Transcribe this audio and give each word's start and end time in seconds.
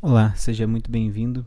Olá, 0.00 0.32
seja 0.36 0.64
muito 0.64 0.88
bem-vindo. 0.88 1.44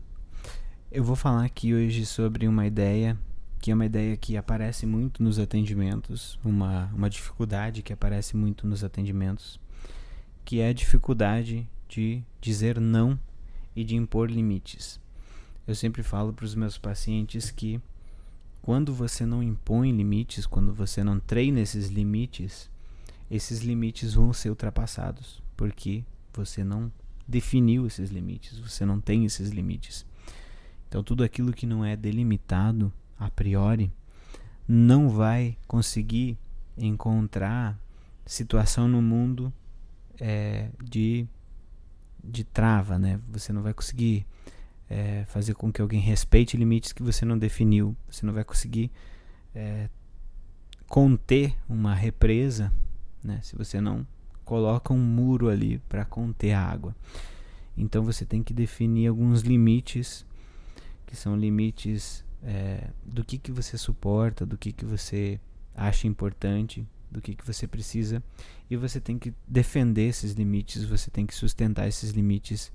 Eu 0.90 1.02
vou 1.02 1.16
falar 1.16 1.42
aqui 1.42 1.72
hoje 1.72 2.04
sobre 2.04 2.46
uma 2.46 2.66
ideia 2.66 3.16
que 3.58 3.70
é 3.70 3.74
uma 3.74 3.86
ideia 3.86 4.14
que 4.14 4.36
aparece 4.36 4.84
muito 4.84 5.22
nos 5.22 5.38
atendimentos, 5.38 6.38
uma, 6.44 6.90
uma 6.92 7.08
dificuldade 7.08 7.82
que 7.82 7.94
aparece 7.94 8.36
muito 8.36 8.66
nos 8.66 8.84
atendimentos, 8.84 9.58
que 10.44 10.60
é 10.60 10.68
a 10.68 10.72
dificuldade 10.74 11.66
de 11.88 12.22
dizer 12.42 12.78
não 12.78 13.18
e 13.74 13.82
de 13.82 13.96
impor 13.96 14.30
limites. 14.30 15.00
Eu 15.66 15.74
sempre 15.74 16.02
falo 16.02 16.30
para 16.34 16.44
os 16.44 16.54
meus 16.54 16.76
pacientes 16.76 17.50
que 17.50 17.80
quando 18.60 18.92
você 18.92 19.24
não 19.24 19.42
impõe 19.42 19.90
limites, 19.92 20.44
quando 20.44 20.74
você 20.74 21.02
não 21.02 21.18
treina 21.18 21.60
esses 21.60 21.88
limites, 21.88 22.68
esses 23.30 23.60
limites 23.60 24.12
vão 24.12 24.30
ser 24.30 24.50
ultrapassados, 24.50 25.42
porque 25.56 26.04
você 26.34 26.62
não 26.62 26.92
definiu 27.32 27.86
esses 27.86 28.10
limites, 28.10 28.58
você 28.58 28.84
não 28.84 29.00
tem 29.00 29.24
esses 29.24 29.50
limites. 29.50 30.04
Então, 30.86 31.02
tudo 31.02 31.24
aquilo 31.24 31.52
que 31.52 31.64
não 31.64 31.82
é 31.82 31.96
delimitado 31.96 32.92
a 33.18 33.30
priori 33.30 33.90
não 34.68 35.08
vai 35.08 35.56
conseguir 35.66 36.36
encontrar 36.76 37.78
situação 38.26 38.86
no 38.86 39.00
mundo 39.00 39.52
é, 40.20 40.68
de, 40.84 41.26
de 42.22 42.44
trava, 42.44 42.98
né? 42.98 43.18
Você 43.30 43.52
não 43.52 43.62
vai 43.62 43.72
conseguir 43.72 44.26
é, 44.90 45.24
fazer 45.26 45.54
com 45.54 45.72
que 45.72 45.80
alguém 45.80 46.00
respeite 46.00 46.56
limites 46.56 46.92
que 46.92 47.02
você 47.02 47.24
não 47.24 47.38
definiu. 47.38 47.96
Você 48.10 48.26
não 48.26 48.34
vai 48.34 48.44
conseguir 48.44 48.90
é, 49.54 49.88
conter 50.86 51.56
uma 51.66 51.94
represa, 51.94 52.70
né? 53.24 53.40
Se 53.42 53.56
você 53.56 53.80
não 53.80 54.06
coloca 54.52 54.92
um 54.92 54.98
muro 54.98 55.48
ali 55.48 55.78
para 55.88 56.04
conter 56.04 56.52
a 56.52 56.60
água. 56.60 56.94
Então 57.74 58.04
você 58.04 58.26
tem 58.26 58.42
que 58.42 58.52
definir 58.52 59.06
alguns 59.06 59.40
limites, 59.40 60.26
que 61.06 61.16
são 61.16 61.34
limites 61.34 62.22
é, 62.42 62.90
do 63.02 63.24
que, 63.24 63.38
que 63.38 63.50
você 63.50 63.78
suporta, 63.78 64.44
do 64.44 64.58
que, 64.58 64.70
que 64.70 64.84
você 64.84 65.40
acha 65.74 66.06
importante, 66.06 66.86
do 67.10 67.18
que, 67.22 67.34
que 67.34 67.46
você 67.46 67.66
precisa, 67.66 68.22
e 68.68 68.76
você 68.76 69.00
tem 69.00 69.18
que 69.18 69.32
defender 69.48 70.06
esses 70.08 70.34
limites, 70.34 70.84
você 70.84 71.10
tem 71.10 71.24
que 71.24 71.34
sustentar 71.34 71.88
esses 71.88 72.10
limites 72.10 72.70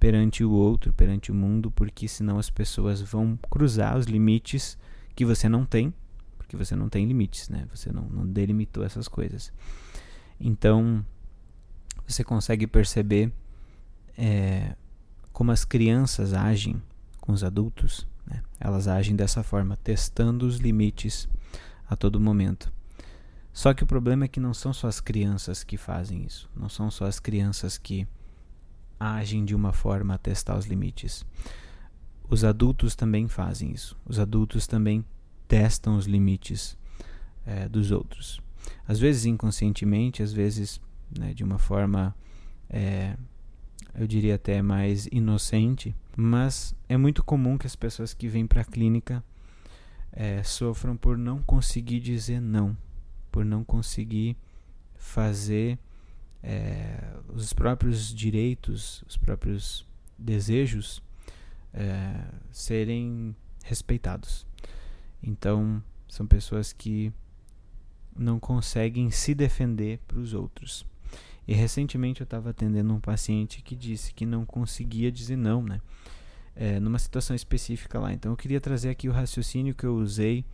perante 0.00 0.42
o 0.42 0.50
outro, 0.50 0.92
perante 0.92 1.30
o 1.30 1.34
mundo, 1.34 1.70
porque 1.70 2.08
senão 2.08 2.40
as 2.40 2.50
pessoas 2.50 3.00
vão 3.00 3.38
cruzar 3.48 3.96
os 3.96 4.06
limites 4.06 4.76
que 5.14 5.24
você 5.24 5.48
não 5.48 5.64
tem, 5.64 5.94
porque 6.36 6.56
você 6.56 6.74
não 6.74 6.88
tem 6.88 7.06
limites, 7.06 7.48
né? 7.48 7.68
Você 7.72 7.92
não, 7.92 8.02
não 8.08 8.26
delimitou 8.26 8.82
essas 8.82 9.06
coisas. 9.06 9.52
Então, 10.40 11.04
você 12.06 12.24
consegue 12.24 12.66
perceber 12.66 13.32
é, 14.16 14.74
como 15.32 15.52
as 15.52 15.64
crianças 15.64 16.34
agem 16.34 16.82
com 17.20 17.32
os 17.32 17.44
adultos. 17.44 18.06
Né? 18.26 18.42
Elas 18.58 18.88
agem 18.88 19.16
dessa 19.16 19.42
forma, 19.42 19.76
testando 19.76 20.46
os 20.46 20.58
limites 20.58 21.28
a 21.88 21.96
todo 21.96 22.20
momento. 22.20 22.72
Só 23.52 23.74
que 23.74 23.82
o 23.82 23.86
problema 23.86 24.24
é 24.24 24.28
que 24.28 24.40
não 24.40 24.54
são 24.54 24.72
só 24.72 24.86
as 24.86 25.00
crianças 25.00 25.64
que 25.64 25.76
fazem 25.76 26.24
isso. 26.24 26.48
Não 26.54 26.68
são 26.68 26.90
só 26.90 27.06
as 27.06 27.18
crianças 27.18 27.78
que 27.78 28.06
agem 28.98 29.44
de 29.44 29.54
uma 29.54 29.72
forma 29.72 30.14
a 30.14 30.18
testar 30.18 30.56
os 30.56 30.66
limites. 30.66 31.24
Os 32.28 32.44
adultos 32.44 32.94
também 32.94 33.26
fazem 33.26 33.72
isso. 33.72 33.96
Os 34.06 34.18
adultos 34.18 34.66
também 34.66 35.04
testam 35.48 35.96
os 35.96 36.06
limites 36.06 36.78
é, 37.44 37.68
dos 37.68 37.90
outros. 37.90 38.40
Às 38.86 39.00
vezes 39.00 39.24
inconscientemente, 39.24 40.22
às 40.22 40.32
vezes 40.32 40.80
né, 41.18 41.34
de 41.34 41.44
uma 41.44 41.58
forma, 41.58 42.14
é, 42.68 43.16
eu 43.94 44.06
diria 44.06 44.36
até 44.36 44.62
mais 44.62 45.06
inocente, 45.10 45.94
mas 46.16 46.74
é 46.88 46.96
muito 46.96 47.24
comum 47.24 47.58
que 47.58 47.66
as 47.66 47.76
pessoas 47.76 48.14
que 48.14 48.28
vêm 48.28 48.46
para 48.46 48.62
a 48.62 48.64
clínica 48.64 49.22
é, 50.12 50.42
sofram 50.42 50.96
por 50.96 51.16
não 51.16 51.42
conseguir 51.42 52.00
dizer 52.00 52.40
não, 52.40 52.76
por 53.30 53.44
não 53.44 53.64
conseguir 53.64 54.36
fazer 54.96 55.78
é, 56.42 57.14
os 57.28 57.52
próprios 57.52 58.14
direitos, 58.14 59.04
os 59.08 59.16
próprios 59.16 59.86
desejos 60.18 61.02
é, 61.72 62.24
serem 62.50 63.34
respeitados. 63.64 64.46
Então, 65.22 65.82
são 66.08 66.26
pessoas 66.26 66.72
que 66.72 67.12
não 68.16 68.40
conseguem 68.40 69.10
se 69.10 69.34
defender 69.34 69.98
para 70.06 70.18
os 70.18 70.34
outros. 70.34 70.84
E 71.50 71.52
recentemente 71.52 72.20
eu 72.20 72.24
estava 72.24 72.50
atendendo 72.50 72.94
um 72.94 73.00
paciente 73.00 73.60
que 73.60 73.74
disse 73.74 74.14
que 74.14 74.24
não 74.24 74.46
conseguia 74.46 75.10
dizer 75.10 75.34
não, 75.34 75.60
né? 75.60 75.80
É, 76.54 76.78
numa 76.78 76.96
situação 76.96 77.34
específica 77.34 77.98
lá. 77.98 78.12
Então 78.12 78.30
eu 78.30 78.36
queria 78.36 78.60
trazer 78.60 78.88
aqui 78.88 79.08
o 79.08 79.12
raciocínio 79.12 79.74
que 79.74 79.82
eu 79.82 79.96
usei 79.96 80.44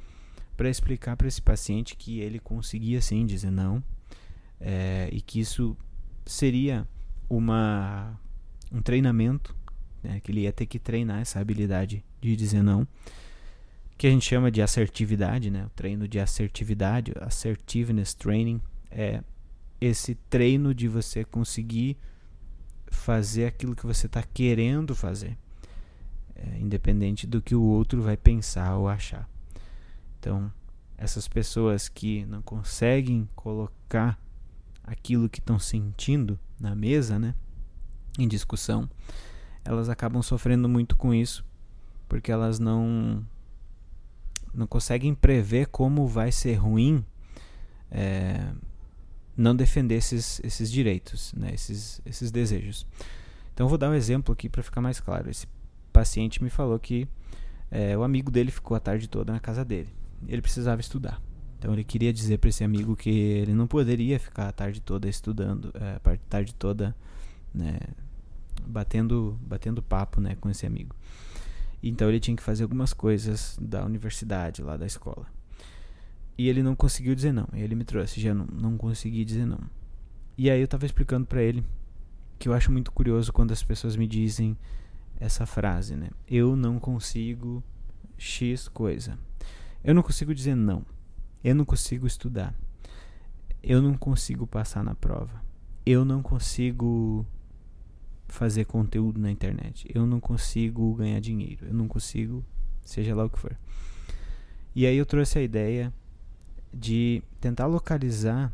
para 0.56 0.70
explicar 0.70 1.14
para 1.14 1.28
esse 1.28 1.42
paciente 1.42 1.94
que 1.96 2.20
ele 2.20 2.38
conseguia 2.38 3.02
sim 3.02 3.26
dizer 3.26 3.50
não 3.50 3.84
é, 4.58 5.10
e 5.12 5.20
que 5.20 5.38
isso 5.38 5.76
seria 6.24 6.88
uma 7.28 8.18
um 8.72 8.80
treinamento, 8.80 9.54
né, 10.02 10.18
que 10.20 10.32
ele 10.32 10.40
ia 10.40 10.52
ter 10.52 10.64
que 10.64 10.78
treinar 10.78 11.20
essa 11.20 11.38
habilidade 11.38 12.02
de 12.22 12.34
dizer 12.34 12.62
não, 12.62 12.88
que 13.98 14.06
a 14.06 14.10
gente 14.10 14.24
chama 14.24 14.50
de 14.50 14.62
assertividade, 14.62 15.50
né? 15.50 15.66
O 15.66 15.70
treino 15.76 16.08
de 16.08 16.18
assertividade, 16.18 17.12
assertiveness 17.20 18.14
training, 18.14 18.62
é 18.90 19.22
esse 19.80 20.14
treino 20.14 20.74
de 20.74 20.88
você 20.88 21.24
conseguir 21.24 21.96
fazer 22.88 23.46
aquilo 23.46 23.76
que 23.76 23.86
você 23.86 24.06
está 24.06 24.22
querendo 24.22 24.94
fazer, 24.94 25.36
é, 26.34 26.58
independente 26.58 27.26
do 27.26 27.42
que 27.42 27.54
o 27.54 27.62
outro 27.62 28.02
vai 28.02 28.16
pensar 28.16 28.76
ou 28.76 28.88
achar. 28.88 29.28
Então, 30.18 30.50
essas 30.96 31.28
pessoas 31.28 31.88
que 31.88 32.24
não 32.26 32.40
conseguem 32.40 33.28
colocar 33.34 34.18
aquilo 34.82 35.28
que 35.28 35.40
estão 35.40 35.58
sentindo 35.58 36.38
na 36.58 36.74
mesa, 36.74 37.18
né, 37.18 37.34
em 38.18 38.26
discussão, 38.26 38.88
elas 39.64 39.88
acabam 39.88 40.22
sofrendo 40.22 40.68
muito 40.68 40.96
com 40.96 41.12
isso, 41.12 41.44
porque 42.08 42.30
elas 42.30 42.58
não 42.58 43.26
não 44.54 44.66
conseguem 44.66 45.14
prever 45.14 45.66
como 45.66 46.06
vai 46.06 46.32
ser 46.32 46.54
ruim 46.54 47.04
é, 47.90 48.54
não 49.36 49.54
defender 49.54 49.96
esses, 49.96 50.40
esses 50.42 50.70
direitos, 50.70 51.32
né, 51.34 51.50
esses, 51.52 52.00
esses 52.06 52.30
desejos. 52.30 52.86
Então, 53.52 53.68
vou 53.68 53.78
dar 53.78 53.90
um 53.90 53.94
exemplo 53.94 54.32
aqui 54.32 54.48
para 54.48 54.62
ficar 54.62 54.80
mais 54.80 55.00
claro. 55.00 55.30
Esse 55.30 55.46
paciente 55.92 56.42
me 56.42 56.50
falou 56.50 56.78
que 56.78 57.08
é, 57.70 57.96
o 57.96 58.02
amigo 58.02 58.30
dele 58.30 58.50
ficou 58.50 58.76
a 58.76 58.80
tarde 58.80 59.08
toda 59.08 59.32
na 59.32 59.40
casa 59.40 59.64
dele. 59.64 59.88
Ele 60.26 60.42
precisava 60.42 60.80
estudar. 60.80 61.20
Então, 61.58 61.72
ele 61.72 61.84
queria 61.84 62.12
dizer 62.12 62.38
para 62.38 62.50
esse 62.50 62.62
amigo 62.62 62.94
que 62.94 63.10
ele 63.10 63.54
não 63.54 63.66
poderia 63.66 64.18
ficar 64.18 64.48
a 64.48 64.52
tarde 64.52 64.80
toda 64.80 65.08
estudando, 65.08 65.72
é, 65.74 65.96
a 66.02 66.16
tarde 66.28 66.54
toda 66.54 66.94
né, 67.54 67.78
batendo, 68.66 69.38
batendo 69.40 69.82
papo 69.82 70.20
né, 70.20 70.36
com 70.38 70.50
esse 70.50 70.66
amigo. 70.66 70.94
Então, 71.82 72.08
ele 72.08 72.20
tinha 72.20 72.36
que 72.36 72.42
fazer 72.42 72.62
algumas 72.62 72.92
coisas 72.92 73.56
da 73.60 73.84
universidade, 73.84 74.62
lá 74.62 74.76
da 74.76 74.86
escola. 74.86 75.26
E 76.38 76.48
ele 76.48 76.62
não 76.62 76.76
conseguiu 76.76 77.14
dizer 77.14 77.32
não. 77.32 77.48
Ele 77.52 77.74
me 77.74 77.84
trouxe, 77.84 78.20
já 78.20 78.34
não, 78.34 78.46
não 78.46 78.76
consegui 78.76 79.24
dizer 79.24 79.46
não. 79.46 79.60
E 80.36 80.50
aí 80.50 80.60
eu 80.60 80.68
tava 80.68 80.84
explicando 80.84 81.26
para 81.26 81.42
ele 81.42 81.64
que 82.38 82.48
eu 82.48 82.52
acho 82.52 82.70
muito 82.70 82.92
curioso 82.92 83.32
quando 83.32 83.52
as 83.52 83.62
pessoas 83.62 83.96
me 83.96 84.06
dizem 84.06 84.56
essa 85.18 85.46
frase, 85.46 85.96
né? 85.96 86.10
Eu 86.28 86.54
não 86.54 86.78
consigo 86.78 87.64
X 88.18 88.68
coisa. 88.68 89.18
Eu 89.82 89.94
não 89.94 90.02
consigo 90.02 90.34
dizer 90.34 90.54
não. 90.54 90.84
Eu 91.42 91.54
não 91.54 91.64
consigo 91.64 92.06
estudar. 92.06 92.54
Eu 93.62 93.80
não 93.80 93.94
consigo 93.94 94.46
passar 94.46 94.84
na 94.84 94.94
prova. 94.94 95.42
Eu 95.84 96.04
não 96.04 96.22
consigo 96.22 97.24
fazer 98.28 98.64
conteúdo 98.66 99.18
na 99.18 99.30
internet. 99.30 99.88
Eu 99.94 100.06
não 100.06 100.20
consigo 100.20 100.94
ganhar 100.94 101.20
dinheiro. 101.20 101.66
Eu 101.66 101.74
não 101.74 101.88
consigo, 101.88 102.44
seja 102.84 103.14
lá 103.14 103.24
o 103.24 103.30
que 103.30 103.38
for. 103.38 103.56
E 104.74 104.84
aí 104.84 104.96
eu 104.96 105.06
trouxe 105.06 105.38
a 105.38 105.42
ideia 105.42 105.92
de 106.72 107.22
tentar 107.40 107.66
localizar 107.66 108.52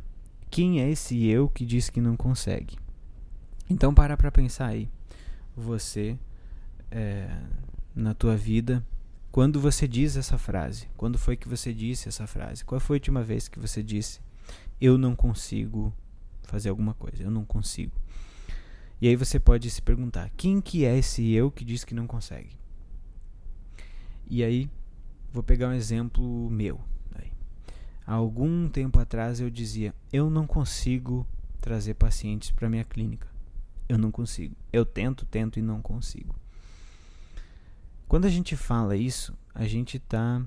quem 0.51 0.81
é 0.81 0.91
esse 0.91 1.27
eu 1.27 1.49
que 1.49 1.65
diz 1.65 1.89
que 1.89 2.01
não 2.01 2.17
consegue. 2.17 2.77
Então 3.69 3.95
para 3.95 4.17
para 4.17 4.31
pensar 4.31 4.67
aí, 4.67 4.89
você 5.57 6.19
é, 6.91 7.29
na 7.95 8.15
tua 8.15 8.37
vida, 8.37 8.85
quando 9.31 9.61
você 9.61 9.89
diz 9.89 10.17
essa 10.17 10.37
frase, 10.37 10.89
quando 10.97 11.19
foi 11.19 11.37
que 11.37 11.49
você 11.49 11.73
disse 11.73 12.09
essa 12.09 12.27
frase? 12.27 12.65
Qual 12.65 12.81
foi 12.81 12.97
a 12.97 12.99
última 12.99 13.23
vez 13.23 13.49
que 13.49 13.59
você 13.59 13.83
disse 13.83 14.21
eu 14.81 14.99
não 14.99 15.15
consigo 15.15 15.95
fazer 16.43 16.69
alguma 16.69 16.93
coisa, 16.95 17.23
eu 17.23 17.31
não 17.31 17.45
consigo? 17.45 17.93
E 19.01 19.09
aí 19.09 19.17
você 19.17 19.41
pode 19.41 19.69
se 19.71 19.83
perguntar, 19.83 20.31
quem 20.37 20.61
que 20.61 20.85
é 20.85 20.97
esse 20.97 21.33
eu 21.33 21.51
que 21.51 21.65
diz 21.65 21.85
que 21.85 21.95
não 21.95 22.07
consegue? 22.07 22.57
E 24.29 24.45
aí 24.45 24.71
vou 25.33 25.43
pegar 25.43 25.69
um 25.69 25.73
exemplo 25.73 26.49
meu. 26.51 26.81
Há 28.07 28.15
algum 28.15 28.69
tempo 28.69 28.99
atrás 28.99 29.41
eu 29.41 29.51
dizia: 29.51 29.95
eu 30.13 30.29
não 30.29 30.47
consigo 30.47 31.27
trazer 31.61 31.95
pacientes 31.95 32.51
para 32.51 32.69
minha 32.69 32.85
clínica. 32.85 33.29
Eu 33.89 33.99
não 33.99 34.11
consigo. 34.11 34.57
Eu 34.73 34.85
tento, 34.85 35.25
tento 35.27 35.59
e 35.59 35.63
não 35.63 35.81
consigo. 35.81 36.35
Quando 38.09 38.27
a 38.27 38.31
gente 38.31 38.57
fala 38.57 38.97
isso, 38.97 39.37
a 39.55 39.67
gente 39.67 39.97
está 39.97 40.43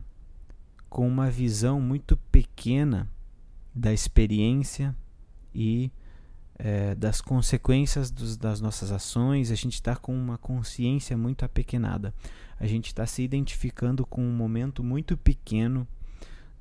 com 0.89 1.07
uma 1.07 1.29
visão 1.29 1.81
muito 1.81 2.17
pequena 2.31 3.09
da 3.73 3.91
experiência 3.91 4.95
e 5.53 5.91
é, 6.57 6.95
das 6.95 7.21
consequências 7.21 8.09
dos, 8.09 8.37
das 8.37 8.61
nossas 8.61 8.91
ações, 8.91 9.51
a 9.51 9.55
gente 9.55 9.73
está 9.73 9.95
com 9.95 10.15
uma 10.15 10.37
consciência 10.37 11.17
muito 11.17 11.43
apequenada. 11.43 12.13
A 12.59 12.65
gente 12.65 12.87
está 12.87 13.05
se 13.05 13.21
identificando 13.21 14.05
com 14.05 14.21
um 14.21 14.31
momento 14.31 14.83
muito 14.83 15.17
pequeno 15.17 15.87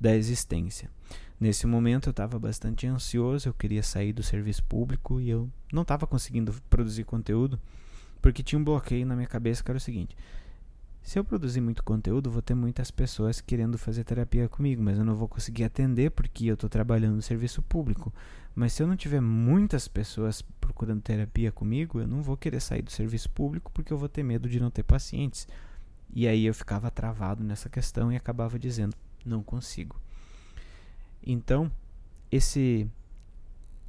da 0.05 0.15
existência. 0.15 0.87
Nesse 1.39 1.65
momento 1.65 2.07
eu 2.07 2.11
estava 2.11 2.37
bastante 2.37 2.85
ansioso, 2.85 3.49
eu 3.49 3.53
queria 3.53 3.81
sair 3.81 4.13
do 4.13 4.21
serviço 4.21 4.63
público 4.63 5.19
e 5.19 5.31
eu 5.31 5.49
não 5.73 5.81
estava 5.81 6.05
conseguindo 6.05 6.53
produzir 6.69 7.03
conteúdo 7.03 7.59
porque 8.21 8.43
tinha 8.43 8.59
um 8.59 8.63
bloqueio 8.63 9.03
na 9.05 9.15
minha 9.15 9.27
cabeça 9.27 9.63
que 9.63 9.71
era 9.71 9.77
o 9.77 9.81
seguinte: 9.81 10.15
se 11.01 11.17
eu 11.17 11.23
produzir 11.23 11.59
muito 11.59 11.83
conteúdo, 11.83 12.29
vou 12.29 12.41
ter 12.41 12.53
muitas 12.53 12.91
pessoas 12.91 13.41
querendo 13.41 13.79
fazer 13.79 14.03
terapia 14.03 14.47
comigo, 14.47 14.83
mas 14.83 14.99
eu 14.99 15.03
não 15.03 15.15
vou 15.15 15.27
conseguir 15.27 15.63
atender 15.63 16.11
porque 16.11 16.45
eu 16.45 16.53
estou 16.53 16.69
trabalhando 16.69 17.15
no 17.15 17.21
serviço 17.23 17.63
público. 17.63 18.13
Mas 18.53 18.73
se 18.73 18.83
eu 18.83 18.87
não 18.87 18.95
tiver 18.95 19.21
muitas 19.21 19.87
pessoas 19.87 20.43
procurando 20.61 21.01
terapia 21.01 21.51
comigo, 21.51 21.99
eu 21.99 22.07
não 22.07 22.21
vou 22.21 22.37
querer 22.37 22.61
sair 22.61 22.83
do 22.83 22.91
serviço 22.91 23.29
público 23.31 23.71
porque 23.73 23.91
eu 23.91 23.97
vou 23.97 24.07
ter 24.07 24.21
medo 24.21 24.47
de 24.47 24.59
não 24.59 24.69
ter 24.69 24.83
pacientes. 24.83 25.47
E 26.13 26.27
aí 26.27 26.45
eu 26.45 26.53
ficava 26.53 26.91
travado 26.91 27.43
nessa 27.43 27.69
questão 27.69 28.11
e 28.11 28.15
acabava 28.15 28.59
dizendo: 28.59 28.95
não 29.25 29.43
consigo. 29.43 29.99
Então, 31.21 31.71
esse 32.31 32.89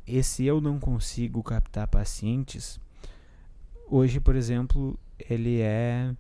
esse 0.06 0.44
eu 0.44 0.60
não 0.60 0.78
consigo 0.78 1.42
captar 1.42 1.88
pacientes, 1.88 2.80
hoje, 3.88 4.20
por 4.20 4.36
exemplo, 4.36 4.98
ele 5.18 5.60
é 5.60 6.14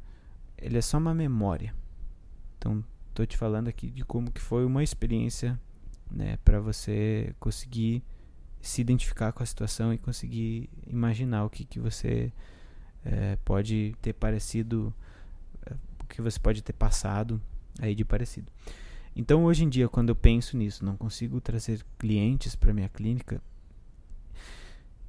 ele 0.58 0.78
é 0.78 0.82
só 0.82 0.98
uma 0.98 1.14
memória. 1.14 1.74
Então, 2.58 2.84
estou 3.10 3.26
te 3.26 3.36
falando 3.36 3.68
aqui 3.68 3.90
de 3.90 4.04
como 4.04 4.30
que 4.30 4.40
foi 4.40 4.64
uma 4.64 4.82
experiência, 4.82 5.60
né, 6.10 6.38
para 6.44 6.60
você 6.60 7.34
conseguir 7.38 8.02
se 8.60 8.80
identificar 8.80 9.32
com 9.32 9.42
a 9.42 9.46
situação 9.46 9.92
e 9.94 9.98
conseguir 9.98 10.68
imaginar 10.86 11.44
o 11.44 11.50
que 11.50 11.64
que 11.64 11.78
você 11.78 12.32
é, 13.04 13.36
pode 13.44 13.94
ter 14.02 14.12
parecido, 14.12 14.92
eh, 15.64 15.74
o 16.00 16.04
que 16.06 16.20
você 16.20 16.38
pode 16.40 16.62
ter 16.62 16.72
passado 16.72 17.40
aí 17.80 17.94
de 17.94 18.04
parecido. 18.04 18.50
Então, 19.18 19.46
hoje 19.46 19.64
em 19.64 19.68
dia, 19.70 19.88
quando 19.88 20.10
eu 20.10 20.14
penso 20.14 20.58
nisso, 20.58 20.84
não 20.84 20.94
consigo 20.94 21.40
trazer 21.40 21.82
clientes 21.98 22.54
para 22.54 22.74
minha 22.74 22.88
clínica, 22.90 23.42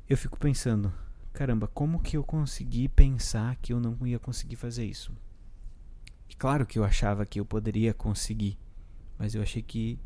eu 0.08 0.16
fico 0.16 0.40
pensando, 0.40 0.94
caramba, 1.34 1.68
como 1.68 2.00
que 2.00 2.16
eu 2.16 2.24
consegui 2.24 2.88
pensar 2.88 3.58
que 3.58 3.74
eu 3.74 3.82
não 3.82 4.08
ia 4.08 4.18
conseguir 4.18 4.56
fazer 4.56 4.86
isso? 4.86 5.12
Claro 6.38 6.66
que 6.66 6.80
eu 6.80 6.86
achava 6.86 7.26
que 7.26 7.38
eu 7.38 7.46
poderia 7.46 7.94
conseguir, 7.94 8.58
mas 9.20 9.36
eu 9.36 9.42
achei 9.42 9.62
que 9.62 10.00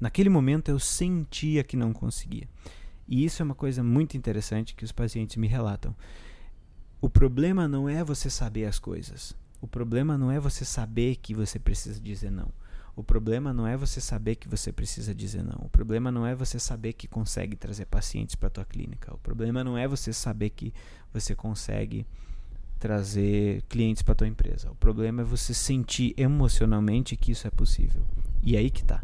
naquele 0.00 0.30
momento 0.30 0.70
eu 0.70 0.78
sentia 0.78 1.62
que 1.62 1.76
não 1.76 1.92
conseguia. 1.92 2.48
E 3.06 3.22
isso 3.22 3.42
é 3.42 3.44
uma 3.44 3.54
coisa 3.54 3.82
muito 3.82 4.16
interessante 4.16 4.74
que 4.74 4.84
os 4.84 4.92
pacientes 4.92 5.36
me 5.36 5.46
relatam. 5.46 5.94
O 7.02 7.10
problema 7.10 7.68
não 7.68 7.86
é 7.86 8.02
você 8.02 8.30
saber 8.30 8.64
as 8.64 8.78
coisas. 8.78 9.36
O 9.60 9.66
problema 9.66 10.16
não 10.16 10.30
é 10.30 10.40
você 10.40 10.64
saber 10.64 11.16
que 11.16 11.34
você 11.34 11.58
precisa 11.58 12.00
dizer 12.00 12.30
não. 12.30 12.50
O 12.96 13.02
problema 13.02 13.52
não 13.52 13.66
é 13.66 13.76
você 13.76 14.00
saber 14.00 14.36
que 14.36 14.48
você 14.48 14.72
precisa 14.72 15.14
dizer 15.14 15.42
não. 15.42 15.58
O 15.64 15.68
problema 15.68 16.10
não 16.10 16.26
é 16.26 16.34
você 16.34 16.58
saber 16.58 16.92
que 16.92 17.06
consegue 17.08 17.56
trazer 17.56 17.86
pacientes 17.86 18.34
para 18.34 18.48
a 18.48 18.50
tua 18.50 18.64
clínica. 18.64 19.14
O 19.14 19.18
problema 19.18 19.62
não 19.64 19.78
é 19.78 19.86
você 19.86 20.12
saber 20.12 20.50
que 20.50 20.72
você 21.12 21.34
consegue 21.34 22.06
trazer 22.78 23.62
clientes 23.68 24.02
para 24.02 24.14
tua 24.14 24.26
empresa. 24.26 24.70
O 24.70 24.74
problema 24.74 25.22
é 25.22 25.24
você 25.24 25.52
sentir 25.52 26.14
emocionalmente 26.16 27.16
que 27.16 27.30
isso 27.30 27.46
é 27.46 27.50
possível. 27.50 28.02
E 28.42 28.56
aí 28.56 28.70
que 28.70 28.82
tá. 28.82 29.02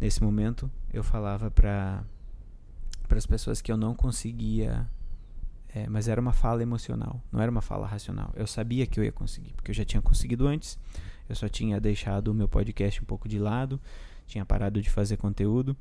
Nesse 0.00 0.22
momento 0.22 0.70
eu 0.92 1.04
falava 1.04 1.50
para 1.50 2.04
para 3.06 3.18
as 3.18 3.26
pessoas 3.26 3.60
que 3.60 3.70
eu 3.70 3.76
não 3.76 3.94
conseguia, 3.94 4.88
é, 5.68 5.86
mas 5.88 6.08
era 6.08 6.20
uma 6.20 6.32
fala 6.32 6.62
emocional, 6.62 7.22
não 7.30 7.40
era 7.40 7.50
uma 7.50 7.60
fala 7.60 7.86
racional. 7.86 8.32
Eu 8.34 8.46
sabia 8.46 8.86
que 8.86 8.98
eu 8.98 9.04
ia 9.04 9.12
conseguir, 9.12 9.52
porque 9.52 9.70
eu 9.70 9.74
já 9.74 9.84
tinha 9.84 10.00
conseguido 10.00 10.46
antes. 10.46 10.78
Eu 11.28 11.34
só 11.34 11.48
tinha 11.48 11.80
deixado 11.80 12.28
o 12.28 12.34
meu 12.34 12.48
podcast 12.48 13.00
um 13.02 13.04
pouco 13.04 13.28
de 13.28 13.38
lado, 13.38 13.80
tinha 14.26 14.44
parado 14.44 14.80
de 14.80 14.90
fazer 14.90 15.16
conteúdo 15.16 15.76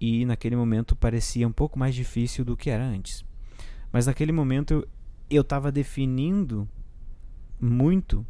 e 0.00 0.24
naquele 0.24 0.56
momento 0.56 0.94
parecia 0.94 1.46
um 1.46 1.52
pouco 1.52 1.78
mais 1.78 1.94
difícil 1.94 2.44
do 2.44 2.56
que 2.56 2.70
era 2.70 2.84
antes. 2.84 3.24
Mas 3.92 4.06
naquele 4.06 4.32
momento 4.32 4.86
eu 5.30 5.42
estava 5.42 5.72
definindo 5.72 6.68
muito 7.60 8.26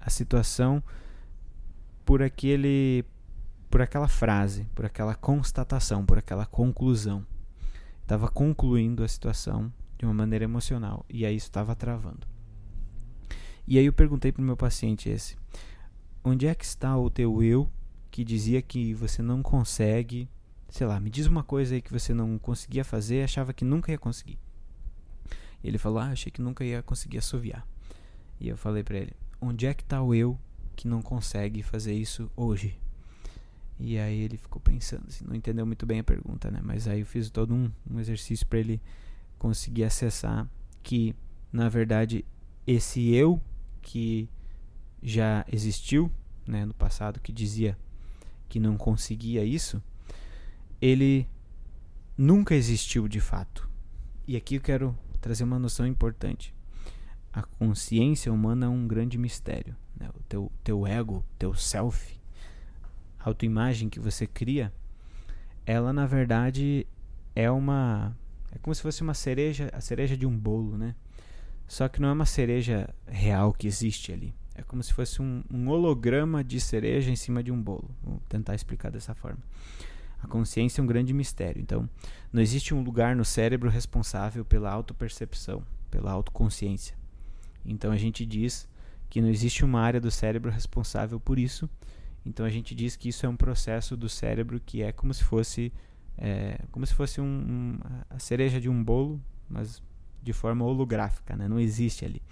a 0.00 0.10
situação 0.10 0.82
por 2.04 2.22
aquele 2.22 3.04
por 3.70 3.82
aquela 3.82 4.06
frase, 4.06 4.68
por 4.72 4.84
aquela 4.84 5.16
constatação, 5.16 6.06
por 6.06 6.16
aquela 6.16 6.46
conclusão. 6.46 7.26
Estava 8.02 8.28
concluindo 8.28 9.02
a 9.02 9.08
situação 9.08 9.72
de 9.98 10.04
uma 10.04 10.14
maneira 10.14 10.44
emocional 10.44 11.04
e 11.08 11.26
aí 11.26 11.34
isso 11.34 11.46
estava 11.46 11.74
travando. 11.74 12.26
E 13.66 13.78
aí 13.78 13.86
eu 13.86 13.92
perguntei 13.92 14.30
para 14.30 14.42
o 14.42 14.44
meu 14.44 14.56
paciente 14.56 15.08
esse: 15.08 15.36
onde 16.24 16.46
é 16.46 16.54
que 16.54 16.64
está 16.64 16.96
o 16.96 17.10
teu 17.10 17.42
eu 17.42 17.68
que 18.10 18.24
dizia 18.24 18.62
que 18.62 18.94
você 18.94 19.20
não 19.20 19.42
consegue, 19.42 20.28
sei 20.70 20.86
lá, 20.86 20.98
me 20.98 21.10
diz 21.10 21.26
uma 21.26 21.44
coisa 21.44 21.74
aí 21.74 21.82
que 21.82 21.92
você 21.92 22.14
não 22.14 22.38
conseguia 22.38 22.84
fazer 22.84 23.22
achava 23.22 23.52
que 23.52 23.64
nunca 23.64 23.92
ia 23.92 23.98
conseguir. 23.98 24.38
Ele 25.62 25.78
falou: 25.78 25.98
Ah, 25.98 26.10
achei 26.10 26.30
que 26.30 26.42
nunca 26.42 26.64
ia 26.64 26.82
conseguir 26.82 27.18
assoviar. 27.18 27.66
E 28.40 28.48
eu 28.48 28.56
falei 28.56 28.82
para 28.82 28.98
ele: 28.98 29.12
Onde 29.40 29.66
é 29.66 29.74
que 29.74 29.84
tá 29.84 30.02
o 30.02 30.14
eu 30.14 30.38
que 30.76 30.88
não 30.88 31.02
consegue 31.02 31.62
fazer 31.62 31.94
isso 31.94 32.30
hoje? 32.36 32.78
E 33.78 33.98
aí 33.98 34.20
ele 34.20 34.36
ficou 34.36 34.60
pensando, 34.60 35.04
assim, 35.08 35.24
não 35.26 35.34
entendeu 35.34 35.66
muito 35.66 35.84
bem 35.84 35.98
a 35.98 36.04
pergunta, 36.04 36.48
né? 36.50 36.60
Mas 36.62 36.86
aí 36.86 37.00
eu 37.00 37.06
fiz 37.06 37.28
todo 37.28 37.52
um, 37.52 37.70
um 37.90 37.98
exercício 37.98 38.46
para 38.46 38.60
ele 38.60 38.80
conseguir 39.36 39.82
acessar 39.82 40.48
que, 40.80 41.14
na 41.52 41.68
verdade, 41.68 42.24
esse 42.66 43.12
eu 43.12 43.42
que 43.82 44.28
já 45.04 45.44
existiu, 45.52 46.10
né, 46.46 46.64
no 46.64 46.72
passado, 46.72 47.20
que 47.20 47.30
dizia 47.30 47.76
que 48.48 48.58
não 48.58 48.76
conseguia 48.78 49.44
isso, 49.44 49.82
ele 50.80 51.28
nunca 52.16 52.54
existiu 52.54 53.06
de 53.06 53.20
fato. 53.20 53.68
E 54.26 54.36
aqui 54.36 54.54
eu 54.54 54.60
quero 54.60 54.98
trazer 55.20 55.44
uma 55.44 55.58
noção 55.58 55.86
importante. 55.86 56.54
A 57.32 57.42
consciência 57.42 58.32
humana 58.32 58.66
é 58.66 58.68
um 58.68 58.86
grande 58.86 59.18
mistério. 59.18 59.76
Né? 59.94 60.08
O 60.14 60.22
teu, 60.22 60.52
teu 60.62 60.86
ego, 60.86 61.24
teu 61.38 61.54
self, 61.54 62.18
a 63.18 63.28
autoimagem 63.28 63.90
que 63.90 64.00
você 64.00 64.26
cria, 64.26 64.72
ela 65.66 65.92
na 65.92 66.06
verdade 66.06 66.86
é 67.34 67.50
uma. 67.50 68.16
É 68.52 68.58
como 68.58 68.74
se 68.74 68.82
fosse 68.82 69.02
uma 69.02 69.14
cereja, 69.14 69.68
a 69.72 69.80
cereja 69.80 70.16
de 70.16 70.26
um 70.26 70.38
bolo, 70.38 70.78
né? 70.78 70.94
Só 71.66 71.88
que 71.88 72.00
não 72.00 72.08
é 72.08 72.12
uma 72.12 72.26
cereja 72.26 72.88
real 73.06 73.52
que 73.52 73.66
existe 73.66 74.12
ali. 74.12 74.34
É 74.54 74.62
como 74.62 74.82
se 74.82 74.92
fosse 74.92 75.20
um, 75.20 75.42
um 75.50 75.68
holograma 75.68 76.44
de 76.44 76.60
cereja 76.60 77.10
em 77.10 77.16
cima 77.16 77.42
de 77.42 77.50
um 77.50 77.60
bolo. 77.60 77.90
Vou 78.02 78.20
tentar 78.28 78.54
explicar 78.54 78.90
dessa 78.90 79.14
forma. 79.14 79.40
A 80.22 80.26
consciência 80.26 80.80
é 80.80 80.84
um 80.84 80.86
grande 80.86 81.12
mistério. 81.12 81.60
Então, 81.60 81.88
não 82.32 82.40
existe 82.40 82.72
um 82.72 82.82
lugar 82.82 83.14
no 83.14 83.24
cérebro 83.24 83.68
responsável 83.68 84.44
pela 84.44 84.70
autopercepção, 84.70 85.62
pela 85.90 86.12
autoconsciência. 86.12 86.96
Então, 87.64 87.92
a 87.92 87.96
gente 87.96 88.24
diz 88.24 88.68
que 89.10 89.20
não 89.20 89.28
existe 89.28 89.64
uma 89.64 89.80
área 89.80 90.00
do 90.00 90.10
cérebro 90.10 90.50
responsável 90.50 91.20
por 91.20 91.38
isso. 91.38 91.68
Então, 92.24 92.46
a 92.46 92.50
gente 92.50 92.74
diz 92.74 92.96
que 92.96 93.08
isso 93.08 93.26
é 93.26 93.28
um 93.28 93.36
processo 93.36 93.96
do 93.96 94.08
cérebro 94.08 94.60
que 94.64 94.82
é 94.82 94.92
como 94.92 95.12
se 95.12 95.24
fosse 95.24 95.72
é, 96.16 96.60
como 96.70 96.86
se 96.86 96.94
fosse 96.94 97.20
um, 97.20 97.24
um, 97.24 97.78
a 98.08 98.18
cereja 98.18 98.60
de 98.60 98.68
um 98.68 98.82
bolo, 98.82 99.20
mas 99.48 99.82
de 100.22 100.32
forma 100.32 100.64
holográfica, 100.64 101.36
né? 101.36 101.48
não 101.48 101.58
existe 101.58 102.04
ali. 102.04 102.22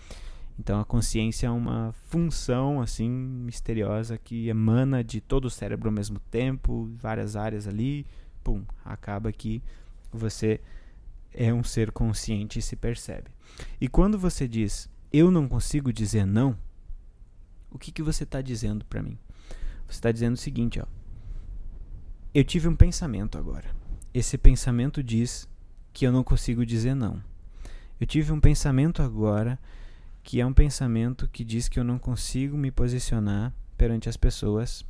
Então 0.59 0.81
a 0.81 0.85
consciência 0.85 1.47
é 1.47 1.51
uma 1.51 1.93
função 1.93 2.81
assim 2.81 3.11
misteriosa 3.11 4.19
que 4.19 4.49
emana 4.49 5.03
de 5.03 5.21
todo 5.21 5.47
o 5.47 5.51
cérebro 5.51 5.89
ao 5.89 5.95
mesmo 5.95 6.19
tempo, 6.31 6.91
várias 6.97 7.37
áreas 7.37 7.67
ali, 7.67 8.07
pum, 8.45 8.63
acaba 8.85 9.33
que 9.33 9.63
você 10.13 10.61
é 11.33 11.53
um 11.53 11.65
ser 11.65 11.91
consciente 11.91 12.59
e 12.59 12.63
se 12.63 12.77
percebe. 12.77 13.31
E 13.81 13.89
quando 13.89 14.19
você 14.19 14.47
diz 14.47 14.91
eu 15.13 15.31
não 15.31 15.47
consigo 15.47 15.93
dizer 15.93 16.25
não, 16.25 16.57
o 17.71 17.79
que, 17.79 17.93
que 17.93 18.03
você 18.03 18.25
está 18.25 18.41
dizendo 18.41 18.85
para 18.87 19.03
mim? 19.03 19.19
Você 19.87 19.99
está 19.99 20.11
dizendo 20.11 20.35
o 20.35 20.39
seguinte, 20.39 20.81
ó. 20.81 20.87
Eu 22.33 22.45
tive 22.45 22.67
um 22.67 22.75
pensamento 22.75 23.37
agora. 23.37 23.75
Esse 24.15 24.39
pensamento 24.39 25.03
diz 25.03 25.47
que 25.93 26.07
eu 26.07 26.13
não 26.13 26.25
consigo 26.25 26.65
dizer 26.65 26.95
não. 26.95 27.23
Eu 28.01 28.07
tive 28.07 28.33
um 28.33 28.41
pensamento 28.41 29.03
agora 29.03 29.59
que 30.23 30.41
é 30.41 30.47
um 30.47 30.53
pensamento 30.53 31.29
que 31.29 31.45
diz 31.45 31.69
que 31.69 31.79
eu 31.79 31.85
não 31.85 31.99
consigo 31.99 32.57
me 32.57 32.71
posicionar 32.71 33.53
perante 33.77 34.09
as 34.09 34.17
pessoas. 34.17 34.85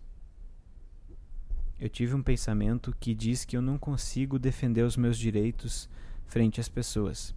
Eu 1.79 1.89
tive 1.89 2.15
um 2.15 2.23
pensamento 2.23 2.95
que 3.01 3.15
diz 3.15 3.45
que 3.45 3.57
eu 3.57 3.63
não 3.63 3.79
consigo 3.79 4.39
defender 4.39 4.83
os 4.83 4.97
meus 4.97 5.19
direitos 5.19 5.89
frente 6.27 6.61
às 6.61 6.69
pessoas. 6.69 7.35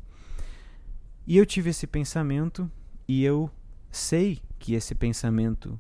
E 1.26 1.38
eu 1.38 1.46
tive 1.46 1.72
esse 1.72 1.88
pensamento 1.88 2.70
e 3.08 3.24
eu 3.24 3.50
sei 3.92 4.42
que 4.60 4.74
esse 4.74 4.94
pensamento 4.94 5.80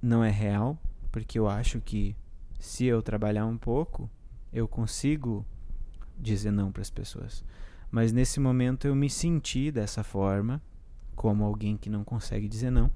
não 0.00 0.22
é 0.22 0.30
real, 0.30 0.80
porque 1.10 1.38
eu 1.38 1.48
acho 1.48 1.80
que 1.80 2.16
se 2.58 2.84
eu 2.84 3.02
trabalhar 3.02 3.44
um 3.44 3.58
pouco, 3.58 4.10
eu 4.52 4.66
consigo 4.66 5.44
dizer 6.18 6.50
não 6.50 6.72
para 6.72 6.82
as 6.82 6.90
pessoas. 6.90 7.44
Mas 7.90 8.12
nesse 8.12 8.40
momento 8.40 8.86
eu 8.86 8.94
me 8.94 9.10
senti 9.10 9.70
dessa 9.70 10.02
forma, 10.02 10.62
como 11.16 11.42
alguém 11.42 11.76
que 11.76 11.90
não 11.90 12.04
consegue 12.04 12.46
dizer 12.46 12.70
não, 12.70 12.90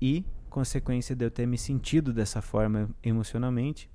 e 0.00 0.24
consequência 0.48 1.16
de 1.16 1.24
eu 1.24 1.30
ter 1.30 1.46
me 1.46 1.58
sentido 1.58 2.12
dessa 2.12 2.40
forma 2.40 2.88
emocionalmente, 3.02 3.90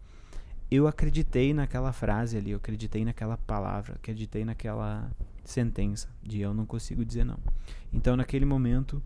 eu 0.69 0.87
acreditei 0.87 1.53
naquela 1.53 1.91
frase 1.91 2.37
ali, 2.37 2.51
eu 2.51 2.57
acreditei 2.57 3.03
naquela 3.05 3.37
palavra, 3.37 3.95
acreditei 3.95 4.43
naquela 4.43 5.11
sentença 5.43 6.09
de 6.23 6.39
eu 6.39 6.53
não 6.53 6.65
consigo 6.65 7.03
dizer 7.03 7.25
não. 7.25 7.39
Então, 7.91 8.15
naquele 8.15 8.45
momento, 8.45 9.01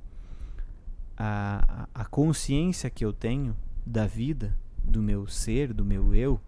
a, 1.18 1.88
a, 1.94 2.06
consciência 2.06 2.90
que 2.90 3.04
eu 3.04 3.12
tenho 3.12 3.56
da 3.86 4.06
vida, 4.06 4.56
do 4.84 5.02
meu 5.02 5.28
ser, 5.28 5.74
do 5.74 5.84
meu 5.84 6.14
eu, 6.14 6.40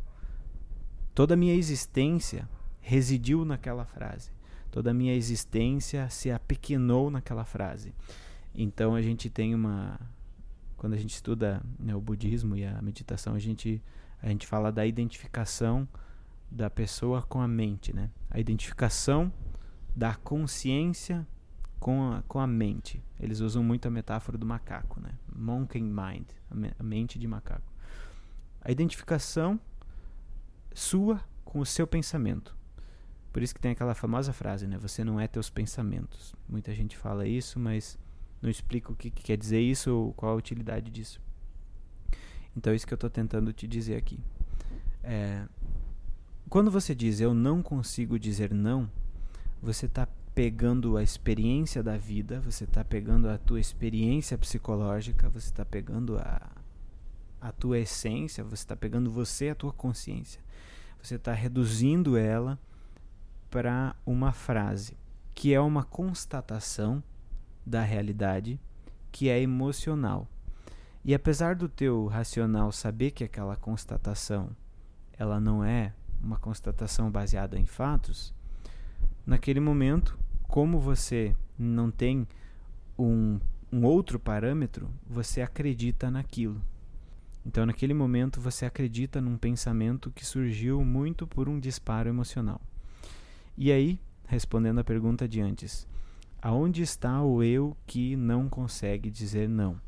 toda 1.16 1.34
a 1.34 1.38
minha 1.38 1.56
existência 1.56 2.48
residiu 2.80 3.44
naquela 3.44 3.86
frase. 3.86 4.30
Toda 4.72 4.92
a 4.92 4.94
minha 4.94 5.14
existência 5.14 6.10
se 6.10 6.30
apequenou 6.32 7.10
naquela 7.10 7.46
frase. 7.46 7.94
Então 8.54 8.96
a 8.96 9.02
gente 9.02 9.30
tem 9.30 9.54
uma. 9.54 10.00
Quando 10.76 10.94
a 10.94 10.98
gente 10.98 11.14
estuda 11.14 11.62
né, 11.80 11.96
o 11.96 12.02
budismo 12.02 12.56
e 12.56 12.66
a 12.66 12.82
meditação, 12.82 13.34
a 13.34 13.40
gente, 13.40 13.82
a 14.22 14.28
gente 14.28 14.46
fala 14.46 14.72
da 14.72 14.86
identificação 14.86 15.88
da 16.50 16.70
pessoa 16.70 17.22
com 17.22 17.42
a 17.42 17.48
mente, 17.48 17.94
né? 17.94 18.10
A 18.30 18.40
identificação 18.40 19.32
da 19.96 20.16
consciência 20.16 21.28
com 21.80 22.12
a, 22.12 22.24
com 22.24 22.40
a 22.40 22.48
mente. 22.48 23.04
Eles 23.20 23.40
usam 23.40 23.64
muito 23.64 23.88
a 23.88 23.92
metáfora 23.92 24.38
do 24.38 24.46
macaco, 24.46 25.00
né? 25.00 25.12
Monkey 25.36 25.82
mind, 25.82 26.30
a, 26.50 26.56
a 26.80 26.84
mente 26.84 27.20
de 27.20 27.28
macaco. 27.28 27.72
A 28.62 28.72
identificação 28.72 29.60
sua 30.74 31.22
com 31.44 31.60
o 31.60 31.66
seu 31.66 31.88
pensamento. 31.88 32.57
Por 33.32 33.44
isso 33.44 33.54
que 33.54 33.62
tem 33.62 33.72
aquela 33.72 33.94
famosa 33.94 34.34
frase, 34.34 34.68
né? 34.68 34.78
Você 34.78 35.04
não 35.04 35.20
é 35.20 35.28
teus 35.28 35.50
pensamentos. 35.50 36.34
Muita 36.48 36.74
gente 36.74 36.98
fala 36.98 37.28
isso, 37.28 37.60
mas 37.60 37.98
não 38.42 38.50
explica 38.50 38.92
o 38.92 38.96
que, 38.96 39.10
que 39.10 39.24
quer 39.24 39.38
dizer 39.38 39.60
isso 39.60 39.94
ou 39.94 40.14
qual 40.14 40.34
a 40.34 40.36
utilidade 40.36 40.90
disso. 40.90 41.22
Então 42.56 42.74
é 42.74 42.76
isso 42.76 42.88
que 42.88 42.94
eu 42.94 42.98
estou 42.98 43.10
tentando 43.10 43.54
te 43.54 43.68
dizer 43.68 43.96
aqui. 43.96 44.20
É, 45.04 45.46
quando 46.50 46.72
você 46.72 46.96
diz 46.96 47.20
eu 47.20 47.34
não 47.34 47.62
consigo 47.62 48.18
dizer 48.18 48.54
não, 48.54 48.90
você 49.62 49.86
está 49.86 50.08
pegando 50.34 50.98
a 50.98 51.04
experiência 51.04 51.82
da 51.82 51.98
vida, 51.98 52.40
você 52.42 52.64
está 52.64 52.84
pegando 52.84 53.30
a 53.30 53.38
tua 53.38 53.60
experiência 53.60 54.38
psicológica, 54.38 55.30
você 55.30 55.48
está 55.48 55.66
pegando 55.66 56.18
a, 56.18 56.52
a 57.42 57.52
tua 57.52 57.80
essência, 57.80 58.44
você 58.44 58.64
está 58.64 58.76
pegando 58.76 59.10
você, 59.10 59.50
a 59.50 59.56
tua 59.56 59.74
consciência. 59.74 60.42
Você 61.02 61.16
está 61.16 61.34
reduzindo 61.34 62.18
ela 62.18 62.60
para 63.58 63.96
uma 64.06 64.32
frase 64.32 64.96
que 65.34 65.52
é 65.52 65.60
uma 65.60 65.84
constatação 65.84 67.02
da 67.66 67.82
realidade 67.82 68.60
que 69.12 69.30
é 69.30 69.42
emocional. 69.42 70.28
E 71.04 71.12
apesar 71.12 71.56
do 71.56 71.68
teu 71.68 72.06
racional 72.06 72.72
saber 72.72 73.10
que 73.10 73.24
aquela 73.24 73.56
constatação 73.56 74.52
ela 75.18 75.40
não 75.40 75.64
é 75.64 75.92
uma 76.22 76.38
constatação 76.38 77.10
baseada 77.10 77.58
em 77.58 77.66
fatos, 77.66 78.32
naquele 79.26 79.60
momento, 79.60 80.20
como 80.44 80.80
você 80.80 81.36
não 81.58 81.90
tem 81.90 82.28
um, 82.96 83.40
um 83.74 83.86
outro 83.86 84.20
parâmetro, 84.20 84.88
você 85.10 85.42
acredita 85.42 86.12
naquilo. 86.12 86.62
Então, 87.44 87.66
naquele 87.66 87.96
momento, 87.96 88.40
você 88.40 88.68
acredita 88.68 89.20
num 89.20 89.36
pensamento 89.36 90.12
que 90.12 90.24
surgiu 90.24 90.86
muito 90.86 91.26
por 91.26 91.50
um 91.50 91.60
disparo 91.60 92.08
emocional. 92.08 92.62
E 93.58 93.72
aí, 93.72 94.00
respondendo 94.28 94.78
a 94.78 94.84
pergunta 94.84 95.28
de 95.28 95.42
antes, 95.42 95.88
aonde 96.40 96.84
está 96.84 97.24
o 97.24 97.42
eu 97.42 97.76
que 97.88 98.16
não 98.16 98.48
consegue 98.48 99.10
dizer 99.10 99.50
não? 99.50 99.82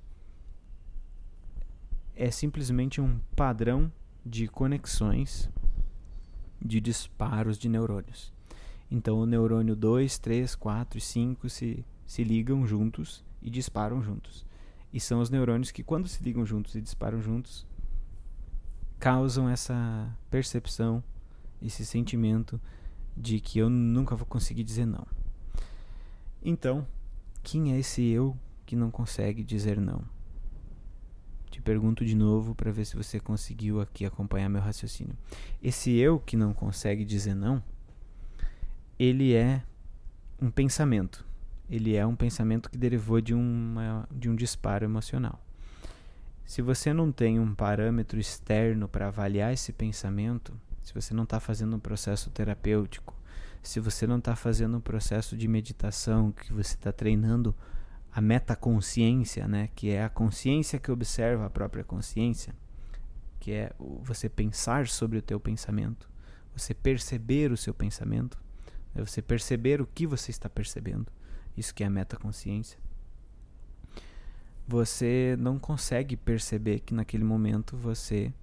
É 2.15 2.31
simplesmente 2.31 2.99
um 2.99 3.19
padrão 3.35 3.91
de 4.25 4.47
conexões 4.47 5.51
de 6.59 6.81
disparos 6.81 7.59
de 7.59 7.69
neurônios. 7.69 8.33
Então, 8.89 9.19
o 9.19 9.25
neurônio 9.27 9.75
2, 9.75 10.17
3, 10.17 10.55
4 10.55 10.97
e 10.97 11.01
5 11.01 11.47
se, 11.47 11.85
se 12.07 12.23
ligam 12.23 12.65
juntos 12.65 13.23
e 13.39 13.51
disparam 13.51 14.01
juntos. 14.01 14.43
E 14.91 14.99
são 14.99 15.21
os 15.21 15.29
neurônios 15.29 15.69
que, 15.69 15.83
quando 15.83 16.07
se 16.07 16.23
ligam 16.23 16.43
juntos 16.43 16.73
e 16.73 16.81
disparam 16.81 17.21
juntos, 17.21 17.67
causam 18.97 19.47
essa 19.47 20.11
percepção, 20.31 21.03
esse 21.61 21.85
sentimento 21.85 22.59
de 23.19 23.41
que 23.41 23.59
eu 23.59 23.69
nunca 23.69 24.15
vou 24.15 24.25
conseguir 24.25 24.63
dizer 24.63 24.85
não. 24.85 25.05
Então, 26.41 26.87
quem 27.43 27.73
é 27.73 27.79
esse 27.79 28.01
eu 28.07 28.35
que 28.65 28.75
não 28.75 28.89
consegue 28.89 29.43
dizer 29.43 29.79
não? 29.79 30.01
Te 31.51 31.61
pergunto 31.61 32.05
de 32.05 32.15
novo 32.15 32.55
para 32.55 32.71
ver 32.71 32.85
se 32.85 32.95
você 32.95 33.19
conseguiu 33.19 33.81
aqui 33.81 34.05
acompanhar 34.05 34.47
meu 34.47 34.61
raciocínio. 34.61 35.17
Esse 35.61 35.91
eu 35.97 36.19
que 36.19 36.37
não 36.37 36.53
consegue 36.53 37.03
dizer 37.03 37.35
não, 37.35 37.61
ele 38.97 39.33
é 39.33 39.63
um 40.41 40.49
pensamento. 40.49 41.25
Ele 41.69 41.95
é 41.95 42.05
um 42.05 42.15
pensamento 42.15 42.69
que 42.69 42.77
derivou 42.77 43.19
de, 43.19 43.33
uma, 43.33 44.07
de 44.09 44.29
um 44.29 44.35
disparo 44.35 44.85
emocional. 44.85 45.43
Se 46.45 46.61
você 46.61 46.93
não 46.93 47.11
tem 47.11 47.39
um 47.39 47.53
parâmetro 47.53 48.19
externo 48.19 48.87
para 48.87 49.07
avaliar 49.07 49.53
esse 49.53 49.73
pensamento, 49.73 50.53
se 50.89 50.93
você 50.95 51.13
não 51.13 51.23
está 51.23 51.39
fazendo 51.39 51.75
um 51.75 51.79
processo 51.79 52.31
terapêutico, 52.31 53.13
se 53.61 53.79
você 53.79 54.07
não 54.07 54.17
está 54.17 54.35
fazendo 54.35 54.77
um 54.77 54.81
processo 54.81 55.37
de 55.37 55.47
meditação, 55.47 56.31
que 56.31 56.51
você 56.51 56.73
está 56.73 56.91
treinando 56.91 57.55
a 58.11 58.19
metaconsciência, 58.19 59.47
né, 59.47 59.69
que 59.75 59.91
é 59.91 60.03
a 60.03 60.09
consciência 60.09 60.79
que 60.79 60.91
observa 60.91 61.45
a 61.45 61.49
própria 61.49 61.83
consciência, 61.83 62.55
que 63.39 63.51
é 63.51 63.71
você 64.01 64.27
pensar 64.27 64.87
sobre 64.87 65.19
o 65.19 65.21
teu 65.21 65.39
pensamento, 65.39 66.09
você 66.57 66.73
perceber 66.73 67.51
o 67.51 67.57
seu 67.57 67.73
pensamento, 67.73 68.39
né, 68.95 69.05
você 69.05 69.21
perceber 69.21 69.79
o 69.81 69.85
que 69.85 70.07
você 70.07 70.31
está 70.31 70.49
percebendo, 70.49 71.11
isso 71.55 71.75
que 71.75 71.83
é 71.83 71.85
a 71.85 71.91
metaconsciência. 71.91 72.79
Você 74.67 75.35
não 75.37 75.59
consegue 75.59 76.17
perceber 76.17 76.79
que 76.79 76.95
naquele 76.95 77.23
momento 77.23 77.77
você 77.77 78.33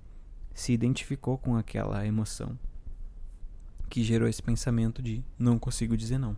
se 0.57 0.73
identificou 0.73 1.37
com 1.37 1.55
aquela 1.55 2.07
emoção 2.07 2.59
que 3.91 4.03
gerou 4.03 4.27
esse 4.27 4.43
pensamento 4.43 5.03
de 5.03 5.23
não 5.39 5.59
consigo 5.59 5.95
dizer 5.95 6.19
não. 6.19 6.35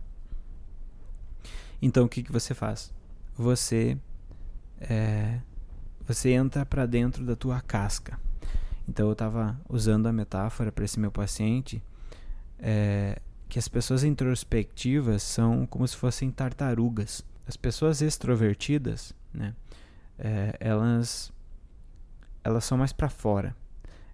Então 1.81 2.03
o 2.03 2.09
que, 2.09 2.21
que 2.21 2.31
você 2.31 2.53
faz? 2.53 2.93
Você 3.37 3.97
é, 4.81 5.39
você 6.05 6.31
entra 6.31 6.65
para 6.65 6.85
dentro 6.85 7.25
da 7.25 7.33
tua 7.33 7.61
casca. 7.61 8.19
Então 8.87 9.07
eu 9.07 9.13
estava 9.13 9.57
usando 9.69 10.07
a 10.07 10.11
metáfora 10.11 10.69
para 10.69 10.83
esse 10.83 10.99
meu 10.99 11.11
paciente 11.11 11.81
é, 12.59 13.21
que 13.47 13.57
as 13.57 13.69
pessoas 13.69 14.03
introspectivas 14.03 15.23
são 15.23 15.65
como 15.65 15.87
se 15.87 15.95
fossem 15.95 16.29
tartarugas. 16.29 17.23
As 17.47 17.55
pessoas 17.55 18.01
extrovertidas, 18.01 19.13
né, 19.33 19.55
é, 20.17 20.57
elas 20.59 21.31
elas 22.43 22.65
são 22.65 22.77
mais 22.77 22.91
para 22.91 23.09
fora 23.09 23.55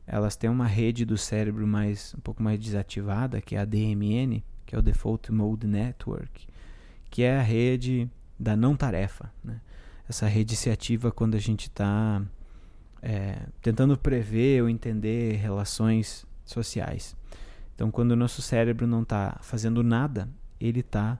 elas 0.07 0.35
têm 0.35 0.49
uma 0.49 0.67
rede 0.67 1.05
do 1.05 1.17
cérebro 1.17 1.65
mais 1.65 2.13
um 2.17 2.21
pouco 2.21 2.41
mais 2.41 2.59
desativada, 2.59 3.41
que 3.41 3.55
é 3.55 3.59
a 3.59 3.65
DMN, 3.65 4.43
que 4.65 4.75
é 4.75 4.79
o 4.79 4.81
Default 4.81 5.31
Mode 5.31 5.67
Network, 5.67 6.47
que 7.09 7.23
é 7.23 7.37
a 7.37 7.41
rede 7.41 8.09
da 8.39 8.55
não 8.55 8.75
tarefa. 8.75 9.31
Né? 9.43 9.59
Essa 10.07 10.27
rede 10.27 10.55
se 10.55 10.69
ativa 10.69 11.11
quando 11.11 11.35
a 11.35 11.39
gente 11.39 11.67
está 11.67 12.21
é, 13.01 13.47
tentando 13.61 13.97
prever 13.97 14.61
ou 14.61 14.69
entender 14.69 15.35
relações 15.37 16.25
sociais. 16.45 17.15
Então, 17.73 17.91
quando 17.91 18.11
o 18.11 18.15
nosso 18.15 18.41
cérebro 18.41 18.87
não 18.87 19.01
está 19.01 19.37
fazendo 19.41 19.83
nada, 19.83 20.29
ele 20.59 20.79
está 20.79 21.19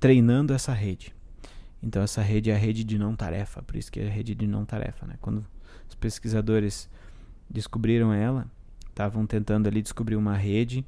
treinando 0.00 0.52
essa 0.52 0.72
rede. 0.72 1.14
Então, 1.82 2.02
essa 2.02 2.22
rede 2.22 2.50
é 2.50 2.54
a 2.54 2.58
rede 2.58 2.82
de 2.82 2.98
não 2.98 3.14
tarefa, 3.14 3.62
por 3.62 3.76
isso 3.76 3.90
que 3.90 4.00
é 4.00 4.06
a 4.06 4.10
rede 4.10 4.34
de 4.34 4.46
não 4.46 4.64
tarefa. 4.64 5.06
Né? 5.06 5.14
Quando 5.20 5.44
os 5.88 5.94
pesquisadores 5.94 6.88
descobriram 7.50 8.12
ela, 8.12 8.46
estavam 8.88 9.26
tentando 9.26 9.66
ali 9.66 9.82
descobrir 9.82 10.16
uma 10.16 10.36
rede 10.36 10.84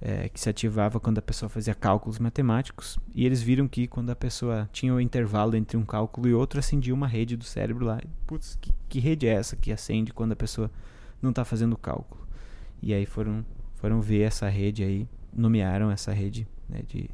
é, 0.00 0.28
que 0.28 0.38
se 0.38 0.48
ativava 0.48 1.00
quando 1.00 1.18
a 1.18 1.22
pessoa 1.22 1.48
fazia 1.48 1.74
cálculos 1.74 2.18
matemáticos 2.18 2.98
e 3.14 3.24
eles 3.24 3.42
viram 3.42 3.66
que 3.66 3.86
quando 3.86 4.10
a 4.10 4.16
pessoa 4.16 4.68
tinha 4.72 4.92
o 4.92 4.96
um 4.96 5.00
intervalo 5.00 5.56
entre 5.56 5.76
um 5.76 5.84
cálculo 5.84 6.28
e 6.28 6.34
outro 6.34 6.58
acendia 6.58 6.94
uma 6.94 7.06
rede 7.06 7.36
do 7.36 7.44
cérebro 7.44 7.86
lá. 7.86 8.00
Putz, 8.26 8.58
que, 8.60 8.72
que 8.88 9.00
rede 9.00 9.26
é 9.26 9.32
essa 9.32 9.56
que 9.56 9.72
acende 9.72 10.12
quando 10.12 10.32
a 10.32 10.36
pessoa 10.36 10.70
não 11.20 11.30
está 11.30 11.44
fazendo 11.44 11.76
cálculo? 11.76 12.26
E 12.82 12.92
aí 12.92 13.06
foram 13.06 13.44
foram 13.76 14.00
ver 14.00 14.22
essa 14.22 14.48
rede 14.48 14.82
aí, 14.82 15.08
nomearam 15.32 15.90
essa 15.90 16.12
rede 16.12 16.48
né, 16.68 16.80
de 16.86 17.08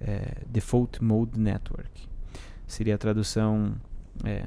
é, 0.00 0.42
Default 0.46 1.02
Mode 1.02 1.38
Network. 1.38 2.08
seria 2.66 2.94
a 2.94 2.98
tradução 2.98 3.74
é, 4.22 4.46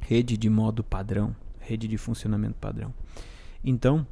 rede 0.00 0.36
de 0.36 0.48
modo 0.48 0.82
padrão, 0.82 1.34
rede 1.70 1.86
de 1.86 1.96
funcionamento 1.96 2.56
padrão. 2.58 2.92
Então, 3.62 4.06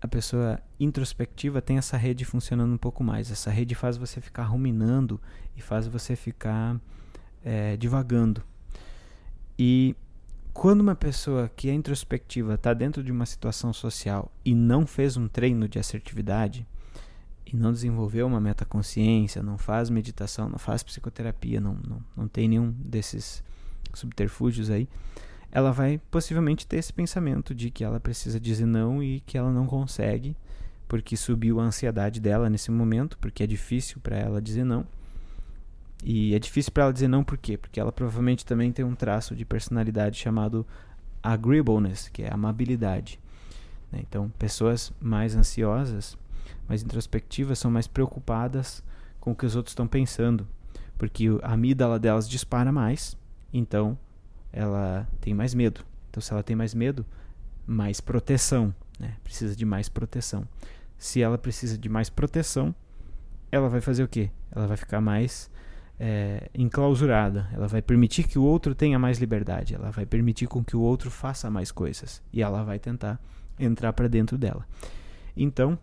a 0.00 0.08
pessoa 0.08 0.60
introspectiva 0.78 1.62
tem 1.62 1.78
essa 1.78 1.96
rede 1.96 2.24
funcionando 2.24 2.72
um 2.72 2.78
pouco 2.78 3.04
mais. 3.04 3.30
Essa 3.30 3.50
rede 3.50 3.74
faz 3.74 3.96
você 3.96 4.20
ficar 4.20 4.44
ruminando 4.44 5.20
e 5.56 5.60
faz 5.60 5.86
você 5.86 6.16
ficar 6.16 6.80
é, 7.44 7.76
divagando. 7.76 8.42
E 9.58 9.94
quando 10.52 10.80
uma 10.80 10.94
pessoa 10.94 11.48
que 11.54 11.70
é 11.70 11.72
introspectiva 11.72 12.54
está 12.54 12.74
dentro 12.74 13.02
de 13.02 13.12
uma 13.12 13.26
situação 13.26 13.72
social 13.72 14.30
e 14.44 14.54
não 14.54 14.86
fez 14.86 15.16
um 15.16 15.28
treino 15.28 15.68
de 15.68 15.78
assertividade, 15.78 16.66
e 17.46 17.54
não 17.54 17.70
desenvolveu 17.72 18.26
uma 18.26 18.40
metaconsciência, 18.40 19.40
não 19.40 19.56
faz 19.56 19.88
meditação, 19.88 20.48
não 20.48 20.58
faz 20.58 20.82
psicoterapia, 20.82 21.60
não, 21.60 21.74
não, 21.74 22.04
não 22.16 22.26
tem 22.26 22.48
nenhum 22.48 22.72
desses 22.72 23.44
subterfúgios 23.94 24.68
aí, 24.68 24.88
ela 25.50 25.72
vai 25.72 26.00
possivelmente 26.10 26.66
ter 26.66 26.76
esse 26.76 26.92
pensamento 26.92 27.54
de 27.54 27.70
que 27.70 27.84
ela 27.84 28.00
precisa 28.00 28.38
dizer 28.38 28.66
não 28.66 29.02
e 29.02 29.20
que 29.20 29.38
ela 29.38 29.50
não 29.50 29.66
consegue, 29.66 30.36
porque 30.88 31.16
subiu 31.16 31.60
a 31.60 31.64
ansiedade 31.64 32.20
dela 32.20 32.50
nesse 32.50 32.70
momento, 32.70 33.18
porque 33.18 33.42
é 33.42 33.46
difícil 33.46 34.00
para 34.00 34.16
ela 34.16 34.40
dizer 34.40 34.64
não. 34.64 34.86
E 36.04 36.34
é 36.34 36.38
difícil 36.38 36.72
para 36.72 36.84
ela 36.84 36.92
dizer 36.92 37.08
não 37.08 37.24
por 37.24 37.38
quê? 37.38 37.56
Porque 37.56 37.80
ela 37.80 37.90
provavelmente 37.90 38.44
também 38.44 38.70
tem 38.70 38.84
um 38.84 38.94
traço 38.94 39.34
de 39.34 39.44
personalidade 39.44 40.18
chamado 40.18 40.66
agreeableness, 41.22 42.08
que 42.08 42.22
é 42.22 42.32
amabilidade. 42.32 43.18
Né? 43.90 44.00
Então, 44.06 44.30
pessoas 44.38 44.92
mais 45.00 45.34
ansiosas, 45.34 46.16
mais 46.68 46.82
introspectivas, 46.82 47.58
são 47.58 47.70
mais 47.70 47.86
preocupadas 47.86 48.82
com 49.18 49.32
o 49.32 49.34
que 49.34 49.46
os 49.46 49.56
outros 49.56 49.72
estão 49.72 49.88
pensando, 49.88 50.46
porque 50.98 51.26
a 51.42 51.54
amígdala 51.54 51.98
delas 51.98 52.28
dispara 52.28 52.70
mais, 52.70 53.16
então 53.52 53.98
ela 54.56 55.06
tem 55.20 55.34
mais 55.34 55.52
medo. 55.54 55.84
Então, 56.08 56.20
se 56.20 56.32
ela 56.32 56.42
tem 56.42 56.56
mais 56.56 56.74
medo, 56.74 57.04
mais 57.66 58.00
proteção, 58.00 58.74
né? 58.98 59.14
Precisa 59.22 59.54
de 59.54 59.66
mais 59.66 59.86
proteção. 59.86 60.48
Se 60.96 61.20
ela 61.20 61.36
precisa 61.36 61.76
de 61.76 61.90
mais 61.90 62.08
proteção, 62.08 62.74
ela 63.52 63.68
vai 63.68 63.82
fazer 63.82 64.02
o 64.02 64.08
quê? 64.08 64.30
Ela 64.50 64.66
vai 64.66 64.78
ficar 64.78 64.98
mais 64.98 65.50
é, 66.00 66.48
enclausurada. 66.54 67.50
Ela 67.52 67.68
vai 67.68 67.82
permitir 67.82 68.26
que 68.26 68.38
o 68.38 68.42
outro 68.42 68.74
tenha 68.74 68.98
mais 68.98 69.18
liberdade. 69.18 69.74
Ela 69.74 69.90
vai 69.90 70.06
permitir 70.06 70.46
com 70.46 70.64
que 70.64 70.74
o 70.74 70.80
outro 70.80 71.10
faça 71.10 71.50
mais 71.50 71.70
coisas. 71.70 72.22
E 72.32 72.40
ela 72.40 72.64
vai 72.64 72.78
tentar 72.78 73.20
entrar 73.58 73.92
para 73.92 74.08
dentro 74.08 74.38
dela. 74.38 74.66
Então, 75.36 75.78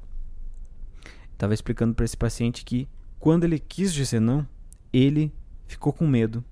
estava 1.31 1.53
explicando 1.53 1.93
para 1.93 2.05
esse 2.05 2.17
paciente 2.17 2.65
que 2.65 2.89
quando 3.19 3.43
ele 3.43 3.59
quis 3.59 3.93
dizer 3.93 4.19
não, 4.19 4.47
ele 4.91 5.31
ficou 5.67 5.93
com 5.93 6.07
medo 6.07 6.43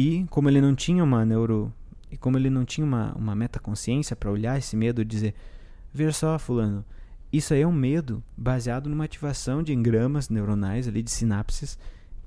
e 0.00 0.24
como 0.30 0.48
ele 0.48 0.62
não 0.62 0.74
tinha 0.74 1.04
uma 1.04 1.26
neuro 1.26 1.70
e 2.10 2.16
como 2.16 2.38
ele 2.38 2.48
não 2.48 2.64
tinha 2.64 2.86
uma, 2.86 3.12
uma 3.12 3.34
metaconsciência 3.34 4.16
para 4.16 4.30
olhar 4.30 4.56
esse 4.56 4.74
medo 4.74 5.02
e 5.02 5.04
dizer, 5.04 5.34
ver 5.92 6.14
só, 6.14 6.38
fulano, 6.38 6.82
isso 7.30 7.52
aí 7.52 7.60
é 7.60 7.66
um 7.66 7.72
medo 7.72 8.24
baseado 8.34 8.88
numa 8.88 9.04
ativação 9.04 9.62
de 9.62 9.74
engramas 9.74 10.30
neuronais 10.30 10.88
ali 10.88 11.02
de 11.02 11.10
sinapses 11.10 11.78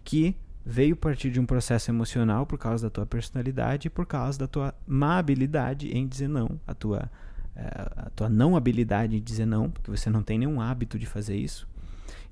que 0.03 0.35
veio 0.63 0.95
partir 0.95 1.31
de 1.31 1.39
um 1.39 1.47
processo 1.47 1.89
emocional 1.89 2.45
por 2.45 2.59
causa 2.59 2.85
da 2.85 2.91
tua 2.91 3.07
personalidade 3.07 3.87
e 3.87 3.89
por 3.89 4.05
causa 4.05 4.37
da 4.37 4.47
tua 4.47 4.75
má 4.85 5.17
habilidade 5.17 5.89
em 5.97 6.07
dizer 6.07 6.27
não, 6.27 6.61
a 6.67 6.75
tua 6.75 7.09
eh, 7.55 7.91
a 7.95 8.09
tua 8.11 8.29
não 8.29 8.55
habilidade 8.55 9.17
em 9.17 9.21
dizer 9.21 9.47
não, 9.47 9.71
porque 9.71 9.89
você 9.89 10.11
não 10.11 10.21
tem 10.21 10.37
nenhum 10.37 10.61
hábito 10.61 10.99
de 10.99 11.07
fazer 11.07 11.37
isso. 11.37 11.67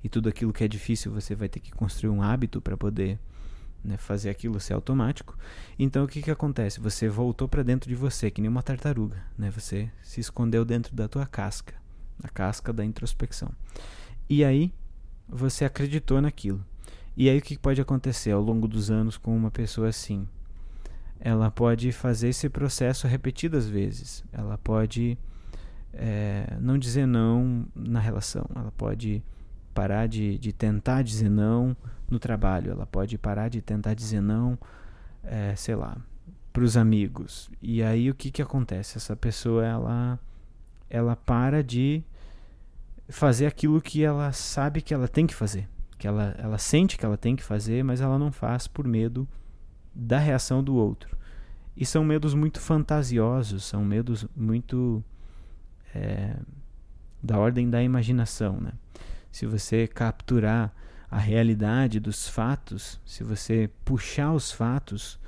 E 0.04 0.08
tudo 0.08 0.28
aquilo 0.28 0.52
que 0.52 0.62
é 0.62 0.68
difícil 0.68 1.10
você 1.10 1.34
vai 1.34 1.48
ter 1.48 1.58
que 1.58 1.72
construir 1.72 2.10
um 2.10 2.22
hábito 2.22 2.60
para 2.60 2.76
poder 2.76 3.18
né, 3.84 3.96
fazer 3.96 4.30
aquilo 4.30 4.60
ser 4.60 4.74
automático. 4.74 5.36
Então 5.78 6.04
o 6.04 6.08
que, 6.08 6.22
que 6.22 6.30
acontece? 6.30 6.80
Você 6.80 7.08
voltou 7.08 7.48
para 7.48 7.62
dentro 7.62 7.88
de 7.88 7.94
você, 7.94 8.30
que 8.30 8.40
nem 8.40 8.48
uma 8.48 8.62
tartaruga. 8.62 9.22
Né? 9.36 9.50
Você 9.50 9.90
se 10.02 10.20
escondeu 10.20 10.64
dentro 10.64 10.94
da 10.94 11.08
tua 11.08 11.26
casca, 11.26 11.74
a 12.22 12.28
casca 12.28 12.72
da 12.72 12.84
introspecção. 12.84 13.50
E 14.28 14.44
aí 14.44 14.72
você 15.28 15.64
acreditou 15.64 16.20
naquilo. 16.20 16.64
E 17.16 17.28
aí 17.28 17.38
o 17.38 17.42
que 17.42 17.58
pode 17.58 17.80
acontecer 17.80 18.30
ao 18.30 18.40
longo 18.40 18.66
dos 18.66 18.90
anos 18.90 19.16
com 19.18 19.36
uma 19.36 19.50
pessoa 19.50 19.88
assim? 19.88 20.26
Ela 21.20 21.50
pode 21.50 21.92
fazer 21.92 22.28
esse 22.28 22.48
processo 22.48 23.06
repetidas 23.06 23.68
vezes. 23.68 24.24
Ela 24.32 24.58
pode 24.58 25.18
é, 25.92 26.56
não 26.60 26.78
dizer 26.78 27.06
não 27.06 27.66
na 27.74 28.00
relação. 28.00 28.44
Ela 28.54 28.72
pode 28.72 29.22
parar 29.72 30.06
de, 30.06 30.38
de 30.38 30.52
tentar 30.52 31.02
dizer 31.02 31.28
não 31.28 31.76
no 32.10 32.18
trabalho, 32.18 32.72
ela 32.72 32.86
pode 32.86 33.16
parar 33.16 33.48
de 33.48 33.60
tentar 33.60 33.94
dizer 33.94 34.20
não, 34.20 34.58
é, 35.24 35.54
sei 35.56 35.74
lá, 35.74 35.96
para 36.52 36.62
os 36.62 36.76
amigos. 36.76 37.50
E 37.60 37.82
aí 37.82 38.10
o 38.10 38.14
que, 38.14 38.30
que 38.30 38.42
acontece? 38.42 38.98
Essa 38.98 39.16
pessoa 39.16 39.64
ela, 39.64 40.18
ela 40.90 41.16
para 41.16 41.62
de 41.62 42.04
fazer 43.08 43.46
aquilo 43.46 43.80
que 43.80 44.04
ela 44.04 44.32
sabe 44.32 44.82
que 44.82 44.92
ela 44.92 45.08
tem 45.08 45.26
que 45.26 45.34
fazer, 45.34 45.68
que 45.98 46.06
ela, 46.06 46.34
ela 46.38 46.58
sente 46.58 46.98
que 46.98 47.04
ela 47.04 47.16
tem 47.16 47.34
que 47.34 47.42
fazer, 47.42 47.82
mas 47.82 48.00
ela 48.00 48.18
não 48.18 48.30
faz 48.30 48.66
por 48.66 48.86
medo 48.86 49.26
da 49.94 50.18
reação 50.18 50.62
do 50.62 50.74
outro. 50.74 51.16
E 51.76 51.86
são 51.86 52.04
medos 52.04 52.34
muito 52.34 52.60
fantasiosos, 52.60 53.64
são 53.64 53.84
medos 53.84 54.26
muito 54.36 55.02
é, 55.94 56.36
da 57.22 57.38
ordem 57.38 57.70
da 57.70 57.82
imaginação, 57.82 58.60
né? 58.60 58.72
Se 59.32 59.46
você 59.46 59.88
capturar 59.88 60.72
a 61.10 61.18
realidade 61.18 61.98
dos 61.98 62.28
fatos, 62.28 63.00
se 63.04 63.24
você 63.24 63.68
puxar 63.84 64.32
os 64.32 64.52
fatos 64.52 65.18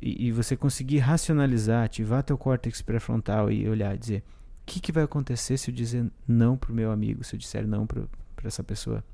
e, 0.00 0.28
e 0.28 0.32
você 0.32 0.56
conseguir 0.56 0.98
racionalizar, 0.98 1.84
ativar 1.84 2.22
teu 2.22 2.38
córtex 2.38 2.80
pré-frontal 2.82 3.50
e 3.50 3.68
olhar 3.68 3.94
e 3.94 3.98
dizer 3.98 4.24
o 4.62 4.66
que, 4.66 4.80
que 4.80 4.92
vai 4.92 5.04
acontecer 5.04 5.58
se 5.58 5.70
eu 5.70 5.74
dizer 5.74 6.10
não 6.26 6.56
para 6.56 6.70
o 6.70 6.74
meu 6.74 6.90
amigo, 6.90 7.24
se 7.24 7.34
eu 7.34 7.38
disser 7.38 7.66
não 7.66 7.86
para 7.86 8.06
essa 8.44 8.62
pessoa. 8.62 9.04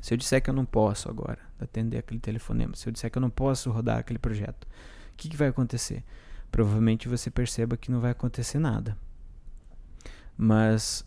Se 0.00 0.12
eu 0.12 0.18
disser 0.18 0.42
que 0.42 0.50
eu 0.50 0.54
não 0.54 0.66
posso 0.66 1.08
agora 1.08 1.38
atender 1.58 1.98
aquele 1.98 2.20
telefonema, 2.20 2.76
se 2.76 2.86
eu 2.86 2.92
disser 2.92 3.10
que 3.10 3.16
eu 3.16 3.22
não 3.22 3.30
posso 3.30 3.70
rodar 3.70 3.98
aquele 3.98 4.18
projeto, 4.18 4.64
o 4.64 5.16
que, 5.16 5.28
que 5.28 5.36
vai 5.36 5.48
acontecer? 5.48 6.04
Provavelmente 6.50 7.08
você 7.08 7.30
perceba 7.30 7.76
que 7.76 7.90
não 7.90 8.00
vai 8.00 8.10
acontecer 8.10 8.58
nada. 8.58 8.96
Mas 10.36 11.06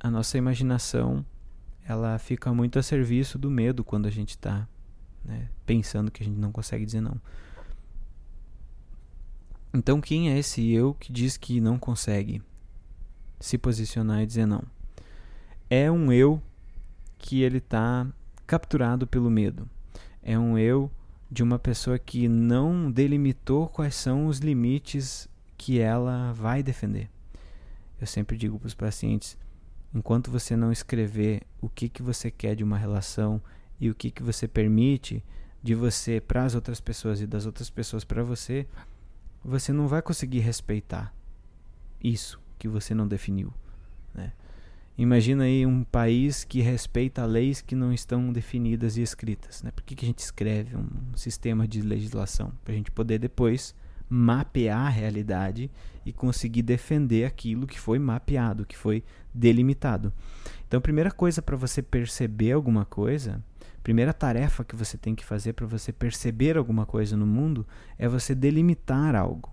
a 0.00 0.10
nossa 0.10 0.38
imaginação 0.38 1.24
ela 1.88 2.18
fica 2.18 2.52
muito 2.52 2.78
a 2.78 2.82
serviço 2.82 3.38
do 3.38 3.50
medo 3.50 3.84
quando 3.84 4.06
a 4.06 4.10
gente 4.10 4.30
está 4.30 4.68
né, 5.24 5.48
pensando 5.64 6.10
que 6.10 6.22
a 6.22 6.26
gente 6.26 6.38
não 6.38 6.50
consegue 6.50 6.84
dizer 6.84 7.00
não. 7.00 7.20
Então, 9.72 10.00
quem 10.00 10.30
é 10.30 10.38
esse 10.38 10.72
eu 10.72 10.94
que 10.94 11.12
diz 11.12 11.36
que 11.36 11.60
não 11.60 11.78
consegue 11.78 12.42
se 13.38 13.58
posicionar 13.58 14.22
e 14.22 14.26
dizer 14.26 14.46
não? 14.46 14.62
É 15.68 15.90
um 15.90 16.10
eu 16.10 16.40
que 17.18 17.42
ele 17.42 17.58
está 17.58 18.06
capturado 18.46 19.06
pelo 19.06 19.30
medo. 19.30 19.68
É 20.22 20.38
um 20.38 20.56
eu 20.56 20.90
de 21.30 21.42
uma 21.42 21.58
pessoa 21.58 21.98
que 21.98 22.28
não 22.28 22.90
delimitou 22.90 23.68
quais 23.68 23.94
são 23.94 24.26
os 24.26 24.38
limites 24.38 25.28
que 25.58 25.78
ela 25.78 26.32
vai 26.32 26.62
defender. 26.62 27.10
Eu 28.00 28.06
sempre 28.06 28.36
digo 28.36 28.58
para 28.58 28.68
os 28.68 28.74
pacientes: 28.74 29.36
enquanto 29.96 30.30
você 30.30 30.54
não 30.54 30.70
escrever 30.70 31.40
o 31.58 31.70
que, 31.70 31.88
que 31.88 32.02
você 32.02 32.30
quer 32.30 32.54
de 32.54 32.62
uma 32.62 32.76
relação 32.76 33.40
e 33.80 33.88
o 33.88 33.94
que, 33.94 34.10
que 34.10 34.22
você 34.22 34.46
permite 34.46 35.24
de 35.62 35.74
você 35.74 36.20
para 36.20 36.44
as 36.44 36.54
outras 36.54 36.80
pessoas 36.80 37.22
e 37.22 37.26
das 37.26 37.46
outras 37.46 37.70
pessoas 37.70 38.04
para 38.04 38.22
você, 38.22 38.66
você 39.42 39.72
não 39.72 39.88
vai 39.88 40.02
conseguir 40.02 40.40
respeitar 40.40 41.14
isso 41.98 42.38
que 42.58 42.68
você 42.68 42.94
não 42.94 43.08
definiu. 43.08 43.50
Né? 44.14 44.34
Imagina 44.98 45.44
aí 45.44 45.64
um 45.64 45.82
país 45.82 46.44
que 46.44 46.60
respeita 46.60 47.24
leis 47.24 47.62
que 47.62 47.74
não 47.74 47.90
estão 47.90 48.30
definidas 48.30 48.98
e 48.98 49.02
escritas. 49.02 49.62
Né? 49.62 49.70
Por 49.70 49.82
que, 49.82 49.94
que 49.94 50.04
a 50.04 50.08
gente 50.08 50.18
escreve 50.18 50.76
um 50.76 51.16
sistema 51.16 51.66
de 51.66 51.80
legislação? 51.80 52.52
Para 52.62 52.74
a 52.74 52.76
gente 52.76 52.90
poder 52.90 53.18
depois 53.18 53.74
mapear 54.08 54.86
a 54.86 54.88
realidade 54.88 55.70
e 56.04 56.12
conseguir 56.12 56.62
defender 56.62 57.24
aquilo 57.24 57.66
que 57.66 57.80
foi 57.80 57.98
mapeado, 57.98 58.64
que 58.64 58.76
foi 58.76 59.02
delimitado. 59.34 60.12
Então, 60.66 60.80
primeira 60.80 61.10
coisa 61.10 61.42
para 61.42 61.56
você 61.56 61.82
perceber 61.82 62.52
alguma 62.52 62.84
coisa, 62.84 63.42
primeira 63.82 64.12
tarefa 64.12 64.64
que 64.64 64.76
você 64.76 64.96
tem 64.96 65.14
que 65.14 65.24
fazer 65.24 65.52
para 65.52 65.66
você 65.66 65.92
perceber 65.92 66.56
alguma 66.56 66.86
coisa 66.86 67.16
no 67.16 67.26
mundo 67.26 67.66
é 67.98 68.08
você 68.08 68.34
delimitar 68.34 69.14
algo. 69.14 69.52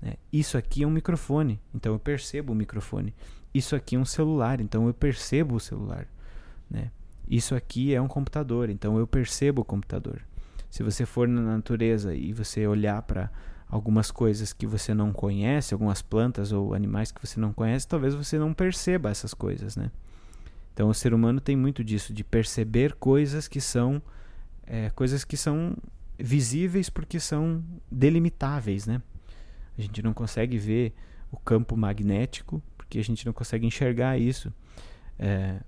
Né? 0.00 0.14
Isso 0.32 0.56
aqui 0.56 0.82
é 0.82 0.86
um 0.86 0.90
microfone, 0.90 1.60
então 1.74 1.92
eu 1.92 1.98
percebo 1.98 2.52
o 2.52 2.56
microfone. 2.56 3.14
Isso 3.52 3.74
aqui 3.74 3.96
é 3.96 3.98
um 3.98 4.04
celular, 4.04 4.60
então 4.60 4.86
eu 4.86 4.94
percebo 4.94 5.56
o 5.56 5.60
celular. 5.60 6.06
Né? 6.70 6.90
Isso 7.28 7.54
aqui 7.54 7.94
é 7.94 8.00
um 8.00 8.08
computador, 8.08 8.70
então 8.70 8.98
eu 8.98 9.06
percebo 9.06 9.62
o 9.62 9.64
computador. 9.64 10.22
Se 10.70 10.82
você 10.82 11.06
for 11.06 11.26
na 11.26 11.40
natureza 11.40 12.14
e 12.14 12.32
você 12.32 12.66
olhar 12.66 13.02
para 13.02 13.30
algumas 13.68 14.10
coisas 14.10 14.52
que 14.52 14.66
você 14.66 14.94
não 14.94 15.12
conhece, 15.12 15.74
algumas 15.74 16.00
plantas 16.00 16.52
ou 16.52 16.74
animais 16.74 17.12
que 17.12 17.24
você 17.24 17.38
não 17.38 17.52
conhece, 17.52 17.86
talvez 17.86 18.14
você 18.14 18.38
não 18.38 18.54
perceba 18.54 19.10
essas 19.10 19.34
coisas, 19.34 19.76
né? 19.76 19.90
Então 20.72 20.88
o 20.88 20.94
ser 20.94 21.12
humano 21.12 21.40
tem 21.40 21.56
muito 21.56 21.84
disso, 21.84 22.12
de 22.12 22.24
perceber 22.24 22.94
coisas 22.94 23.48
que 23.48 23.60
são 23.60 24.00
é, 24.66 24.90
coisas 24.90 25.24
que 25.24 25.36
são 25.36 25.76
visíveis 26.18 26.88
porque 26.88 27.20
são 27.20 27.62
delimitáveis, 27.90 28.86
né? 28.86 29.02
A 29.76 29.82
gente 29.82 30.02
não 30.02 30.12
consegue 30.12 30.58
ver 30.58 30.94
o 31.30 31.36
campo 31.38 31.76
magnético 31.76 32.62
porque 32.76 32.98
a 32.98 33.04
gente 33.04 33.26
não 33.26 33.32
consegue 33.32 33.66
enxergar 33.66 34.18
isso. 34.18 34.52
É, 35.18 35.60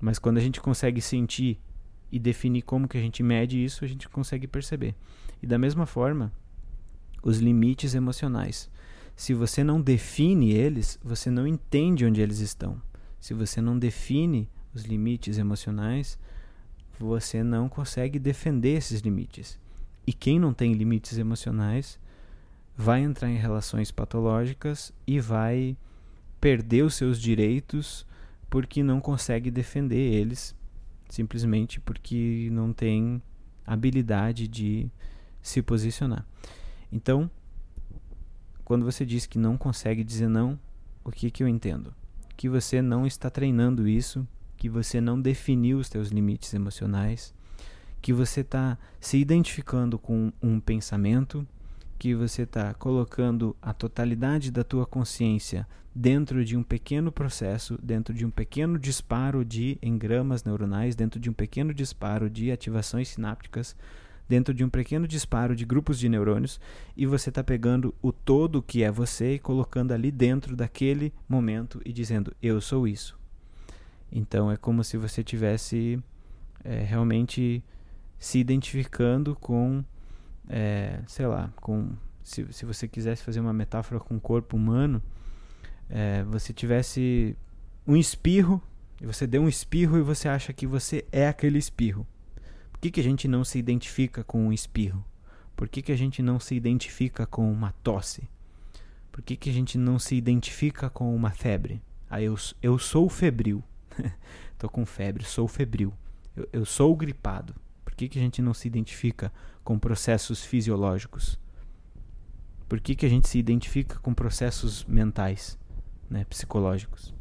mas 0.00 0.18
quando 0.18 0.38
a 0.38 0.40
gente 0.40 0.60
consegue 0.60 1.00
sentir 1.00 1.60
e 2.10 2.18
definir 2.18 2.62
como 2.62 2.88
que 2.88 2.96
a 2.96 3.00
gente 3.00 3.22
mede 3.22 3.62
isso, 3.62 3.84
a 3.84 3.88
gente 3.88 4.08
consegue 4.08 4.46
perceber. 4.46 4.94
E 5.42 5.46
da 5.46 5.58
mesma 5.58 5.84
forma, 5.84 6.32
os 7.22 7.38
limites 7.38 7.94
emocionais. 7.94 8.70
Se 9.16 9.34
você 9.34 9.64
não 9.64 9.80
define 9.80 10.52
eles, 10.52 10.98
você 11.02 11.30
não 11.30 11.46
entende 11.46 12.04
onde 12.04 12.20
eles 12.20 12.38
estão. 12.38 12.80
Se 13.20 13.34
você 13.34 13.60
não 13.60 13.78
define 13.78 14.48
os 14.72 14.84
limites 14.84 15.38
emocionais, 15.38 16.18
você 16.98 17.42
não 17.42 17.68
consegue 17.68 18.18
defender 18.18 18.76
esses 18.76 19.00
limites. 19.00 19.58
E 20.06 20.12
quem 20.12 20.38
não 20.38 20.54
tem 20.54 20.72
limites 20.72 21.18
emocionais 21.18 21.98
vai 22.76 23.00
entrar 23.00 23.28
em 23.28 23.36
relações 23.36 23.90
patológicas 23.90 24.92
e 25.06 25.18
vai 25.18 25.76
perder 26.40 26.84
os 26.84 26.94
seus 26.94 27.20
direitos 27.20 28.06
porque 28.48 28.82
não 28.82 29.00
consegue 29.00 29.50
defender 29.50 30.14
eles, 30.14 30.54
simplesmente 31.08 31.80
porque 31.80 32.48
não 32.52 32.72
tem 32.72 33.20
habilidade 33.66 34.48
de 34.48 34.88
se 35.42 35.60
posicionar. 35.60 36.24
Então, 36.90 37.30
quando 38.64 38.84
você 38.84 39.04
diz 39.04 39.26
que 39.26 39.38
não 39.38 39.56
consegue 39.56 40.04
dizer 40.04 40.28
não, 40.28 40.58
o 41.04 41.10
que, 41.10 41.30
que 41.30 41.42
eu 41.42 41.48
entendo? 41.48 41.94
Que 42.36 42.48
você 42.48 42.82
não 42.82 43.06
está 43.06 43.30
treinando 43.30 43.88
isso, 43.88 44.26
que 44.56 44.68
você 44.68 45.00
não 45.00 45.20
definiu 45.20 45.78
os 45.78 45.86
seus 45.86 46.08
limites 46.08 46.52
emocionais, 46.52 47.34
que 48.00 48.12
você 48.12 48.40
está 48.40 48.76
se 49.00 49.18
identificando 49.18 49.98
com 49.98 50.32
um 50.42 50.60
pensamento, 50.60 51.46
que 51.98 52.14
você 52.14 52.42
está 52.42 52.74
colocando 52.74 53.56
a 53.60 53.72
totalidade 53.72 54.50
da 54.50 54.62
tua 54.62 54.86
consciência 54.86 55.66
dentro 55.94 56.44
de 56.44 56.56
um 56.56 56.62
pequeno 56.62 57.10
processo, 57.10 57.78
dentro 57.82 58.14
de 58.14 58.24
um 58.24 58.30
pequeno 58.30 58.78
disparo 58.78 59.44
de 59.44 59.78
engramas 59.82 60.44
neuronais, 60.44 60.94
dentro 60.94 61.18
de 61.18 61.28
um 61.28 61.32
pequeno 61.32 61.74
disparo 61.74 62.30
de 62.30 62.52
ativações 62.52 63.08
sinápticas, 63.08 63.74
dentro 64.28 64.52
de 64.52 64.62
um 64.62 64.68
pequeno 64.68 65.08
disparo 65.08 65.56
de 65.56 65.64
grupos 65.64 65.98
de 65.98 66.08
neurônios, 66.08 66.60
e 66.96 67.06
você 67.06 67.30
está 67.30 67.42
pegando 67.42 67.94
o 68.02 68.12
todo 68.12 68.62
que 68.62 68.82
é 68.82 68.90
você 68.90 69.34
e 69.34 69.38
colocando 69.38 69.92
ali 69.92 70.10
dentro 70.10 70.54
daquele 70.54 71.12
momento 71.28 71.80
e 71.84 71.92
dizendo: 71.92 72.34
Eu 72.42 72.60
sou 72.60 72.86
isso. 72.86 73.18
Então 74.12 74.50
é 74.50 74.56
como 74.56 74.84
se 74.84 74.96
você 74.96 75.22
tivesse 75.22 75.98
é, 76.64 76.80
realmente 76.80 77.62
se 78.18 78.38
identificando 78.38 79.36
com, 79.36 79.84
é, 80.48 81.00
sei 81.06 81.26
lá, 81.26 81.52
com 81.56 81.92
se, 82.22 82.46
se 82.52 82.66
você 82.66 82.86
quisesse 82.86 83.22
fazer 83.22 83.40
uma 83.40 83.52
metáfora 83.52 84.00
com 84.00 84.16
o 84.16 84.20
corpo 84.20 84.56
humano, 84.56 85.02
é, 85.88 86.22
você 86.24 86.52
tivesse 86.52 87.36
um 87.86 87.96
espirro, 87.96 88.62
e 89.00 89.06
você 89.06 89.26
deu 89.26 89.42
um 89.42 89.48
espirro 89.48 89.96
e 89.96 90.02
você 90.02 90.28
acha 90.28 90.52
que 90.52 90.66
você 90.66 91.06
é 91.10 91.28
aquele 91.28 91.58
espirro. 91.58 92.06
Por 92.78 92.82
que, 92.82 92.90
que 92.92 93.00
a 93.00 93.04
gente 93.04 93.26
não 93.26 93.44
se 93.44 93.58
identifica 93.58 94.22
com 94.22 94.46
um 94.46 94.52
espirro? 94.52 95.04
Por 95.56 95.68
que, 95.68 95.82
que 95.82 95.90
a 95.90 95.96
gente 95.96 96.22
não 96.22 96.38
se 96.38 96.54
identifica 96.54 97.26
com 97.26 97.52
uma 97.52 97.72
tosse? 97.82 98.28
Por 99.10 99.20
que, 99.22 99.36
que 99.36 99.50
a 99.50 99.52
gente 99.52 99.76
não 99.76 99.98
se 99.98 100.14
identifica 100.14 100.88
com 100.88 101.14
uma 101.14 101.30
febre? 101.30 101.82
Ah, 102.08 102.22
eu, 102.22 102.36
eu 102.62 102.78
sou 102.78 103.08
febril. 103.08 103.62
Estou 104.52 104.70
com 104.70 104.86
febre, 104.86 105.24
sou 105.24 105.48
febril. 105.48 105.92
Eu, 106.36 106.48
eu 106.52 106.64
sou 106.64 106.94
gripado. 106.94 107.54
Por 107.84 107.94
que, 107.94 108.08
que 108.08 108.18
a 108.18 108.22
gente 108.22 108.40
não 108.40 108.54
se 108.54 108.68
identifica 108.68 109.32
com 109.64 109.78
processos 109.78 110.44
fisiológicos? 110.44 111.38
Por 112.68 112.80
que, 112.80 112.94
que 112.94 113.06
a 113.06 113.08
gente 113.08 113.28
se 113.28 113.38
identifica 113.38 113.98
com 113.98 114.14
processos 114.14 114.84
mentais? 114.84 115.58
né, 116.10 116.24
psicológicos. 116.24 117.14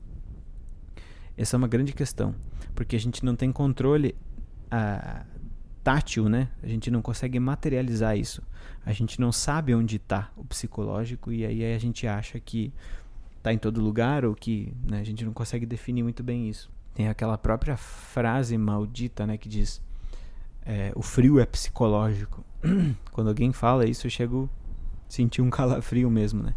Essa 1.36 1.56
é 1.56 1.58
uma 1.58 1.68
grande 1.68 1.94
questão, 1.94 2.34
porque 2.74 2.96
a 2.96 3.00
gente 3.00 3.24
não 3.24 3.36
tem 3.36 3.52
controle 3.52 4.16
a, 4.72 5.26
tátil, 5.88 6.28
né? 6.28 6.50
A 6.62 6.68
gente 6.68 6.92
não 6.92 7.02
consegue 7.02 7.40
materializar 7.40 8.18
isso. 8.18 8.44
A 8.86 8.92
gente 8.92 9.22
não 9.22 9.32
sabe 9.32 9.74
onde 9.74 9.96
está 9.96 10.30
o 10.36 10.44
psicológico 10.44 11.32
e 11.32 11.46
aí 11.46 11.74
a 11.74 11.80
gente 11.80 12.06
acha 12.06 12.38
que 12.42 12.74
está 13.38 13.54
em 13.54 13.58
todo 13.58 13.80
lugar 13.80 14.26
ou 14.26 14.36
que 14.36 14.74
né, 14.86 15.00
a 15.00 15.04
gente 15.06 15.24
não 15.24 15.32
consegue 15.32 15.66
definir 15.66 16.04
muito 16.04 16.22
bem 16.22 16.50
isso. 16.50 16.70
Tem 16.94 17.08
aquela 17.08 17.38
própria 17.38 17.78
frase 17.78 18.58
maldita, 18.58 19.26
né, 19.26 19.38
que 19.38 19.48
diz 19.48 19.82
é, 20.66 20.92
o 20.94 21.02
frio 21.02 21.40
é 21.40 21.46
psicológico. 21.46 22.44
Quando 23.14 23.30
alguém 23.30 23.54
fala 23.54 23.86
isso, 23.86 24.08
eu 24.08 24.12
chego 24.12 24.50
a 25.08 25.10
sentir 25.10 25.42
um 25.42 25.50
calafrio 25.50 26.12
mesmo, 26.12 26.44
né? 26.44 26.54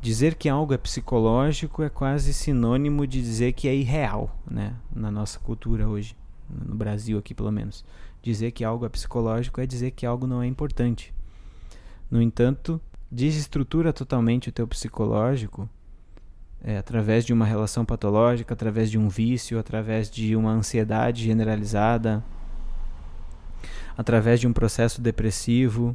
Dizer 0.00 0.36
que 0.36 0.48
algo 0.48 0.72
é 0.72 0.78
psicológico 0.78 1.82
é 1.82 1.88
quase 1.88 2.32
sinônimo 2.32 3.04
de 3.04 3.20
dizer 3.20 3.52
que 3.52 3.66
é 3.66 3.74
irreal, 3.74 4.38
né? 4.48 4.76
Na 4.94 5.10
nossa 5.10 5.40
cultura 5.40 5.88
hoje, 5.88 6.16
no 6.48 6.76
Brasil 6.76 7.18
aqui 7.18 7.34
pelo 7.34 7.50
menos. 7.50 7.84
Dizer 8.24 8.52
que 8.52 8.64
algo 8.64 8.86
é 8.86 8.88
psicológico 8.88 9.60
é 9.60 9.66
dizer 9.66 9.90
que 9.90 10.06
algo 10.06 10.26
não 10.26 10.40
é 10.40 10.46
importante. 10.46 11.12
No 12.10 12.22
entanto, 12.22 12.80
desestrutura 13.10 13.92
totalmente 13.92 14.48
o 14.48 14.52
teu 14.52 14.66
psicológico 14.66 15.68
é, 16.62 16.78
através 16.78 17.26
de 17.26 17.34
uma 17.34 17.44
relação 17.44 17.84
patológica, 17.84 18.54
através 18.54 18.90
de 18.90 18.96
um 18.96 19.10
vício, 19.10 19.58
através 19.58 20.10
de 20.10 20.34
uma 20.34 20.52
ansiedade 20.52 21.22
generalizada, 21.22 22.24
através 23.94 24.40
de 24.40 24.48
um 24.48 24.54
processo 24.54 25.02
depressivo. 25.02 25.94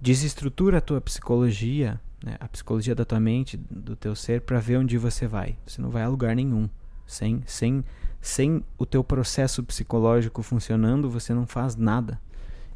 Desestrutura 0.00 0.78
a 0.78 0.80
tua 0.80 1.02
psicologia 1.02 2.00
né, 2.24 2.36
a 2.40 2.48
psicologia 2.48 2.94
da 2.94 3.04
tua 3.04 3.20
mente, 3.20 3.56
do 3.56 3.94
teu 3.94 4.14
ser, 4.14 4.40
para 4.40 4.58
ver 4.58 4.78
onde 4.78 4.96
você 4.96 5.26
vai. 5.26 5.56
Você 5.66 5.82
não 5.82 5.90
vai 5.90 6.02
a 6.02 6.08
lugar 6.08 6.34
nenhum. 6.34 6.66
Sem, 7.06 7.42
sem, 7.46 7.84
sem 8.28 8.62
o 8.76 8.84
teu 8.84 9.02
processo 9.02 9.64
psicológico 9.64 10.42
funcionando, 10.42 11.08
você 11.08 11.32
não 11.32 11.46
faz 11.46 11.74
nada. 11.76 12.20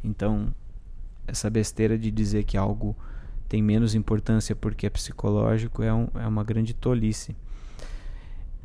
Então, 0.03 0.55
essa 1.27 1.51
besteira 1.51 1.99
de 1.99 2.11
dizer 2.11 2.45
que 2.45 2.57
algo 2.57 2.97
tem 3.51 3.63
menos 3.63 3.95
importância 3.95 4.57
porque 4.57 4.87
é 4.87 4.91
psicológico 4.91 5.83
é, 5.83 5.93
um, 5.93 6.09
é 6.15 6.27
uma 6.27 6.43
grande 6.43 6.73
tolice. 6.73 7.37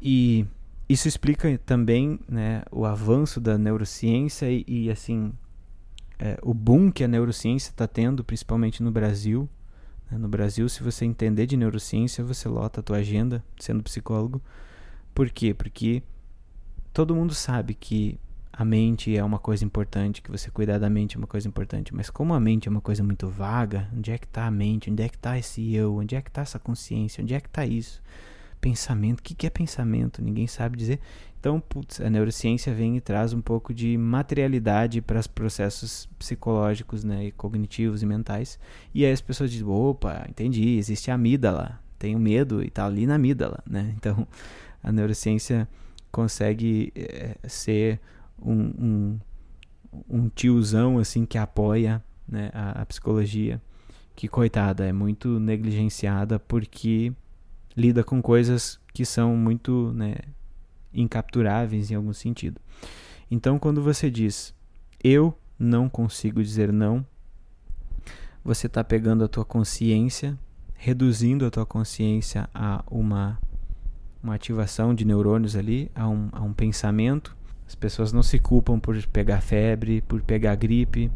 E 0.01 0.45
isso 0.87 1.09
explica 1.09 1.57
também 1.65 2.21
né, 2.25 2.63
o 2.71 2.85
avanço 2.85 3.41
da 3.41 3.57
neurociência 3.57 4.49
e, 4.49 4.63
e 4.65 4.89
assim, 4.89 5.33
é, 6.17 6.39
o 6.41 6.53
boom 6.53 6.89
que 6.89 7.03
a 7.03 7.07
neurociência 7.07 7.69
está 7.69 7.85
tendo, 7.85 8.23
principalmente 8.23 8.81
no 8.81 8.91
Brasil, 8.91 9.49
né? 10.09 10.17
No 10.17 10.29
Brasil, 10.29 10.69
se 10.69 10.81
você 10.81 11.03
entender 11.03 11.47
de 11.47 11.57
neurociência, 11.57 12.23
você 12.23 12.47
lota 12.47 12.79
a 12.79 12.83
tua 12.83 12.97
agenda 12.99 13.43
sendo 13.59 13.83
psicólogo. 13.83 14.41
Por 15.13 15.29
quê? 15.29 15.53
Porque 15.53 16.01
todo 16.97 17.13
mundo 17.13 17.35
sabe 17.35 17.75
que 17.75 18.19
a 18.51 18.65
mente 18.65 19.15
é 19.15 19.23
uma 19.23 19.37
coisa 19.37 19.63
importante, 19.63 20.19
que 20.19 20.31
você 20.31 20.49
cuidar 20.49 20.79
da 20.79 20.89
mente 20.89 21.15
é 21.15 21.19
uma 21.19 21.27
coisa 21.27 21.47
importante, 21.47 21.93
mas 21.93 22.09
como 22.09 22.33
a 22.33 22.39
mente 22.39 22.67
é 22.67 22.71
uma 22.71 22.81
coisa 22.81 23.03
muito 23.03 23.29
vaga, 23.29 23.87
onde 23.95 24.09
é 24.11 24.17
que 24.17 24.25
está 24.25 24.47
a 24.47 24.49
mente? 24.49 24.89
Onde 24.89 25.03
é 25.03 25.07
que 25.07 25.15
está 25.15 25.37
esse 25.37 25.75
eu? 25.75 25.97
Onde 25.97 26.15
é 26.15 26.21
que 26.23 26.31
está 26.31 26.41
essa 26.41 26.57
consciência? 26.57 27.21
Onde 27.21 27.35
é 27.35 27.39
que 27.39 27.45
está 27.45 27.63
isso? 27.67 28.01
Pensamento, 28.59 29.19
o 29.19 29.21
que, 29.21 29.35
que 29.35 29.45
é 29.45 29.49
pensamento? 29.51 30.23
Ninguém 30.23 30.47
sabe 30.47 30.75
dizer. 30.75 30.99
Então, 31.39 31.59
putz, 31.59 32.01
a 32.01 32.09
neurociência 32.09 32.73
vem 32.73 32.97
e 32.97 32.99
traz 32.99 33.31
um 33.31 33.41
pouco 33.41 33.75
de 33.75 33.95
materialidade 33.95 34.99
para 34.99 35.19
os 35.19 35.27
processos 35.27 36.09
psicológicos 36.17 37.03
né, 37.03 37.25
e 37.25 37.31
cognitivos 37.31 38.01
e 38.01 38.07
mentais. 38.07 38.57
E 38.91 39.05
aí 39.05 39.11
as 39.11 39.21
pessoas 39.21 39.51
dizem, 39.51 39.67
opa, 39.67 40.25
entendi, 40.27 40.79
existe 40.79 41.11
a 41.11 41.13
amígdala, 41.13 41.79
tenho 41.99 42.17
medo 42.17 42.63
e 42.63 42.69
está 42.69 42.87
ali 42.87 43.05
na 43.05 43.13
amígdala. 43.13 43.63
Né? 43.69 43.93
Então, 43.95 44.27
a 44.81 44.91
neurociência 44.91 45.67
consegue 46.11 46.91
é, 46.95 47.37
ser 47.47 47.99
um, 48.41 48.61
um, 48.61 49.19
um, 50.09 50.29
tiozão 50.29 50.99
assim 50.99 51.25
que 51.25 51.37
apoia 51.37 52.03
né, 52.27 52.49
a, 52.53 52.81
a 52.81 52.85
psicologia, 52.85 53.61
que, 54.15 54.27
coitada, 54.27 54.85
é 54.85 54.91
muito 54.91 55.39
negligenciada 55.39 56.39
porque 56.39 57.13
lida 57.75 58.03
com 58.03 58.21
coisas 58.21 58.79
que 58.93 59.05
são 59.05 59.35
muito 59.35 59.91
né, 59.93 60.15
incapturáveis 60.93 61.91
em 61.91 61.95
algum 61.95 62.13
sentido. 62.13 62.59
Então, 63.29 63.59
quando 63.59 63.81
você 63.81 64.09
diz 64.09 64.55
eu 65.03 65.37
não 65.59 65.89
consigo 65.89 66.41
dizer 66.41 66.71
não, 66.71 67.05
você 68.43 68.67
está 68.67 68.83
pegando 68.83 69.23
a 69.23 69.27
tua 69.27 69.45
consciência, 69.45 70.37
reduzindo 70.73 71.45
a 71.45 71.51
tua 71.51 71.65
consciência 71.65 72.49
a 72.53 72.83
uma, 72.89 73.39
uma 74.21 74.35
ativação 74.35 74.93
de 74.93 75.05
neurônios 75.05 75.55
ali, 75.55 75.91
a 75.95 76.07
um, 76.07 76.29
um 76.41 76.53
pensamento. 76.53 77.35
As 77.67 77.75
pessoas 77.75 78.13
não 78.13 78.23
se 78.23 78.39
culpam 78.39 78.79
por 78.79 78.95
pegar 79.07 79.41
febre, 79.41 80.01
por 80.01 80.21
pegar 80.21 80.55
gripe, 80.55 81.11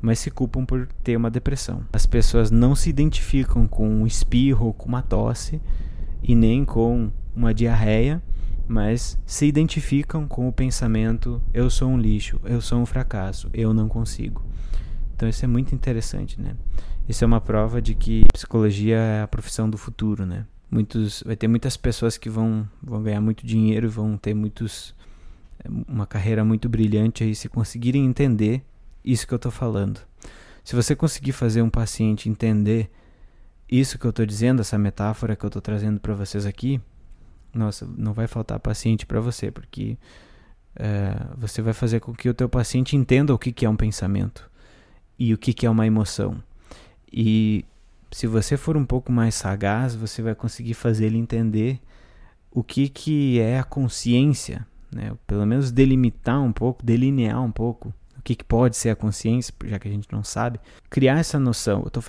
mas 0.00 0.18
se 0.18 0.30
culpam 0.30 0.64
por 0.64 0.86
ter 1.02 1.16
uma 1.16 1.30
depressão. 1.30 1.84
As 1.92 2.06
pessoas 2.06 2.50
não 2.50 2.74
se 2.74 2.90
identificam 2.90 3.66
com 3.66 3.88
um 3.88 4.06
espirro, 4.06 4.72
com 4.74 4.86
uma 4.86 5.02
tosse 5.02 5.60
e 6.22 6.34
nem 6.34 6.64
com 6.64 7.10
uma 7.34 7.52
diarreia, 7.52 8.22
mas 8.68 9.18
se 9.26 9.46
identificam 9.46 10.28
com 10.28 10.48
o 10.48 10.52
pensamento: 10.52 11.40
eu 11.52 11.68
sou 11.68 11.88
um 11.88 11.98
lixo, 11.98 12.40
eu 12.44 12.60
sou 12.60 12.80
um 12.80 12.86
fracasso, 12.86 13.48
eu 13.52 13.74
não 13.74 13.88
consigo. 13.88 14.44
Então 15.14 15.28
isso 15.28 15.44
é 15.44 15.48
muito 15.48 15.74
interessante, 15.74 16.40
né? 16.40 16.56
Isso 17.08 17.22
é 17.22 17.26
uma 17.26 17.40
prova 17.40 17.82
de 17.82 17.94
que 17.94 18.24
psicologia 18.32 18.96
é 18.96 19.22
a 19.22 19.28
profissão 19.28 19.68
do 19.68 19.76
futuro, 19.76 20.24
né? 20.24 20.46
Muitos, 20.74 21.22
vai 21.24 21.36
ter 21.36 21.46
muitas 21.46 21.76
pessoas 21.76 22.18
que 22.18 22.28
vão, 22.28 22.68
vão 22.82 23.00
ganhar 23.00 23.20
muito 23.20 23.46
dinheiro, 23.46 23.88
vão 23.88 24.16
ter 24.16 24.34
muitos 24.34 24.92
uma 25.86 26.04
carreira 26.04 26.44
muito 26.44 26.68
brilhante 26.68 27.22
aí 27.22 27.32
se 27.32 27.48
conseguirem 27.48 28.04
entender 28.04 28.60
isso 29.04 29.24
que 29.24 29.32
eu 29.32 29.36
estou 29.36 29.52
falando. 29.52 30.00
Se 30.64 30.74
você 30.74 30.96
conseguir 30.96 31.30
fazer 31.30 31.62
um 31.62 31.70
paciente 31.70 32.28
entender 32.28 32.90
isso 33.70 34.00
que 34.00 34.04
eu 34.04 34.10
estou 34.10 34.26
dizendo, 34.26 34.62
essa 34.62 34.76
metáfora 34.76 35.36
que 35.36 35.44
eu 35.44 35.46
estou 35.48 35.62
trazendo 35.62 36.00
para 36.00 36.12
vocês 36.12 36.44
aqui, 36.44 36.80
nossa, 37.54 37.88
não 37.96 38.12
vai 38.12 38.26
faltar 38.26 38.58
paciente 38.58 39.06
para 39.06 39.20
você, 39.20 39.52
porque 39.52 39.96
é, 40.74 41.14
você 41.36 41.62
vai 41.62 41.72
fazer 41.72 42.00
com 42.00 42.12
que 42.12 42.28
o 42.28 42.34
teu 42.34 42.48
paciente 42.48 42.96
entenda 42.96 43.32
o 43.32 43.38
que, 43.38 43.52
que 43.52 43.64
é 43.64 43.70
um 43.70 43.76
pensamento 43.76 44.50
e 45.16 45.32
o 45.32 45.38
que, 45.38 45.52
que 45.52 45.66
é 45.66 45.70
uma 45.70 45.86
emoção. 45.86 46.42
E 47.12 47.64
se 48.14 48.28
você 48.28 48.56
for 48.56 48.76
um 48.76 48.84
pouco 48.84 49.10
mais 49.10 49.34
sagaz, 49.34 49.96
você 49.96 50.22
vai 50.22 50.36
conseguir 50.36 50.74
fazer 50.74 51.06
ele 51.06 51.18
entender 51.18 51.80
o 52.48 52.62
que, 52.62 52.88
que 52.88 53.40
é 53.40 53.58
a 53.58 53.64
consciência, 53.64 54.64
né? 54.88 55.10
pelo 55.26 55.44
menos 55.44 55.72
delimitar 55.72 56.40
um 56.40 56.52
pouco, 56.52 56.86
delinear 56.86 57.42
um 57.42 57.50
pouco 57.50 57.92
o 58.16 58.22
que, 58.22 58.36
que 58.36 58.44
pode 58.44 58.76
ser 58.76 58.90
a 58.90 58.94
consciência, 58.94 59.52
já 59.64 59.80
que 59.80 59.88
a 59.88 59.90
gente 59.90 60.06
não 60.12 60.22
sabe. 60.22 60.60
Criar 60.88 61.18
essa 61.18 61.40
noção, 61.40 61.80
eu 61.80 61.88
estou 61.88 62.02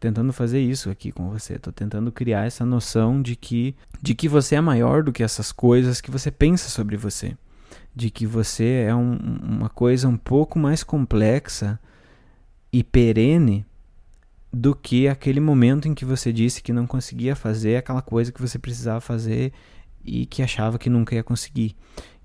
tentando 0.00 0.32
fazer 0.32 0.58
isso 0.58 0.88
aqui 0.88 1.12
com 1.12 1.28
você, 1.28 1.56
estou 1.56 1.70
tentando 1.70 2.10
criar 2.10 2.46
essa 2.46 2.64
noção 2.64 3.20
de 3.20 3.36
que, 3.36 3.76
de 4.00 4.14
que 4.14 4.30
você 4.30 4.54
é 4.54 4.60
maior 4.62 5.02
do 5.02 5.12
que 5.12 5.22
essas 5.22 5.52
coisas 5.52 6.00
que 6.00 6.10
você 6.10 6.30
pensa 6.30 6.70
sobre 6.70 6.96
você 6.96 7.36
de 7.94 8.08
que 8.08 8.26
você 8.26 8.86
é 8.88 8.94
um, 8.94 9.18
uma 9.42 9.68
coisa 9.68 10.08
um 10.08 10.16
pouco 10.16 10.58
mais 10.58 10.82
complexa 10.82 11.78
e 12.72 12.82
perene 12.82 13.66
do 14.52 14.74
que 14.74 15.08
aquele 15.08 15.40
momento 15.40 15.88
em 15.88 15.94
que 15.94 16.04
você 16.04 16.32
disse 16.32 16.62
que 16.62 16.72
não 16.72 16.86
conseguia 16.86 17.34
fazer 17.34 17.76
aquela 17.76 18.02
coisa 18.02 18.30
que 18.30 18.40
você 18.40 18.58
precisava 18.58 19.00
fazer 19.00 19.52
e 20.04 20.26
que 20.26 20.42
achava 20.42 20.78
que 20.78 20.90
nunca 20.90 21.14
ia 21.14 21.22
conseguir. 21.22 21.74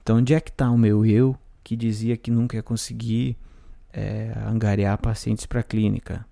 Então, 0.02 0.18
onde 0.18 0.34
é 0.34 0.40
que 0.40 0.50
está 0.50 0.70
o 0.70 0.78
meu 0.78 1.06
eu 1.06 1.38
que 1.64 1.76
dizia 1.76 2.18
que 2.18 2.30
nunca 2.30 2.58
ia 2.58 2.64
conseguir 2.64 3.38
é, 3.94 4.34
angariar 4.46 4.98
pacientes 4.98 5.46
para 5.46 5.62
a 5.62 5.64
clínica? 5.64 6.26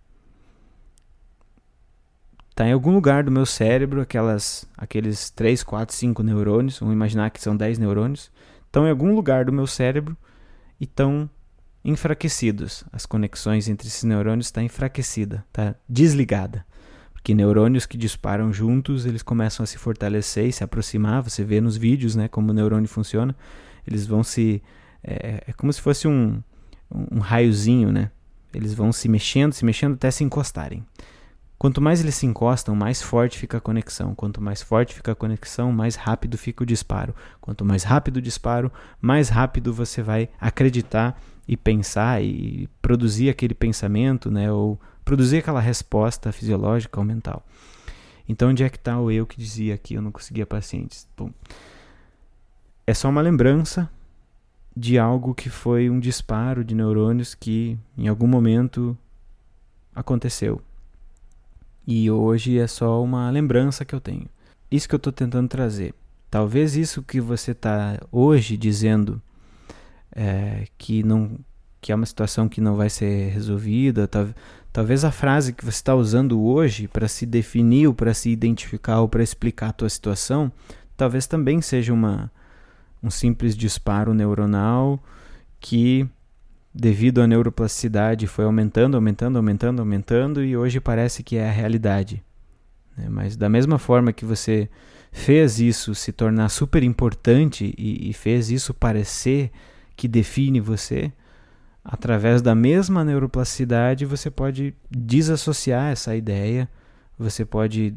Está 2.49 2.67
em 2.67 2.71
algum 2.71 2.93
lugar 2.93 3.23
do 3.23 3.31
meu 3.31 3.45
cérebro, 3.45 4.01
aquelas, 4.01 4.65
aqueles 4.77 5.29
3, 5.29 5.62
4, 5.62 5.93
5 5.93 6.23
neurônios, 6.23 6.79
vamos 6.79 6.95
imaginar 6.95 7.29
que 7.29 7.41
são 7.41 7.55
10 7.55 7.77
neurônios, 7.77 8.31
estão 8.65 8.88
em 8.88 8.89
algum 8.89 9.13
lugar 9.13 9.45
do 9.45 9.51
meu 9.51 9.67
cérebro 9.67 10.15
e 10.79 10.86
estão 10.86 11.29
enfraquecidos. 11.86 12.84
As 12.91 13.06
conexões 13.06 13.69
entre 13.69 13.88
esses 13.88 14.04
neurônios 14.04 14.48
estão 14.48 14.62
tá 14.62 14.65
enfraquecida, 14.65 15.45
está 15.48 15.76
desligada. 15.88 16.65
Porque 17.13 17.34
neurônios 17.36 17.86
que 17.86 17.98
disparam 17.98 18.52
juntos, 18.52 19.06
eles 19.06 19.21
começam 19.21 19.63
a 19.63 19.67
se 19.67 19.78
fortalecer 19.78 20.48
e 20.48 20.52
se 20.52 20.63
aproximar. 20.63 21.21
Você 21.21 21.43
vê 21.43 21.62
nos 21.62 21.78
vídeos, 21.78 22.15
né, 22.15 22.28
como 22.28 22.50
o 22.52 22.54
neurônio 22.54 22.89
funciona. 22.89 23.36
Eles 23.88 24.06
vão 24.08 24.24
se 24.24 24.62
é, 25.04 25.43
é 25.48 25.54
como 25.54 25.71
se 25.71 25.80
fosse 25.80 26.08
um, 26.08 26.41
um 26.91 27.19
raiozinho, 27.19 27.91
né? 27.91 28.10
Eles 28.54 28.74
vão 28.74 28.91
se 28.91 29.08
mexendo, 29.08 29.54
se 29.54 29.63
mexendo 29.63 29.93
até 29.93 30.10
se 30.10 30.24
encostarem. 30.24 30.84
Quanto 31.58 31.82
mais 31.82 32.02
eles 32.02 32.15
se 32.15 32.26
encostam, 32.26 32.76
mais 32.76 33.02
forte 33.02 33.38
fica 33.38 33.58
a 33.58 33.62
conexão. 33.62 34.13
Quanto 34.13 34.41
mais 34.41 34.62
forte 34.62 34.93
fica 34.93 35.12
a 35.12 35.15
conexão, 35.15 35.71
mais 35.71 35.95
rápido 35.95 36.38
fica 36.38 36.63
o 36.63 36.65
disparo. 36.65 37.15
Quanto 37.39 37.63
mais 37.63 37.84
rápido 37.84 38.17
o 38.17 38.21
disparo, 38.21 38.71
mais 39.00 39.30
rápido 39.30 39.74
você 39.74 40.02
vai 40.02 40.30
acreditar 40.39 41.19
e 41.47 41.55
pensar 41.55 42.23
e 42.23 42.67
produzir 42.81 43.29
aquele 43.29 43.53
pensamento, 43.53 44.31
né, 44.31 44.51
ou 44.51 44.79
produzir 45.03 45.38
aquela 45.38 45.60
resposta 45.60 46.31
fisiológica 46.31 46.99
ou 46.99 47.05
mental. 47.05 47.45
Então, 48.27 48.49
onde 48.49 48.63
é 48.63 48.69
que 48.69 48.77
está 48.77 48.99
o 48.99 49.12
eu 49.12 49.25
que 49.25 49.38
dizia 49.38 49.77
que 49.77 49.93
eu 49.93 50.01
não 50.01 50.12
conseguia 50.12 50.45
pacientes? 50.45 51.08
Bom, 51.15 51.29
é 52.88 52.93
só 52.93 53.10
uma 53.10 53.21
lembrança 53.21 53.89
de 54.75 54.97
algo 54.97 55.34
que 55.34 55.49
foi 55.49 55.89
um 55.89 55.99
disparo 55.99 56.63
de 56.63 56.75
neurônios 56.75 57.34
que 57.34 57.77
em 57.97 58.08
algum 58.08 58.27
momento 58.27 58.97
aconteceu. 59.93 60.62
E 61.88 62.10
hoje 62.10 62.58
é 62.58 62.67
só 62.67 63.01
uma 63.03 63.29
lembrança 63.29 63.86
que 63.86 63.93
eu 63.93 64.01
tenho. 64.01 64.27
Isso 64.69 64.89
que 64.89 64.95
eu 64.95 64.97
estou 64.97 65.13
tentando 65.13 65.47
trazer. 65.47 65.93
Talvez 66.29 66.75
isso 66.75 67.03
que 67.03 67.21
você 67.21 67.51
está 67.51 67.99
hoje 68.12 68.58
dizendo 68.58 69.21
é, 70.15 70.65
que 70.78 71.04
não 71.04 71.38
que 71.82 71.91
é 71.91 71.95
uma 71.95 72.06
situação 72.08 72.49
que 72.49 72.60
não 72.60 72.75
vai 72.75 72.89
ser 72.89 73.30
resolvida, 73.30 74.08
tal, 74.08 74.30
talvez 74.73 75.06
a 75.06 75.12
frase 75.12 75.54
que 75.54 75.63
você 75.63 75.78
está 75.78 75.93
usando 75.93 76.41
hoje 76.41 76.88
para 76.88 77.08
se 77.08 77.28
definir 77.28 77.86
ou 77.86 77.93
para 77.93 78.12
se 78.12 78.32
identificar 78.32 79.01
ou 79.01 79.08
para 79.08 79.21
explicar 79.21 79.69
a 79.69 79.73
tua 79.73 79.89
situação, 79.89 80.51
talvez 80.97 81.28
também 81.28 81.62
seja 81.62 81.93
uma, 81.93 82.32
um 83.04 83.12
simples 83.12 83.56
disparo 83.56 84.15
neuronal 84.15 84.99
que 85.60 86.10
devido 86.75 87.21
à 87.21 87.28
neuroplasticidade, 87.28 88.28
foi 88.28 88.43
aumentando, 88.43 88.95
aumentando, 88.95 89.38
aumentando, 89.38 89.80
aumentando 89.80 90.43
e 90.43 90.58
hoje 90.58 90.82
parece 90.82 91.23
que 91.23 91.38
é 91.38 91.47
a 91.47 91.51
realidade. 91.51 92.21
Né? 92.97 93.08
Mas 93.10 93.38
da 93.38 93.47
mesma 93.47 93.80
forma 93.80 94.12
que 94.12 94.25
você 94.25 94.69
fez 95.12 95.62
isso 95.62 95.95
se 95.95 96.12
tornar 96.12 96.49
super 96.49 96.84
importante 96.84 97.73
e, 97.78 98.10
e 98.10 98.13
fez 98.13 98.51
isso 98.51 98.73
parecer 98.73 99.51
que 99.95 100.08
define 100.08 100.60
você, 100.60 101.12
através 101.84 102.41
da 102.41 102.55
mesma 102.55 103.03
neuroplasticidade 103.03 104.05
você 104.05 104.29
pode 104.29 104.73
desassociar 104.89 105.91
essa 105.91 106.15
ideia, 106.15 106.69
você 107.17 107.45
pode 107.45 107.95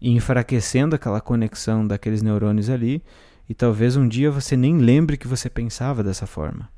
ir 0.00 0.10
enfraquecendo 0.10 0.94
aquela 0.94 1.20
conexão 1.20 1.86
daqueles 1.86 2.22
neurônios 2.22 2.68
ali 2.68 3.02
e 3.48 3.54
talvez 3.54 3.96
um 3.96 4.06
dia 4.06 4.30
você 4.30 4.56
nem 4.56 4.78
lembre 4.78 5.16
que 5.16 5.26
você 5.26 5.48
pensava 5.48 6.02
dessa 6.02 6.26
forma. 6.26 6.68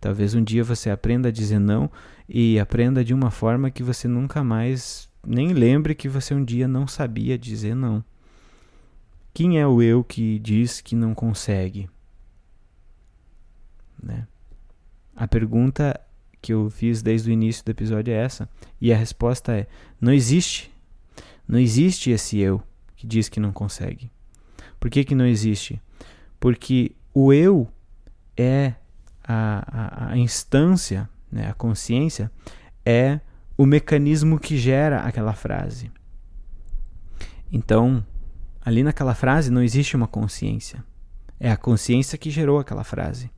Talvez 0.00 0.34
um 0.34 0.42
dia 0.42 0.62
você 0.62 0.90
aprenda 0.90 1.28
a 1.28 1.32
dizer 1.32 1.58
não 1.58 1.90
e 2.28 2.58
aprenda 2.58 3.04
de 3.04 3.12
uma 3.12 3.30
forma 3.30 3.70
que 3.70 3.82
você 3.82 4.06
nunca 4.06 4.44
mais 4.44 5.08
nem 5.26 5.52
lembre 5.52 5.94
que 5.94 6.08
você 6.08 6.34
um 6.34 6.44
dia 6.44 6.68
não 6.68 6.86
sabia 6.86 7.36
dizer 7.36 7.74
não. 7.74 8.04
Quem 9.34 9.60
é 9.60 9.66
o 9.66 9.82
eu 9.82 10.02
que 10.02 10.38
diz 10.38 10.80
que 10.80 10.96
não 10.96 11.14
consegue? 11.14 11.88
Né? 14.02 14.26
A 15.14 15.26
pergunta 15.26 16.00
que 16.40 16.52
eu 16.52 16.70
fiz 16.70 17.02
desde 17.02 17.30
o 17.30 17.32
início 17.32 17.64
do 17.64 17.70
episódio 17.70 18.12
é 18.12 18.16
essa, 18.16 18.48
e 18.80 18.92
a 18.92 18.96
resposta 18.96 19.52
é: 19.52 19.66
não 20.00 20.12
existe. 20.12 20.72
Não 21.46 21.58
existe 21.58 22.10
esse 22.10 22.38
eu 22.38 22.62
que 22.94 23.06
diz 23.06 23.28
que 23.28 23.40
não 23.40 23.52
consegue. 23.52 24.10
Por 24.78 24.90
que, 24.90 25.04
que 25.04 25.14
não 25.14 25.26
existe? 25.26 25.80
Porque 26.38 26.92
o 27.12 27.32
eu 27.32 27.68
é 28.36 28.74
a, 29.24 30.08
a, 30.08 30.12
a 30.12 30.18
instância, 30.18 31.08
né, 31.30 31.48
a 31.48 31.54
consciência, 31.54 32.30
é 32.84 33.20
o 33.56 33.66
mecanismo 33.66 34.38
que 34.38 34.56
gera 34.56 35.00
aquela 35.00 35.32
frase. 35.32 35.90
Então, 37.50 38.04
ali 38.60 38.82
naquela 38.82 39.14
frase 39.14 39.50
não 39.50 39.62
existe 39.62 39.96
uma 39.96 40.06
consciência. 40.06 40.84
É 41.40 41.50
a 41.50 41.56
consciência 41.56 42.18
que 42.18 42.30
gerou 42.30 42.58
aquela 42.58 42.84
frase. 42.84 43.30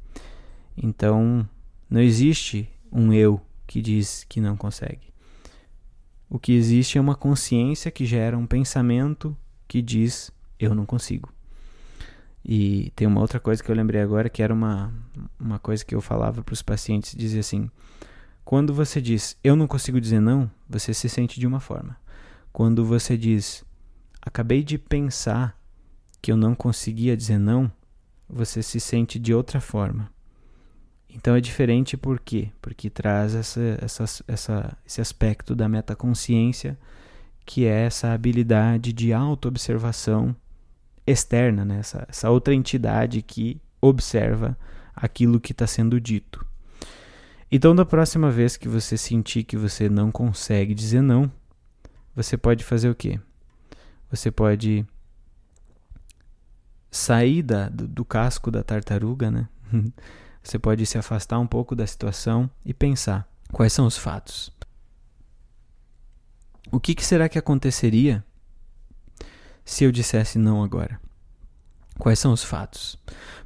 Então, 0.82 1.46
não 1.88 2.00
existe 2.00 2.68
um 2.90 3.12
eu 3.12 3.40
que 3.66 3.82
diz 3.82 4.24
que 4.28 4.40
não 4.40 4.56
consegue. 4.56 5.12
O 6.28 6.38
que 6.38 6.52
existe 6.52 6.96
é 6.96 7.00
uma 7.00 7.14
consciência 7.14 7.90
que 7.90 8.06
gera 8.06 8.38
um 8.38 8.46
pensamento 8.46 9.36
que 9.68 9.82
diz 9.82 10.32
eu 10.58 10.74
não 10.74 10.86
consigo. 10.86 11.32
E 12.44 12.90
tem 12.96 13.06
uma 13.06 13.20
outra 13.20 13.38
coisa 13.38 13.62
que 13.62 13.70
eu 13.70 13.74
lembrei 13.74 14.00
agora 14.00 14.30
que 14.30 14.42
era 14.42 14.54
uma, 14.54 14.92
uma 15.38 15.58
coisa 15.58 15.84
que 15.84 15.94
eu 15.94 16.00
falava 16.00 16.42
para 16.42 16.52
os 16.52 16.62
pacientes, 16.62 17.14
dizia 17.14 17.40
assim: 17.40 17.70
quando 18.44 18.72
você 18.72 19.00
diz 19.00 19.36
eu 19.44 19.54
não 19.54 19.66
consigo 19.66 20.00
dizer 20.00 20.20
não, 20.20 20.50
você 20.68 20.94
se 20.94 21.08
sente 21.08 21.38
de 21.38 21.46
uma 21.46 21.60
forma. 21.60 21.96
Quando 22.52 22.84
você 22.84 23.16
diz 23.16 23.64
acabei 24.22 24.62
de 24.62 24.78
pensar 24.78 25.58
que 26.22 26.32
eu 26.32 26.36
não 26.36 26.54
conseguia 26.54 27.16
dizer 27.16 27.38
não, 27.38 27.70
você 28.28 28.62
se 28.62 28.80
sente 28.80 29.18
de 29.18 29.34
outra 29.34 29.60
forma. 29.60 30.10
Então 31.14 31.34
é 31.34 31.40
diferente 31.40 31.96
por 31.96 32.20
quê? 32.20 32.50
Porque 32.62 32.88
traz 32.88 33.34
essa, 33.34 33.78
essa, 33.80 34.04
essa, 34.26 34.76
esse 34.86 35.00
aspecto 35.00 35.54
da 35.54 35.68
metaconsciência, 35.68 36.78
que 37.44 37.66
é 37.66 37.86
essa 37.86 38.12
habilidade 38.12 38.92
de 38.92 39.12
autoobservação 39.12 40.34
externa, 41.06 41.64
né? 41.64 41.78
essa, 41.80 42.06
essa 42.08 42.30
outra 42.30 42.54
entidade 42.54 43.22
que 43.22 43.60
observa 43.80 44.56
aquilo 44.94 45.40
que 45.40 45.52
está 45.52 45.66
sendo 45.66 46.00
dito. 46.00 46.44
Então, 47.50 47.74
da 47.74 47.84
próxima 47.84 48.30
vez 48.30 48.56
que 48.56 48.68
você 48.68 48.96
sentir 48.96 49.42
que 49.42 49.56
você 49.56 49.88
não 49.88 50.12
consegue 50.12 50.72
dizer 50.72 51.02
não, 51.02 51.30
você 52.14 52.36
pode 52.36 52.62
fazer 52.62 52.88
o 52.88 52.94
quê? 52.94 53.18
Você 54.10 54.30
pode 54.30 54.86
sair 56.90 57.42
da, 57.42 57.68
do, 57.68 57.88
do 57.88 58.04
casco 58.04 58.50
da 58.50 58.62
tartaruga, 58.62 59.30
né? 59.30 59.48
Você 60.42 60.58
pode 60.58 60.84
se 60.86 60.98
afastar 60.98 61.38
um 61.38 61.46
pouco 61.46 61.74
da 61.74 61.86
situação 61.86 62.50
e 62.64 62.72
pensar: 62.72 63.28
Quais 63.52 63.72
são 63.72 63.86
os 63.86 63.96
fatos? 63.96 64.52
O 66.72 66.78
que, 66.78 66.94
que 66.94 67.04
será 67.04 67.28
que 67.28 67.38
aconteceria 67.38 68.24
se 69.64 69.84
eu 69.84 69.92
dissesse 69.92 70.38
não 70.38 70.62
agora? 70.62 71.00
Quais 71.98 72.18
são 72.18 72.32
os 72.32 72.42
fatos? 72.42 72.98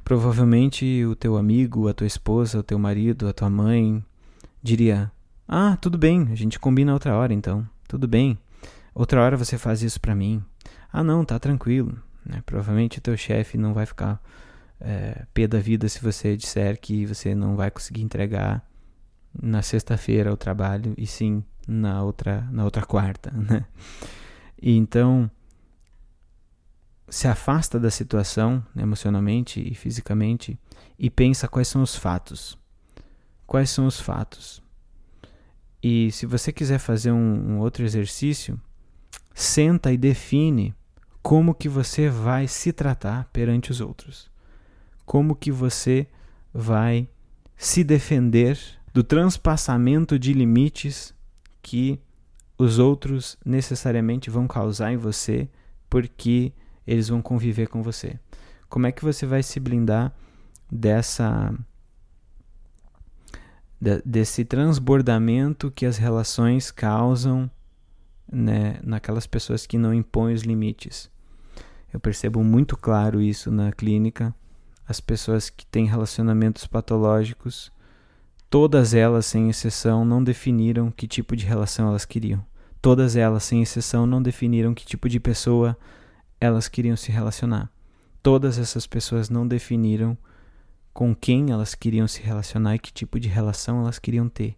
Provavelmente 0.03 1.03
o 1.05 1.15
teu 1.15 1.35
amigo, 1.35 1.87
a 1.87 1.93
tua 1.93 2.07
esposa, 2.07 2.59
o 2.59 2.63
teu 2.63 2.79
marido, 2.79 3.27
a 3.27 3.33
tua 3.33 3.49
mãe 3.49 4.03
diria: 4.61 5.11
Ah, 5.47 5.77
tudo 5.81 5.97
bem, 5.97 6.29
a 6.31 6.35
gente 6.35 6.59
combina 6.59 6.93
outra 6.93 7.15
hora 7.15 7.33
então. 7.33 7.67
Tudo 7.87 8.07
bem. 8.07 8.37
Outra 8.93 9.21
hora 9.21 9.35
você 9.35 9.57
faz 9.57 9.81
isso 9.81 9.99
para 9.99 10.15
mim. 10.15 10.41
Ah, 10.91 11.03
não, 11.03 11.25
tá 11.25 11.37
tranquilo. 11.37 11.97
Né? 12.25 12.41
Provavelmente 12.45 12.99
o 12.99 13.01
teu 13.01 13.17
chefe 13.17 13.57
não 13.57 13.73
vai 13.73 13.85
ficar 13.85 14.21
é, 14.79 15.25
pé 15.33 15.47
da 15.47 15.59
vida 15.59 15.87
se 15.87 16.01
você 16.01 16.35
disser 16.35 16.79
que 16.79 17.05
você 17.05 17.33
não 17.33 17.55
vai 17.55 17.71
conseguir 17.71 18.01
entregar 18.01 18.67
na 19.41 19.61
sexta-feira 19.61 20.31
o 20.31 20.37
trabalho 20.37 20.93
e 20.97 21.05
sim 21.05 21.43
na 21.67 22.03
outra 22.03 22.41
na 22.51 22.63
outra 22.63 22.85
quarta, 22.85 23.31
né? 23.35 23.65
E 24.61 24.75
então 24.75 25.29
se 27.07 27.27
afasta 27.27 27.79
da 27.79 27.91
situação 27.91 28.65
né, 28.73 28.83
emocionalmente 28.83 29.61
e 29.61 29.75
fisicamente 29.75 30.57
e 30.97 31.09
pensa 31.09 31.47
quais 31.47 31.67
são 31.67 31.81
os 31.81 31.95
fatos. 31.95 32.57
Quais 33.45 33.69
são 33.69 33.85
os 33.85 33.99
fatos? 33.99 34.61
E 35.81 36.11
se 36.11 36.25
você 36.25 36.51
quiser 36.51 36.79
fazer 36.79 37.11
um, 37.11 37.51
um 37.51 37.59
outro 37.59 37.83
exercício, 37.83 38.59
senta 39.35 39.91
e 39.91 39.97
define 39.97 40.73
como 41.21 41.53
que 41.53 41.69
você 41.69 42.09
vai 42.09 42.47
se 42.47 42.73
tratar 42.73 43.25
perante 43.31 43.71
os 43.71 43.81
outros. 43.81 44.31
Como 45.05 45.35
que 45.35 45.51
você 45.51 46.07
vai 46.53 47.07
se 47.57 47.83
defender 47.83 48.59
do 48.93 49.03
transpassamento 49.03 50.17
de 50.17 50.33
limites 50.33 51.13
que 51.61 51.99
os 52.57 52.79
outros 52.79 53.37
necessariamente 53.45 54.29
vão 54.29 54.47
causar 54.47 54.93
em 54.93 54.97
você 54.97 55.49
porque 55.89 56.53
eles 56.85 57.09
vão 57.09 57.21
conviver 57.21 57.67
com 57.67 57.81
você. 57.81 58.19
Como 58.69 58.87
é 58.87 58.91
que 58.91 59.03
você 59.03 59.25
vai 59.25 59.43
se 59.43 59.59
blindar 59.59 60.13
dessa 60.71 61.53
desse 64.03 64.43
transbordamento 64.45 65.69
que 65.69 65.85
as 65.85 65.97
relações 65.97 66.71
causam 66.71 67.51
né, 68.31 68.79
naquelas 68.81 69.27
pessoas 69.27 69.67
que 69.67 69.77
não 69.77 69.93
impõem 69.93 70.33
os 70.33 70.41
limites? 70.41 71.11
Eu 71.93 71.99
percebo 71.99 72.43
muito 72.43 72.75
claro 72.75 73.21
isso 73.21 73.51
na 73.51 73.71
clínica. 73.71 74.33
As 74.87 74.99
pessoas 74.99 75.49
que 75.49 75.65
têm 75.65 75.85
relacionamentos 75.85 76.67
patológicos, 76.67 77.71
todas 78.49 78.93
elas, 78.93 79.25
sem 79.25 79.49
exceção, 79.49 80.05
não 80.05 80.23
definiram 80.23 80.91
que 80.91 81.07
tipo 81.07 81.35
de 81.35 81.45
relação 81.45 81.87
elas 81.87 82.05
queriam. 82.05 82.45
Todas 82.81 83.15
elas, 83.15 83.43
sem 83.43 83.63
exceção, 83.63 84.05
não 84.05 84.21
definiram 84.21 84.73
que 84.73 84.85
tipo 84.85 85.09
de 85.09 85.19
pessoa 85.19 85.75
elas 86.39 86.67
queriam 86.67 86.95
se 86.95 87.11
relacionar. 87.11 87.69
Todas 88.21 88.59
essas 88.59 88.85
pessoas 88.85 89.29
não 89.29 89.47
definiram 89.47 90.17
com 90.93 91.15
quem 91.15 91.51
elas 91.51 91.75
queriam 91.75 92.07
se 92.07 92.21
relacionar 92.21 92.75
e 92.75 92.79
que 92.79 92.93
tipo 92.93 93.19
de 93.19 93.27
relação 93.27 93.81
elas 93.81 93.99
queriam 93.99 94.29
ter. 94.29 94.55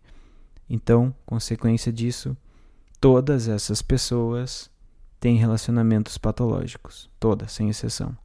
Então, 0.70 1.16
consequência 1.26 1.92
disso, 1.92 2.36
todas 3.00 3.48
essas 3.48 3.82
pessoas 3.82 4.70
têm 5.20 5.38
relacionamentos 5.38 6.18
patológicos, 6.18 7.10
todas, 7.20 7.54
sem 7.54 7.70
exceção. 7.70 8.16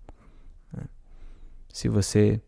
Se 1.73 1.89
você 1.89 2.41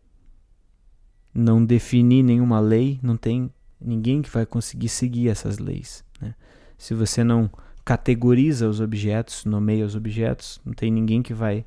não 1.33 1.65
definir 1.65 2.23
nenhuma 2.23 2.59
lei, 2.59 2.99
não 3.01 3.17
tem 3.17 3.51
ninguém 3.81 4.21
que 4.21 4.29
vai 4.29 4.45
conseguir 4.45 4.87
seguir 4.87 5.27
essas 5.27 5.57
leis. 5.57 6.05
Né? 6.21 6.35
Se 6.77 6.93
você 6.93 7.23
não 7.23 7.49
categoriza 7.83 8.69
os 8.69 8.79
objetos, 8.79 9.43
nomeia 9.43 9.85
os 9.85 9.95
objetos, 9.95 10.61
não 10.63 10.73
tem 10.73 10.91
ninguém 10.91 11.21
que 11.21 11.33
vai 11.33 11.65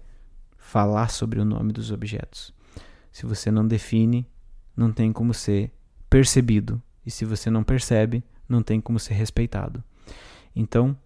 falar 0.56 1.10
sobre 1.10 1.40
o 1.40 1.44
nome 1.44 1.72
dos 1.72 1.90
objetos. 1.90 2.54
Se 3.12 3.26
você 3.26 3.50
não 3.50 3.66
define, 3.66 4.26
não 4.76 4.92
tem 4.92 5.12
como 5.12 5.34
ser 5.34 5.72
percebido. 6.08 6.80
E 7.04 7.10
se 7.10 7.24
você 7.24 7.50
não 7.50 7.64
percebe, 7.64 8.22
não 8.48 8.62
tem 8.62 8.80
como 8.80 8.98
ser 8.98 9.14
respeitado. 9.14 9.82
Então, 10.54 10.96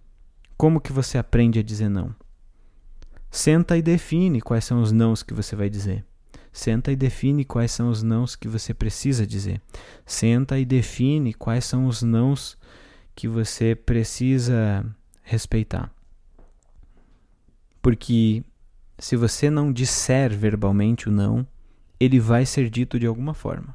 como 0.56 0.80
que 0.80 0.92
você 0.92 1.16
aprende 1.16 1.58
a 1.58 1.62
dizer 1.62 1.88
não? 1.88 2.14
Senta 3.30 3.76
e 3.76 3.82
define 3.82 4.40
quais 4.40 4.64
são 4.64 4.82
os 4.82 4.92
nãos 4.92 5.22
que 5.22 5.32
você 5.32 5.56
vai 5.56 5.70
dizer. 5.70 6.04
Senta 6.52 6.92
e 6.92 6.96
define 6.96 7.44
quais 7.44 7.72
são 7.72 7.88
os 7.88 8.02
nãos 8.02 8.36
que 8.36 8.46
você 8.46 8.74
precisa 8.74 9.26
dizer. 9.26 9.60
Senta 10.04 10.58
e 10.58 10.64
define 10.64 11.32
quais 11.32 11.64
são 11.64 11.86
os 11.86 12.02
nãos 12.02 12.58
que 13.14 13.26
você 13.26 13.74
precisa 13.74 14.84
respeitar. 15.22 15.90
Porque 17.80 18.44
se 18.98 19.16
você 19.16 19.48
não 19.48 19.72
disser 19.72 20.36
verbalmente 20.36 21.08
o 21.08 21.12
não, 21.12 21.46
ele 21.98 22.20
vai 22.20 22.44
ser 22.44 22.68
dito 22.68 22.98
de 22.98 23.06
alguma 23.06 23.32
forma. 23.32 23.74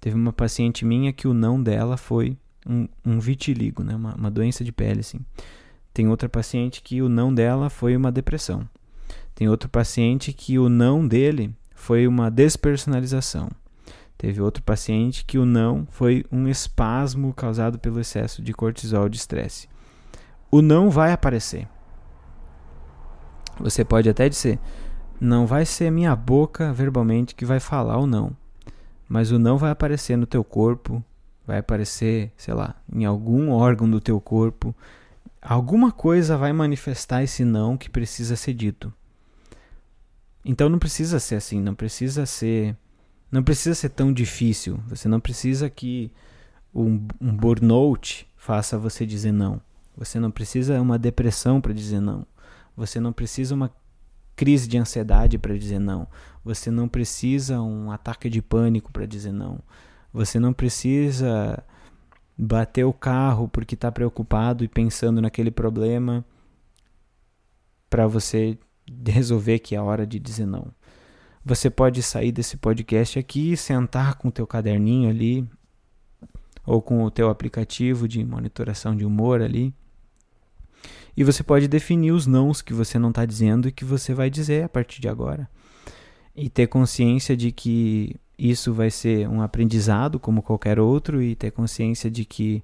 Teve 0.00 0.14
uma 0.14 0.32
paciente 0.32 0.84
minha 0.84 1.12
que 1.12 1.26
o 1.26 1.34
não 1.34 1.60
dela 1.60 1.96
foi 1.96 2.36
um, 2.66 2.86
um 3.04 3.18
vitiligo, 3.18 3.82
né? 3.82 3.96
uma, 3.96 4.14
uma 4.14 4.30
doença 4.30 4.62
de 4.62 4.70
pele. 4.70 5.00
Assim. 5.00 5.20
Tem 5.92 6.06
outra 6.06 6.28
paciente 6.28 6.82
que 6.82 7.00
o 7.00 7.08
não 7.08 7.34
dela 7.34 7.70
foi 7.70 7.96
uma 7.96 8.12
depressão. 8.12 8.68
Tem 9.34 9.48
outro 9.48 9.68
paciente 9.68 10.32
que 10.32 10.58
o 10.58 10.68
não 10.68 11.06
dele 11.06 11.52
foi 11.78 12.06
uma 12.06 12.30
despersonalização. 12.30 13.48
Teve 14.16 14.40
outro 14.40 14.62
paciente 14.62 15.24
que 15.24 15.38
o 15.38 15.46
não 15.46 15.86
foi 15.90 16.24
um 16.30 16.48
espasmo 16.48 17.32
causado 17.32 17.78
pelo 17.78 18.00
excesso 18.00 18.42
de 18.42 18.52
cortisol 18.52 19.08
de 19.08 19.16
estresse 19.16 19.68
o 20.50 20.62
não 20.62 20.90
vai 20.90 21.12
aparecer. 21.12 21.68
Você 23.60 23.84
pode 23.84 24.08
até 24.08 24.28
dizer, 24.28 24.58
não 25.20 25.46
vai 25.46 25.64
ser 25.64 25.90
minha 25.90 26.14
boca 26.14 26.72
verbalmente 26.72 27.34
que 27.34 27.44
vai 27.44 27.60
falar 27.60 27.98
o 27.98 28.06
não, 28.06 28.36
mas 29.08 29.30
o 29.30 29.38
não 29.38 29.58
vai 29.58 29.70
aparecer 29.70 30.16
no 30.16 30.26
teu 30.26 30.44
corpo, 30.44 31.02
vai 31.46 31.58
aparecer, 31.58 32.32
sei 32.36 32.54
lá, 32.54 32.76
em 32.92 33.04
algum 33.04 33.50
órgão 33.50 33.90
do 33.90 34.00
teu 34.00 34.20
corpo. 34.20 34.74
Alguma 35.40 35.90
coisa 35.90 36.36
vai 36.36 36.52
manifestar 36.52 37.22
esse 37.22 37.44
não 37.44 37.76
que 37.76 37.90
precisa 37.90 38.36
ser 38.36 38.54
dito. 38.54 38.92
Então 40.48 40.70
não 40.70 40.78
precisa 40.78 41.20
ser 41.20 41.34
assim, 41.34 41.60
não 41.60 41.74
precisa 41.74 42.24
ser, 42.24 42.74
não 43.30 43.42
precisa 43.42 43.74
ser 43.74 43.90
tão 43.90 44.10
difícil. 44.10 44.80
Você 44.88 45.06
não 45.06 45.20
precisa 45.20 45.68
que 45.68 46.10
um, 46.74 47.06
um 47.20 47.36
burnout 47.36 48.26
faça 48.34 48.78
você 48.78 49.04
dizer 49.04 49.30
não. 49.30 49.60
Você 49.94 50.18
não 50.18 50.30
precisa 50.30 50.80
uma 50.80 50.98
depressão 50.98 51.60
para 51.60 51.74
dizer 51.74 52.00
não. 52.00 52.26
Você 52.74 52.98
não 52.98 53.12
precisa 53.12 53.54
uma 53.54 53.70
crise 54.34 54.66
de 54.66 54.78
ansiedade 54.78 55.36
para 55.36 55.54
dizer 55.54 55.80
não. 55.80 56.08
Você 56.42 56.70
não 56.70 56.88
precisa 56.88 57.60
um 57.60 57.90
ataque 57.90 58.30
de 58.30 58.40
pânico 58.40 58.90
para 58.90 59.04
dizer 59.04 59.32
não. 59.32 59.60
Você 60.14 60.40
não 60.40 60.54
precisa 60.54 61.62
bater 62.38 62.84
o 62.84 62.92
carro 62.94 63.48
porque 63.48 63.74
está 63.74 63.92
preocupado 63.92 64.64
e 64.64 64.68
pensando 64.68 65.20
naquele 65.20 65.50
problema 65.50 66.24
para 67.90 68.06
você 68.06 68.56
resolver 69.06 69.58
que 69.58 69.74
é 69.74 69.78
a 69.78 69.82
hora 69.82 70.06
de 70.06 70.18
dizer 70.18 70.46
não. 70.46 70.72
Você 71.44 71.70
pode 71.70 72.02
sair 72.02 72.32
desse 72.32 72.56
podcast 72.56 73.18
aqui, 73.18 73.56
sentar 73.56 74.16
com 74.16 74.28
o 74.28 74.32
teu 74.32 74.46
caderninho 74.46 75.08
ali 75.08 75.48
ou 76.66 76.82
com 76.82 77.02
o 77.04 77.10
teu 77.10 77.30
aplicativo 77.30 78.06
de 78.06 78.22
monitoração 78.24 78.94
de 78.94 79.04
humor 79.04 79.40
ali 79.40 79.72
e 81.18 81.24
você 81.24 81.42
pode 81.42 81.66
definir 81.66 82.12
os 82.12 82.28
nãos 82.28 82.62
que 82.62 82.72
você 82.72 82.96
não 82.96 83.08
está 83.08 83.26
dizendo 83.26 83.66
e 83.66 83.72
que 83.72 83.84
você 83.84 84.14
vai 84.14 84.30
dizer 84.30 84.62
a 84.62 84.68
partir 84.68 85.00
de 85.00 85.08
agora. 85.08 85.50
E 86.32 86.48
ter 86.48 86.68
consciência 86.68 87.36
de 87.36 87.50
que 87.50 88.14
isso 88.38 88.72
vai 88.72 88.88
ser 88.88 89.28
um 89.28 89.42
aprendizado 89.42 90.20
como 90.20 90.40
qualquer 90.40 90.78
outro 90.78 91.20
e 91.20 91.34
ter 91.34 91.50
consciência 91.50 92.08
de 92.08 92.24
que 92.24 92.62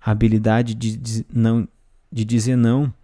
a 0.00 0.12
habilidade 0.12 0.72
de, 0.72 0.96
de 0.96 1.26
não, 1.32 1.66
de 2.12 2.24
dizer 2.24 2.54
não, 2.54 2.94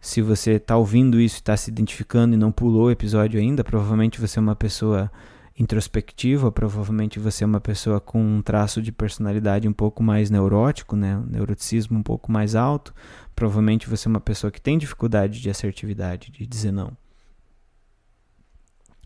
se 0.00 0.22
você 0.22 0.52
está 0.52 0.76
ouvindo 0.76 1.20
isso 1.20 1.36
e 1.36 1.40
está 1.40 1.56
se 1.56 1.70
identificando 1.70 2.34
e 2.34 2.38
não 2.38 2.50
pulou 2.50 2.84
o 2.84 2.90
episódio 2.90 3.38
ainda, 3.38 3.62
provavelmente 3.62 4.20
você 4.20 4.38
é 4.38 4.42
uma 4.42 4.56
pessoa 4.56 5.10
introspectiva, 5.58 6.50
provavelmente 6.50 7.18
você 7.18 7.44
é 7.44 7.46
uma 7.46 7.60
pessoa 7.60 8.00
com 8.00 8.22
um 8.22 8.40
traço 8.40 8.80
de 8.80 8.90
personalidade 8.90 9.68
um 9.68 9.72
pouco 9.74 10.02
mais 10.02 10.30
neurótico, 10.30 10.96
né, 10.96 11.18
um 11.18 11.26
neuroticismo 11.26 11.98
um 11.98 12.02
pouco 12.02 12.32
mais 12.32 12.54
alto, 12.54 12.94
provavelmente 13.36 13.88
você 13.88 14.08
é 14.08 14.10
uma 14.10 14.20
pessoa 14.20 14.50
que 14.50 14.60
tem 14.60 14.78
dificuldade 14.78 15.38
de 15.38 15.50
assertividade, 15.50 16.30
de 16.30 16.46
dizer 16.46 16.72
não. 16.72 16.96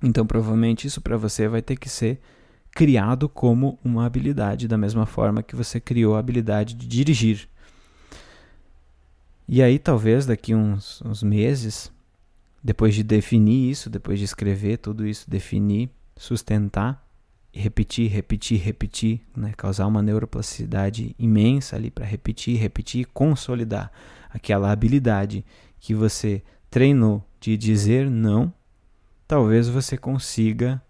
Então, 0.00 0.24
provavelmente 0.24 0.86
isso 0.86 1.00
para 1.00 1.16
você 1.16 1.48
vai 1.48 1.62
ter 1.62 1.76
que 1.76 1.88
ser 1.88 2.20
criado 2.70 3.28
como 3.28 3.78
uma 3.82 4.04
habilidade, 4.04 4.68
da 4.68 4.76
mesma 4.76 5.06
forma 5.06 5.42
que 5.42 5.56
você 5.56 5.80
criou 5.80 6.14
a 6.14 6.18
habilidade 6.18 6.74
de 6.74 6.86
dirigir. 6.86 7.48
E 9.46 9.62
aí, 9.62 9.78
talvez 9.78 10.26
daqui 10.26 10.54
uns, 10.54 11.02
uns 11.02 11.22
meses, 11.22 11.92
depois 12.62 12.94
de 12.94 13.02
definir 13.02 13.70
isso, 13.70 13.90
depois 13.90 14.18
de 14.18 14.24
escrever 14.24 14.78
tudo 14.78 15.06
isso, 15.06 15.28
definir 15.28 15.90
sustentar, 16.16 17.04
repetir, 17.52 18.10
repetir, 18.10 18.58
repetir, 18.60 19.20
né? 19.36 19.52
causar 19.56 19.86
uma 19.86 20.02
neuroplasticidade 20.02 21.14
imensa 21.18 21.76
ali 21.76 21.90
para 21.90 22.04
repetir, 22.04 22.58
repetir, 22.58 23.06
consolidar 23.12 23.92
aquela 24.30 24.72
habilidade 24.72 25.44
que 25.78 25.94
você 25.94 26.42
treinou 26.70 27.24
de 27.38 27.56
dizer 27.56 28.10
não, 28.10 28.52
talvez 29.28 29.68
você 29.68 29.96
consiga 29.96 30.82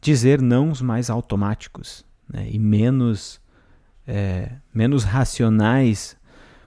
dizer 0.00 0.42
nãos 0.42 0.82
mais 0.82 1.08
automáticos 1.08 2.04
né? 2.28 2.46
e 2.50 2.58
menos, 2.58 3.40
é, 4.06 4.52
menos 4.74 5.04
racionais 5.04 6.16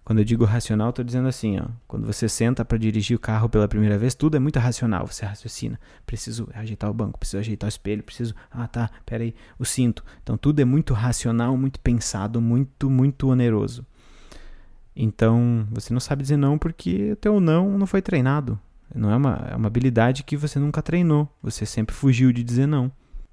quando 0.07 0.19
eu 0.19 0.23
digo 0.23 0.45
racional, 0.45 0.91
estou 0.91 1.03
dizendo 1.03 1.27
assim, 1.27 1.59
ó, 1.59 1.65
quando 1.85 2.05
você 2.05 2.29
senta 2.29 2.63
para 2.63 2.77
dirigir 2.77 3.17
o 3.17 3.19
carro 3.19 3.49
pela 3.49 3.67
primeira 3.67 3.97
vez, 3.97 4.15
tudo 4.15 4.37
é 4.37 4.39
muito 4.39 4.57
racional, 4.57 5.05
você 5.05 5.25
raciocina. 5.25 5.77
Preciso 6.05 6.47
ajeitar 6.53 6.89
o 6.89 6.93
banco, 6.93 7.19
preciso 7.19 7.39
ajeitar 7.39 7.67
o 7.67 7.69
espelho, 7.69 8.01
preciso, 8.01 8.33
ah, 8.49 8.65
tá, 8.69 8.89
peraí, 9.05 9.35
o 9.59 9.65
cinto. 9.65 10.05
Então 10.23 10.37
tudo 10.37 10.61
é 10.61 10.63
muito 10.63 10.93
racional, 10.93 11.57
muito 11.57 11.77
pensado, 11.81 12.39
muito, 12.39 12.89
muito 12.89 13.27
oneroso. 13.27 13.85
Então, 14.95 15.67
você 15.71 15.91
não 15.91 15.99
sabe 15.99 16.21
dizer 16.21 16.37
não 16.37 16.57
porque 16.57 17.11
o 17.11 17.15
teu 17.17 17.41
não 17.41 17.77
não 17.77 17.85
foi 17.85 18.01
treinado. 18.01 18.57
Não 18.95 19.11
é 19.11 19.15
uma, 19.17 19.45
é 19.51 19.57
uma 19.57 19.67
habilidade 19.67 20.23
que 20.23 20.37
você 20.37 20.57
nunca 20.57 20.81
treinou. 20.81 21.27
Você 21.43 21.65
sempre 21.65 21.93
fugiu 21.93 22.31
de 22.31 22.45
dizer 22.45 22.65
não. 22.65 22.89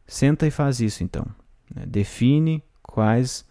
Senta 0.09 0.45
e 0.45 0.51
faz 0.51 0.81
isso 0.81 1.05
então. 1.05 1.25
Né? 1.73 1.87
Define 1.87 2.65
quais 2.83 3.47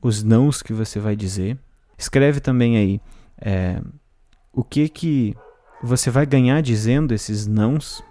os 0.00 0.22
nãos 0.22 0.62
que 0.62 0.72
você 0.72 1.00
vai 1.00 1.16
dizer 1.16 1.58
Escreve 1.96 2.40
também 2.40 2.76
aí 2.76 3.00
é, 3.40 3.80
o 4.52 4.62
que 4.62 4.88
que 4.88 5.36
você 5.82 6.10
vai 6.10 6.26
ganhar 6.26 6.60
dizendo 6.62 7.14
esses 7.14 7.46
nãos 7.46 8.02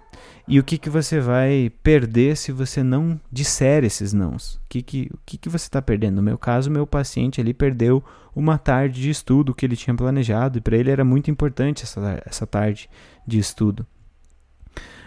e 0.48 0.60
o 0.60 0.64
que 0.64 0.78
que 0.78 0.88
você 0.88 1.20
vai 1.20 1.72
perder 1.82 2.36
se 2.36 2.52
você 2.52 2.82
não 2.82 3.20
disser 3.30 3.84
esses 3.84 4.12
nãos. 4.12 4.54
O 4.54 4.60
que 4.68 4.82
que, 4.82 5.10
o 5.12 5.18
que, 5.26 5.36
que 5.36 5.48
você 5.48 5.66
está 5.66 5.82
perdendo? 5.82 6.16
No 6.16 6.22
meu 6.22 6.38
caso, 6.38 6.70
meu 6.70 6.86
paciente 6.86 7.40
ali 7.40 7.52
perdeu 7.52 8.02
uma 8.34 8.56
tarde 8.56 9.00
de 9.00 9.10
estudo 9.10 9.54
que 9.54 9.66
ele 9.66 9.76
tinha 9.76 9.94
planejado 9.94 10.58
e 10.58 10.60
para 10.60 10.76
ele 10.76 10.90
era 10.90 11.04
muito 11.04 11.30
importante 11.30 11.82
essa, 11.82 12.22
essa 12.24 12.46
tarde 12.46 12.88
de 13.26 13.38
estudo. 13.38 13.84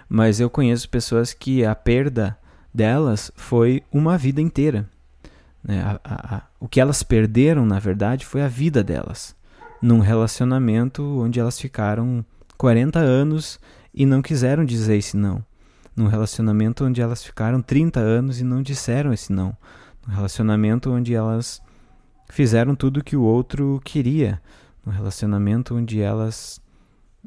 Mas 0.10 0.40
eu 0.40 0.50
conheço 0.50 0.90
pessoas 0.90 1.34
que 1.34 1.64
a 1.64 1.74
perda 1.74 2.38
delas 2.74 3.32
foi 3.36 3.84
uma 3.92 4.18
vida 4.18 4.42
inteira. 4.42 4.90
Né? 5.64 5.82
A, 5.82 6.00
a, 6.04 6.36
a, 6.38 6.42
o 6.60 6.68
que 6.68 6.80
elas 6.80 7.04
perderam, 7.04 7.66
na 7.66 7.80
verdade, 7.80 8.26
foi 8.26 8.42
a 8.42 8.48
vida 8.48 8.84
delas. 8.84 9.36
Num 9.82 10.00
relacionamento 10.00 11.04
onde 11.22 11.40
elas 11.40 11.60
ficaram 11.60 12.26
40 12.58 13.00
anos 13.00 13.60
e 13.94 14.06
não 14.06 14.22
quiseram 14.22 14.66
dizer 14.66 14.98
esse 14.98 15.16
não. 15.16 15.44
Num 15.96 16.08
relacionamento 16.08 16.86
onde 16.86 17.02
elas 17.02 17.24
ficaram 17.24 17.62
30 17.62 18.00
anos 18.00 18.40
e 18.40 18.44
não 18.44 18.62
disseram 18.62 19.14
esse 19.14 19.32
não. 19.32 19.56
Num 20.06 20.14
relacionamento 20.14 20.92
onde 20.92 21.14
elas 21.14 21.62
fizeram 22.30 22.76
tudo 22.76 23.00
o 23.00 23.04
que 23.04 23.16
o 23.16 23.24
outro 23.24 23.82
queria. 23.84 24.42
Num 24.86 24.92
relacionamento 24.92 25.76
onde 25.76 26.02
elas 26.02 26.62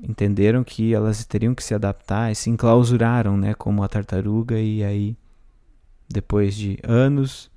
entenderam 0.03 0.65
que 0.65 0.95
elas 0.95 1.25
teriam 1.25 1.55
que 1.55 1.63
se 1.63 1.75
adaptar 1.75 2.33
e 2.33 2.35
se 2.35 2.49
enclausuraram, 2.49 3.37
né, 3.37 3.53
como 3.55 3.83
a 3.83 3.89
tartaruga 3.89 4.59
e 4.59 4.83
aí 4.83 5.17
depois 6.09 6.55
de 6.55 6.79
anos 6.83 7.51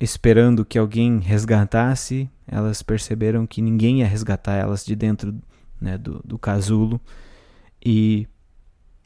esperando 0.00 0.64
que 0.64 0.78
alguém 0.78 1.18
resgatasse, 1.18 2.28
elas 2.46 2.82
perceberam 2.82 3.46
que 3.46 3.60
ninguém 3.60 4.00
ia 4.00 4.08
resgatar 4.08 4.54
elas 4.54 4.84
de 4.84 4.96
dentro 4.96 5.38
né, 5.78 5.98
do, 5.98 6.22
do 6.24 6.38
casulo. 6.38 6.98
E 7.84 8.26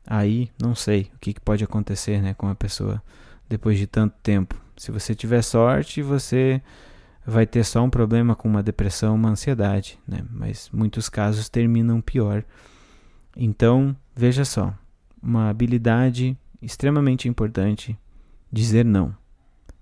aí, 0.06 0.48
não 0.62 0.74
sei 0.74 1.10
o 1.14 1.18
que, 1.18 1.34
que 1.34 1.40
pode 1.40 1.64
acontecer 1.64 2.22
né, 2.22 2.32
com 2.32 2.48
a 2.48 2.54
pessoa 2.54 3.02
depois 3.48 3.76
de 3.76 3.88
tanto 3.88 4.14
tempo. 4.22 4.54
Se 4.76 4.92
você 4.92 5.14
tiver 5.14 5.42
sorte, 5.42 6.00
você 6.00 6.62
vai 7.26 7.44
ter 7.46 7.64
só 7.64 7.82
um 7.82 7.90
problema 7.90 8.36
com 8.36 8.48
uma 8.48 8.62
depressão, 8.62 9.16
uma 9.16 9.30
ansiedade, 9.30 9.98
né? 10.06 10.24
mas 10.30 10.70
muitos 10.72 11.08
casos 11.08 11.48
terminam 11.48 12.00
pior. 12.00 12.44
Então, 13.36 13.96
veja 14.14 14.44
só, 14.44 14.72
uma 15.20 15.48
habilidade 15.48 16.36
extremamente 16.62 17.28
importante 17.28 17.98
dizer 18.52 18.84
não 18.84 19.14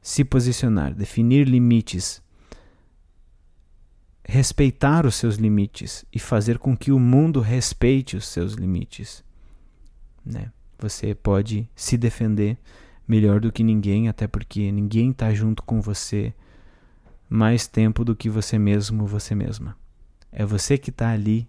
se 0.03 0.24
posicionar, 0.24 0.92
definir 0.92 1.48
limites, 1.48 2.20
respeitar 4.24 5.07
os 5.07 5.14
seus 5.14 5.36
limites 5.36 6.05
e 6.12 6.18
fazer 6.18 6.59
com 6.59 6.76
que 6.76 6.90
o 6.90 6.98
mundo 6.98 7.40
respeite 7.40 8.16
os 8.16 8.26
seus 8.26 8.55
limites. 8.55 9.24
Né? 10.26 10.50
Você 10.78 11.14
pode 11.14 11.68
se 11.76 11.96
defender 11.96 12.59
melhor 13.07 13.40
do 13.40 13.53
que 13.53 13.62
ninguém, 13.62 14.09
até 14.09 14.26
porque 14.26 14.72
ninguém 14.72 15.12
está 15.12 15.32
junto 15.32 15.62
com 15.62 15.80
você 15.80 16.34
mais 17.28 17.66
tempo 17.68 18.05
do 18.05 18.16
que 18.16 18.28
você 18.28 18.59
mesmo, 18.59 19.07
você 19.07 19.34
mesma. 19.34 19.76
É 20.32 20.44
você 20.44 20.76
que 20.76 20.90
está 20.90 21.11
ali 21.11 21.48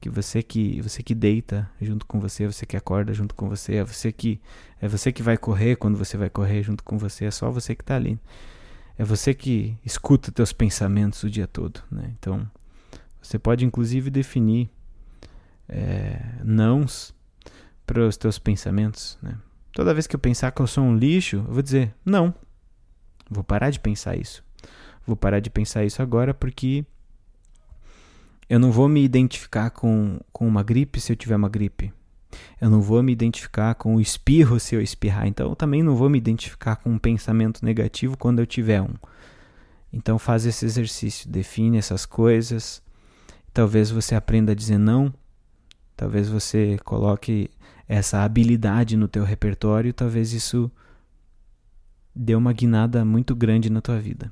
que 0.00 0.10
você 0.10 0.42
que 0.42 0.80
você 0.80 1.02
que 1.02 1.14
deita 1.14 1.68
junto 1.80 2.06
com 2.06 2.20
você, 2.20 2.46
você 2.46 2.66
que 2.66 2.76
acorda 2.76 3.12
junto 3.12 3.34
com 3.34 3.48
você, 3.48 3.76
é 3.76 3.84
você 3.84 4.12
que 4.12 4.40
é 4.80 4.88
você 4.88 5.12
que 5.12 5.22
vai 5.22 5.36
correr 5.36 5.76
quando 5.76 5.96
você 5.96 6.16
vai 6.16 6.30
correr 6.30 6.62
junto 6.62 6.84
com 6.84 6.98
você, 6.98 7.24
é 7.26 7.30
só 7.30 7.50
você 7.50 7.74
que 7.74 7.82
está 7.82 7.96
ali. 7.96 8.18
É 8.98 9.04
você 9.04 9.34
que 9.34 9.76
escuta 9.84 10.32
teus 10.32 10.52
pensamentos 10.52 11.22
o 11.22 11.30
dia 11.30 11.46
todo, 11.46 11.82
né? 11.90 12.14
Então, 12.18 12.48
você 13.20 13.38
pode 13.38 13.64
inclusive 13.64 14.10
definir 14.10 14.70
é, 15.68 16.20
nãos 16.42 17.14
para 17.86 18.06
os 18.06 18.16
teus 18.16 18.38
pensamentos, 18.38 19.18
né? 19.22 19.36
Toda 19.72 19.92
vez 19.92 20.06
que 20.06 20.16
eu 20.16 20.20
pensar 20.20 20.50
que 20.52 20.62
eu 20.62 20.66
sou 20.66 20.84
um 20.84 20.96
lixo, 20.96 21.36
eu 21.36 21.52
vou 21.52 21.62
dizer 21.62 21.94
não. 22.04 22.34
Vou 23.30 23.44
parar 23.44 23.70
de 23.70 23.78
pensar 23.78 24.16
isso. 24.16 24.42
Vou 25.06 25.16
parar 25.16 25.40
de 25.40 25.50
pensar 25.50 25.84
isso 25.84 26.00
agora 26.00 26.32
porque 26.32 26.84
eu 28.48 28.58
não 28.58 28.70
vou 28.70 28.88
me 28.88 29.02
identificar 29.04 29.70
com, 29.70 30.20
com 30.32 30.46
uma 30.46 30.62
gripe 30.62 31.00
se 31.00 31.12
eu 31.12 31.16
tiver 31.16 31.36
uma 31.36 31.48
gripe. 31.48 31.92
Eu 32.60 32.70
não 32.70 32.80
vou 32.80 33.02
me 33.02 33.12
identificar 33.12 33.74
com 33.74 33.96
o 33.96 34.00
espirro 34.00 34.60
se 34.60 34.74
eu 34.74 34.80
espirrar. 34.80 35.26
Então, 35.26 35.50
eu 35.50 35.56
também 35.56 35.82
não 35.82 35.96
vou 35.96 36.08
me 36.08 36.18
identificar 36.18 36.76
com 36.76 36.90
um 36.90 36.98
pensamento 36.98 37.64
negativo 37.64 38.16
quando 38.16 38.38
eu 38.38 38.46
tiver 38.46 38.80
um. 38.80 38.94
Então, 39.92 40.18
faz 40.18 40.46
esse 40.46 40.64
exercício, 40.64 41.28
define 41.28 41.78
essas 41.78 42.06
coisas. 42.06 42.82
Talvez 43.52 43.90
você 43.90 44.14
aprenda 44.14 44.52
a 44.52 44.54
dizer 44.54 44.78
não. 44.78 45.12
Talvez 45.96 46.28
você 46.28 46.78
coloque 46.84 47.50
essa 47.88 48.22
habilidade 48.22 48.96
no 48.96 49.08
teu 49.08 49.24
repertório. 49.24 49.92
Talvez 49.92 50.32
isso 50.32 50.70
dê 52.14 52.34
uma 52.34 52.52
guinada 52.52 53.04
muito 53.04 53.34
grande 53.34 53.70
na 53.70 53.80
tua 53.80 53.98
vida. 53.98 54.30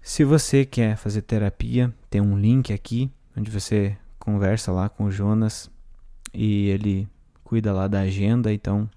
Se 0.00 0.24
você 0.24 0.64
quer 0.64 0.96
fazer 0.96 1.22
terapia, 1.22 1.92
tem 2.16 2.20
um 2.22 2.38
link 2.38 2.72
aqui 2.72 3.10
onde 3.36 3.50
você 3.50 3.94
conversa 4.18 4.72
lá 4.72 4.88
com 4.88 5.04
o 5.04 5.10
Jonas 5.10 5.70
e 6.32 6.68
ele 6.70 7.06
cuida 7.44 7.74
lá 7.74 7.86
da 7.86 8.00
agenda, 8.00 8.50
então 8.50 8.88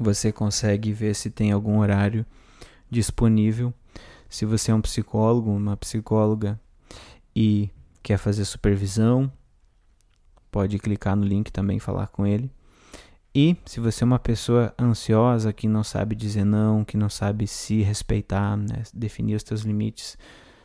você 0.00 0.32
consegue 0.32 0.94
ver 0.94 1.14
se 1.14 1.28
tem 1.28 1.52
algum 1.52 1.80
horário 1.80 2.24
disponível. 2.90 3.74
Se 4.30 4.46
você 4.46 4.70
é 4.70 4.74
um 4.74 4.80
psicólogo, 4.80 5.50
uma 5.50 5.76
psicóloga 5.76 6.58
e 7.36 7.68
quer 8.02 8.16
fazer 8.16 8.46
supervisão, 8.46 9.30
pode 10.50 10.78
clicar 10.78 11.14
no 11.14 11.26
link 11.26 11.52
também 11.52 11.78
falar 11.78 12.06
com 12.06 12.26
ele. 12.26 12.50
E 13.34 13.58
se 13.66 13.78
você 13.78 14.04
é 14.04 14.06
uma 14.06 14.18
pessoa 14.18 14.74
ansiosa 14.80 15.52
que 15.52 15.68
não 15.68 15.84
sabe 15.84 16.16
dizer 16.16 16.46
não, 16.46 16.82
que 16.82 16.96
não 16.96 17.10
sabe 17.10 17.46
se 17.46 17.82
respeitar, 17.82 18.56
né, 18.56 18.84
definir 18.94 19.34
os 19.34 19.42
seus 19.42 19.60
limites, 19.60 20.16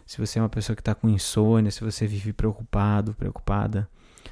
se 0.07 0.19
você 0.19 0.39
é 0.39 0.41
uma 0.41 0.47
pessoa 0.47 0.73
que 0.73 0.81
está 0.81 0.95
com 0.95 1.09
insônia, 1.09 1.69
se 1.69 1.83
você 1.83 2.07
vive 2.07 2.31
preocupado, 2.31 3.13
preocupada, 3.13 3.89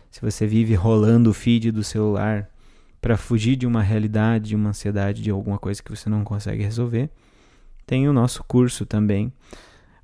se 0.10 0.22
você 0.22 0.48
vive 0.48 0.74
rolando 0.74 1.30
o 1.30 1.34
feed 1.34 1.70
do 1.70 1.84
celular 1.84 2.50
para 3.02 3.18
fugir 3.18 3.58
de 3.58 3.68
uma 3.68 3.82
realidade, 3.84 4.50
de 4.50 4.56
uma 4.56 4.70
ansiedade, 4.70 5.22
de 5.22 5.30
alguma 5.30 5.60
coisa 5.60 5.84
que 5.84 5.92
você 5.92 6.10
não 6.10 6.24
consegue 6.24 6.64
resolver, 6.64 7.10
tem 7.86 8.08
o 8.08 8.14
nosso 8.14 8.42
curso 8.46 8.86
também, 8.86 9.32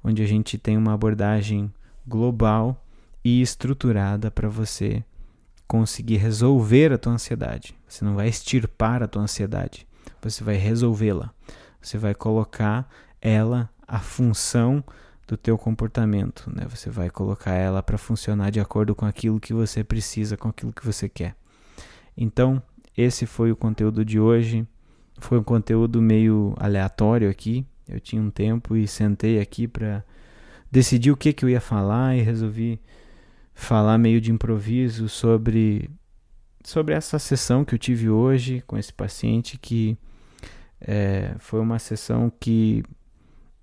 onde 0.03 0.21
a 0.21 0.27
gente 0.27 0.57
tem 0.57 0.77
uma 0.77 0.93
abordagem 0.93 1.73
global 2.05 2.85
e 3.23 3.41
estruturada 3.41 4.29
para 4.29 4.49
você 4.49 5.01
conseguir 5.65 6.17
resolver 6.17 6.91
a 6.91 6.97
tua 6.97 7.13
ansiedade. 7.13 7.73
Você 7.87 8.03
não 8.03 8.15
vai 8.15 8.27
extirpar 8.27 9.01
a 9.01 9.07
tua 9.07 9.21
ansiedade, 9.21 9.87
você 10.21 10.43
vai 10.43 10.55
resolvê-la. 10.55 11.31
Você 11.81 11.97
vai 11.97 12.13
colocar 12.13 12.87
ela 13.21 13.69
a 13.87 13.99
função 13.99 14.83
do 15.31 15.37
teu 15.37 15.57
comportamento, 15.57 16.51
né? 16.53 16.67
Você 16.67 16.89
vai 16.89 17.09
colocar 17.09 17.53
ela 17.53 17.81
para 17.81 17.97
funcionar 17.97 18.51
de 18.51 18.59
acordo 18.59 18.93
com 18.93 19.05
aquilo 19.05 19.39
que 19.39 19.53
você 19.53 19.81
precisa, 19.81 20.35
com 20.35 20.49
aquilo 20.49 20.73
que 20.73 20.85
você 20.85 21.07
quer. 21.07 21.37
Então, 22.17 22.61
esse 22.97 23.25
foi 23.25 23.49
o 23.49 23.55
conteúdo 23.55 24.03
de 24.03 24.19
hoje. 24.19 24.67
Foi 25.19 25.39
um 25.39 25.43
conteúdo 25.43 26.01
meio 26.01 26.53
aleatório 26.57 27.29
aqui. 27.29 27.65
Eu 27.87 27.97
tinha 28.01 28.21
um 28.21 28.29
tempo 28.29 28.75
e 28.75 28.85
sentei 28.85 29.39
aqui 29.39 29.69
para 29.69 30.03
decidir 30.69 31.11
o 31.11 31.15
que 31.15 31.31
que 31.31 31.45
eu 31.45 31.49
ia 31.49 31.61
falar 31.61 32.17
e 32.17 32.21
resolvi 32.21 32.77
falar 33.53 33.97
meio 33.97 34.19
de 34.19 34.33
improviso 34.33 35.07
sobre 35.07 35.89
sobre 36.61 36.93
essa 36.93 37.17
sessão 37.17 37.63
que 37.63 37.73
eu 37.73 37.79
tive 37.79 38.09
hoje 38.09 38.61
com 38.67 38.77
esse 38.77 38.91
paciente 38.91 39.57
que 39.57 39.97
É, 40.83 41.35
foi 41.37 41.59
uma 41.59 41.77
sessão 41.77 42.31
que 42.39 42.83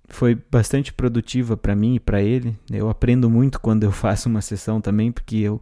foi 0.09 0.35
bastante 0.51 0.91
produtiva 0.91 1.55
para 1.55 1.75
mim 1.75 1.95
e 1.95 1.99
para 1.99 2.21
ele. 2.21 2.57
Eu 2.69 2.89
aprendo 2.89 3.29
muito 3.29 3.59
quando 3.59 3.83
eu 3.83 3.91
faço 3.93 4.27
uma 4.27 4.41
sessão 4.41 4.81
também, 4.81 5.11
porque 5.11 5.37
eu, 5.37 5.61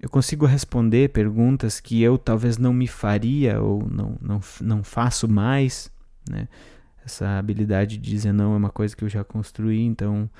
eu 0.00 0.08
consigo 0.08 0.46
responder 0.46 1.10
perguntas 1.10 1.80
que 1.80 2.00
eu 2.02 2.16
talvez 2.16 2.56
não 2.56 2.72
me 2.72 2.86
faria 2.86 3.60
ou 3.60 3.86
não, 3.88 4.16
não, 4.20 4.40
não 4.60 4.82
faço 4.82 5.28
mais. 5.28 5.90
Né? 6.28 6.48
Essa 7.04 7.38
habilidade 7.38 7.98
de 7.98 8.10
dizer 8.10 8.32
não 8.32 8.54
é 8.54 8.56
uma 8.56 8.70
coisa 8.70 8.96
que 8.96 9.04
eu 9.04 9.08
já 9.08 9.24
construí, 9.24 9.82
então 9.82 10.30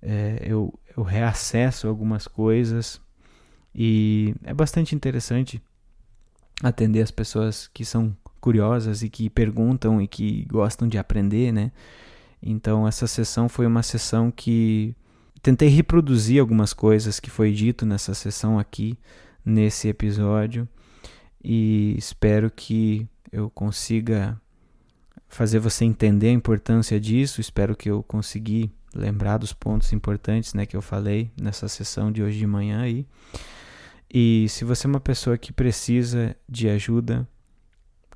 é, 0.00 0.42
eu, 0.44 0.72
eu 0.96 1.02
reacesso 1.02 1.88
algumas 1.88 2.26
coisas 2.26 3.00
e 3.74 4.34
é 4.44 4.52
bastante 4.52 4.94
interessante 4.94 5.62
atender 6.62 7.02
as 7.02 7.10
pessoas 7.10 7.68
que 7.68 7.84
são 7.84 8.14
curiosas 8.40 9.02
e 9.02 9.08
que 9.08 9.30
perguntam 9.30 10.02
e 10.02 10.06
que 10.06 10.44
gostam 10.46 10.86
de 10.88 10.98
aprender, 10.98 11.52
né? 11.52 11.70
Então 12.42 12.86
essa 12.88 13.06
sessão 13.06 13.48
foi 13.48 13.66
uma 13.66 13.82
sessão 13.82 14.30
que 14.30 14.96
tentei 15.40 15.68
reproduzir 15.68 16.40
algumas 16.40 16.72
coisas 16.72 17.20
que 17.20 17.30
foi 17.30 17.52
dito 17.52 17.86
nessa 17.86 18.14
sessão 18.14 18.58
aqui 18.58 18.98
nesse 19.44 19.88
episódio 19.88 20.68
e 21.42 21.94
espero 21.96 22.50
que 22.50 23.06
eu 23.32 23.50
consiga 23.50 24.40
fazer 25.28 25.58
você 25.58 25.84
entender 25.84 26.28
a 26.28 26.32
importância 26.32 27.00
disso. 27.00 27.40
Espero 27.40 27.74
que 27.74 27.90
eu 27.90 28.02
consegui 28.02 28.70
lembrar 28.94 29.38
dos 29.38 29.52
pontos 29.52 29.92
importantes, 29.92 30.52
né, 30.52 30.66
que 30.66 30.76
eu 30.76 30.82
falei 30.82 31.30
nessa 31.40 31.66
sessão 31.66 32.12
de 32.12 32.22
hoje 32.22 32.38
de 32.38 32.46
manhã 32.46 32.82
aí. 32.82 33.06
E 34.12 34.46
se 34.50 34.64
você 34.64 34.86
é 34.86 34.90
uma 34.90 35.00
pessoa 35.00 35.38
que 35.38 35.52
precisa 35.52 36.36
de 36.46 36.68
ajuda, 36.68 37.26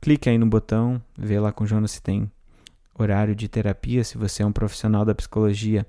clique 0.00 0.28
aí 0.28 0.36
no 0.36 0.46
botão, 0.46 1.02
vê 1.18 1.40
lá 1.40 1.50
com 1.50 1.64
o 1.64 1.66
Jonas 1.66 1.92
se 1.92 2.02
tem 2.02 2.30
horário 3.02 3.34
de 3.34 3.48
terapia. 3.48 4.02
Se 4.04 4.16
você 4.16 4.42
é 4.42 4.46
um 4.46 4.52
profissional 4.52 5.04
da 5.04 5.14
psicologia 5.14 5.86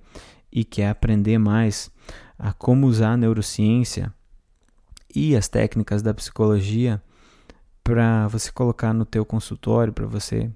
e 0.52 0.64
quer 0.64 0.90
aprender 0.90 1.38
mais 1.38 1.92
a 2.38 2.54
como 2.54 2.88
usar 2.88 3.14
a 3.14 3.18
neurociência 3.18 4.14
e 5.14 5.36
as 5.36 5.48
técnicas 5.48 6.02
da 6.02 6.14
psicologia 6.14 7.02
para 7.84 8.28
você 8.28 8.52
colocar 8.52 8.94
no 8.94 9.06
teu 9.06 9.26
consultório, 9.26 9.94
para 9.94 10.06
você 10.06 10.52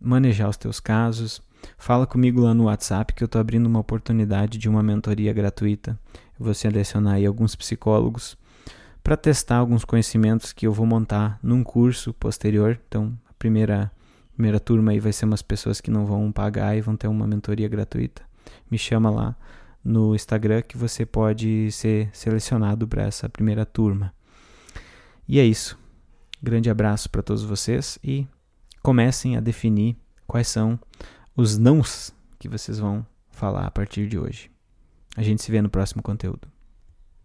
manejar 0.00 0.48
os 0.48 0.56
teus 0.56 0.78
casos, 0.78 1.42
fala 1.76 2.06
comigo 2.06 2.40
lá 2.40 2.54
no 2.54 2.64
WhatsApp 2.64 3.12
que 3.12 3.22
eu 3.22 3.26
estou 3.26 3.40
abrindo 3.40 3.66
uma 3.66 3.80
oportunidade 3.80 4.58
de 4.58 4.68
uma 4.68 4.82
mentoria 4.82 5.32
gratuita. 5.32 5.98
Eu 6.38 6.44
vou 6.44 6.54
selecionar 6.54 7.14
aí 7.14 7.26
alguns 7.26 7.56
psicólogos 7.56 8.36
para 9.02 9.16
testar 9.16 9.56
alguns 9.56 9.84
conhecimentos 9.84 10.52
que 10.52 10.66
eu 10.66 10.72
vou 10.72 10.86
montar 10.86 11.38
num 11.42 11.62
curso 11.62 12.12
posterior. 12.14 12.78
Então, 12.88 13.16
a 13.28 13.32
primeira 13.34 13.90
primeira 14.36 14.60
turma 14.60 14.92
aí 14.92 15.00
vai 15.00 15.14
ser 15.14 15.24
umas 15.24 15.40
pessoas 15.40 15.80
que 15.80 15.90
não 15.90 16.04
vão 16.04 16.30
pagar 16.30 16.76
e 16.76 16.82
vão 16.82 16.94
ter 16.94 17.08
uma 17.08 17.26
mentoria 17.26 17.66
gratuita. 17.68 18.22
Me 18.70 18.76
chama 18.76 19.10
lá 19.10 19.34
no 19.82 20.14
Instagram 20.14 20.60
que 20.60 20.76
você 20.76 21.06
pode 21.06 21.72
ser 21.72 22.10
selecionado 22.12 22.86
para 22.86 23.02
essa 23.02 23.30
primeira 23.30 23.64
turma. 23.64 24.12
E 25.26 25.40
é 25.40 25.44
isso. 25.44 25.78
Grande 26.42 26.68
abraço 26.68 27.08
para 27.08 27.22
todos 27.22 27.42
vocês 27.44 27.98
e 28.04 28.26
comecem 28.82 29.38
a 29.38 29.40
definir 29.40 29.96
quais 30.26 30.48
são 30.48 30.78
os 31.34 31.56
nãos 31.56 32.14
que 32.38 32.46
vocês 32.46 32.78
vão 32.78 33.06
falar 33.30 33.66
a 33.66 33.70
partir 33.70 34.06
de 34.06 34.18
hoje. 34.18 34.50
A 35.16 35.22
gente 35.22 35.42
se 35.42 35.50
vê 35.50 35.62
no 35.62 35.70
próximo 35.70 36.02
conteúdo. 36.02 36.55